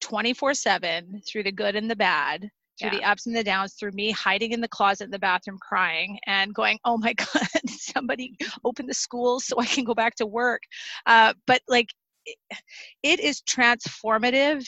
24 0.00 0.54
7 0.54 1.22
through 1.26 1.42
the 1.42 1.52
good 1.52 1.76
and 1.76 1.90
the 1.90 1.96
bad 1.96 2.48
through 2.78 2.90
yeah. 2.90 2.98
the 2.98 3.04
ups 3.04 3.26
and 3.26 3.34
the 3.34 3.44
downs 3.44 3.74
through 3.74 3.90
me 3.92 4.10
hiding 4.12 4.52
in 4.52 4.60
the 4.60 4.68
closet 4.68 5.04
in 5.04 5.10
the 5.10 5.18
bathroom 5.18 5.58
crying 5.60 6.18
and 6.26 6.54
going 6.54 6.78
oh 6.84 6.96
my 6.96 7.12
god 7.34 7.48
somebody 7.68 8.36
open 8.64 8.86
the 8.86 8.94
schools 8.94 9.44
so 9.46 9.58
i 9.58 9.66
can 9.66 9.84
go 9.84 9.94
back 9.94 10.14
to 10.14 10.26
work 10.26 10.62
uh, 11.06 11.32
but 11.46 11.60
like 11.68 11.88
it 13.02 13.20
is 13.20 13.42
transformative 13.42 14.64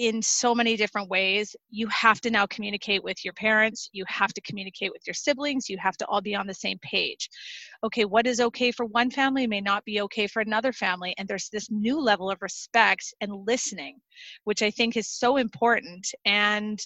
in 0.00 0.22
so 0.22 0.54
many 0.54 0.78
different 0.78 1.10
ways. 1.10 1.54
You 1.68 1.86
have 1.88 2.22
to 2.22 2.30
now 2.30 2.46
communicate 2.46 3.04
with 3.04 3.22
your 3.22 3.34
parents, 3.34 3.90
you 3.92 4.04
have 4.08 4.32
to 4.32 4.40
communicate 4.40 4.92
with 4.92 5.02
your 5.06 5.12
siblings, 5.12 5.68
you 5.68 5.76
have 5.76 5.98
to 5.98 6.06
all 6.06 6.22
be 6.22 6.34
on 6.34 6.46
the 6.46 6.54
same 6.54 6.78
page. 6.80 7.28
Okay, 7.84 8.06
what 8.06 8.26
is 8.26 8.40
okay 8.40 8.72
for 8.72 8.86
one 8.86 9.10
family 9.10 9.46
may 9.46 9.60
not 9.60 9.84
be 9.84 10.00
okay 10.00 10.26
for 10.26 10.40
another 10.40 10.72
family. 10.72 11.14
And 11.18 11.28
there's 11.28 11.50
this 11.50 11.70
new 11.70 12.00
level 12.00 12.30
of 12.30 12.40
respect 12.40 13.12
and 13.20 13.46
listening, 13.46 13.98
which 14.44 14.62
I 14.62 14.70
think 14.70 14.96
is 14.96 15.06
so 15.06 15.36
important. 15.36 16.10
And 16.24 16.80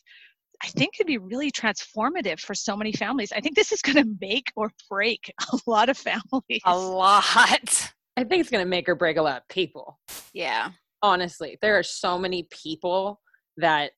I 0.60 0.66
think 0.66 0.94
it 0.94 0.98
could 0.98 1.06
be 1.06 1.18
really 1.18 1.52
transformative 1.52 2.40
for 2.40 2.56
so 2.56 2.76
many 2.76 2.92
families. 2.92 3.30
I 3.30 3.40
think 3.40 3.54
this 3.54 3.70
is 3.70 3.80
going 3.80 4.02
to 4.02 4.16
make 4.20 4.50
or 4.56 4.72
break 4.90 5.32
a 5.52 5.58
lot 5.68 5.88
of 5.88 5.96
families. 5.96 6.62
A 6.64 6.76
lot. 6.76 7.92
I 8.16 8.24
think 8.24 8.40
it's 8.40 8.50
going 8.50 8.64
to 8.64 8.68
make 8.68 8.88
or 8.88 8.96
break 8.96 9.18
a 9.18 9.22
lot 9.22 9.36
of 9.36 9.48
people. 9.48 10.00
Yeah 10.32 10.70
honestly 11.04 11.58
there 11.60 11.78
are 11.78 11.82
so 11.82 12.18
many 12.18 12.48
people 12.50 13.20
that 13.58 13.92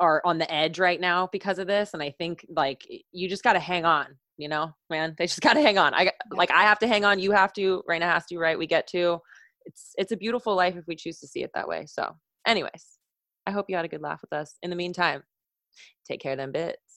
are 0.00 0.22
on 0.24 0.38
the 0.38 0.52
edge 0.52 0.78
right 0.78 1.00
now 1.00 1.28
because 1.30 1.58
of 1.58 1.66
this 1.66 1.90
and 1.92 2.02
i 2.02 2.10
think 2.18 2.44
like 2.56 2.80
you 3.12 3.28
just 3.28 3.44
got 3.44 3.52
to 3.52 3.60
hang 3.60 3.84
on 3.84 4.06
you 4.38 4.48
know 4.48 4.72
man 4.88 5.14
they 5.18 5.26
just 5.26 5.42
got 5.42 5.52
to 5.54 5.60
hang 5.60 5.76
on. 5.76 5.94
I 5.94 6.10
like 6.30 6.50
i 6.50 6.62
have 6.62 6.78
to 6.80 6.88
hang 6.88 7.04
on 7.04 7.18
you 7.18 7.32
have 7.32 7.52
to 7.54 7.82
Raina 7.88 8.10
has 8.10 8.24
to 8.26 8.38
right 8.38 8.58
we 8.58 8.66
get 8.66 8.86
to. 8.88 9.18
It's 9.66 9.92
it's 9.96 10.12
a 10.12 10.16
beautiful 10.16 10.56
life 10.56 10.74
if 10.76 10.86
we 10.88 10.96
choose 10.96 11.20
to 11.20 11.28
see 11.28 11.42
it 11.42 11.50
that 11.54 11.68
way 11.68 11.84
so 11.86 12.16
anyways 12.46 12.98
i 13.46 13.50
hope 13.50 13.66
you 13.68 13.76
had 13.76 13.84
a 13.84 13.88
good 13.88 14.02
laugh 14.02 14.22
with 14.22 14.32
us. 14.32 14.56
In 14.62 14.70
the 14.70 14.76
meantime 14.76 15.22
take 16.08 16.20
care 16.20 16.32
of 16.32 16.38
them 16.38 16.50
bits 16.50 16.91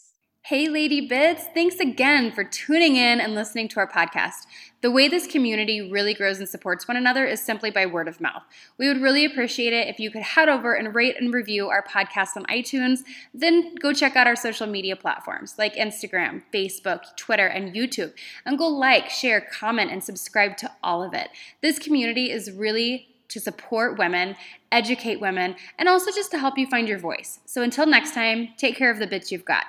Hey, 0.49 0.69
Lady 0.69 1.01
Bits, 1.01 1.45
thanks 1.55 1.79
again 1.79 2.31
for 2.31 2.43
tuning 2.43 2.97
in 2.97 3.19
and 3.19 3.33
listening 3.33 3.67
to 3.69 3.79
our 3.79 3.89
podcast. 3.89 4.45
The 4.81 4.91
way 4.91 5.07
this 5.07 5.25
community 5.25 5.89
really 5.89 6.13
grows 6.13 6.37
and 6.37 6.47
supports 6.47 6.87
one 6.87 6.97
another 6.97 7.25
is 7.25 7.41
simply 7.41 7.71
by 7.71 7.87
word 7.87 8.07
of 8.07 8.21
mouth. 8.21 8.43
We 8.77 8.87
would 8.87 9.01
really 9.01 9.25
appreciate 9.25 9.73
it 9.73 9.87
if 9.87 9.99
you 9.99 10.11
could 10.11 10.21
head 10.21 10.47
over 10.47 10.75
and 10.75 10.93
rate 10.93 11.15
and 11.19 11.33
review 11.33 11.69
our 11.69 11.83
podcast 11.83 12.37
on 12.37 12.45
iTunes, 12.45 12.99
then 13.33 13.73
go 13.73 13.91
check 13.91 14.15
out 14.15 14.27
our 14.27 14.35
social 14.35 14.67
media 14.67 14.95
platforms 14.95 15.55
like 15.57 15.73
Instagram, 15.73 16.43
Facebook, 16.53 17.01
Twitter, 17.17 17.47
and 17.47 17.73
YouTube, 17.73 18.13
and 18.45 18.59
go 18.59 18.67
like, 18.67 19.09
share, 19.09 19.41
comment, 19.41 19.91
and 19.91 20.03
subscribe 20.03 20.57
to 20.57 20.71
all 20.83 21.01
of 21.01 21.15
it. 21.15 21.29
This 21.63 21.79
community 21.79 22.29
is 22.29 22.51
really 22.51 23.07
to 23.29 23.39
support 23.39 23.97
women, 23.97 24.35
educate 24.71 25.19
women, 25.19 25.55
and 25.79 25.89
also 25.89 26.11
just 26.11 26.29
to 26.29 26.37
help 26.37 26.55
you 26.55 26.67
find 26.67 26.87
your 26.87 26.99
voice. 26.99 27.39
So 27.47 27.63
until 27.63 27.87
next 27.87 28.13
time, 28.13 28.49
take 28.57 28.75
care 28.75 28.91
of 28.91 28.99
the 28.99 29.07
bits 29.07 29.31
you've 29.31 29.43
got. 29.43 29.65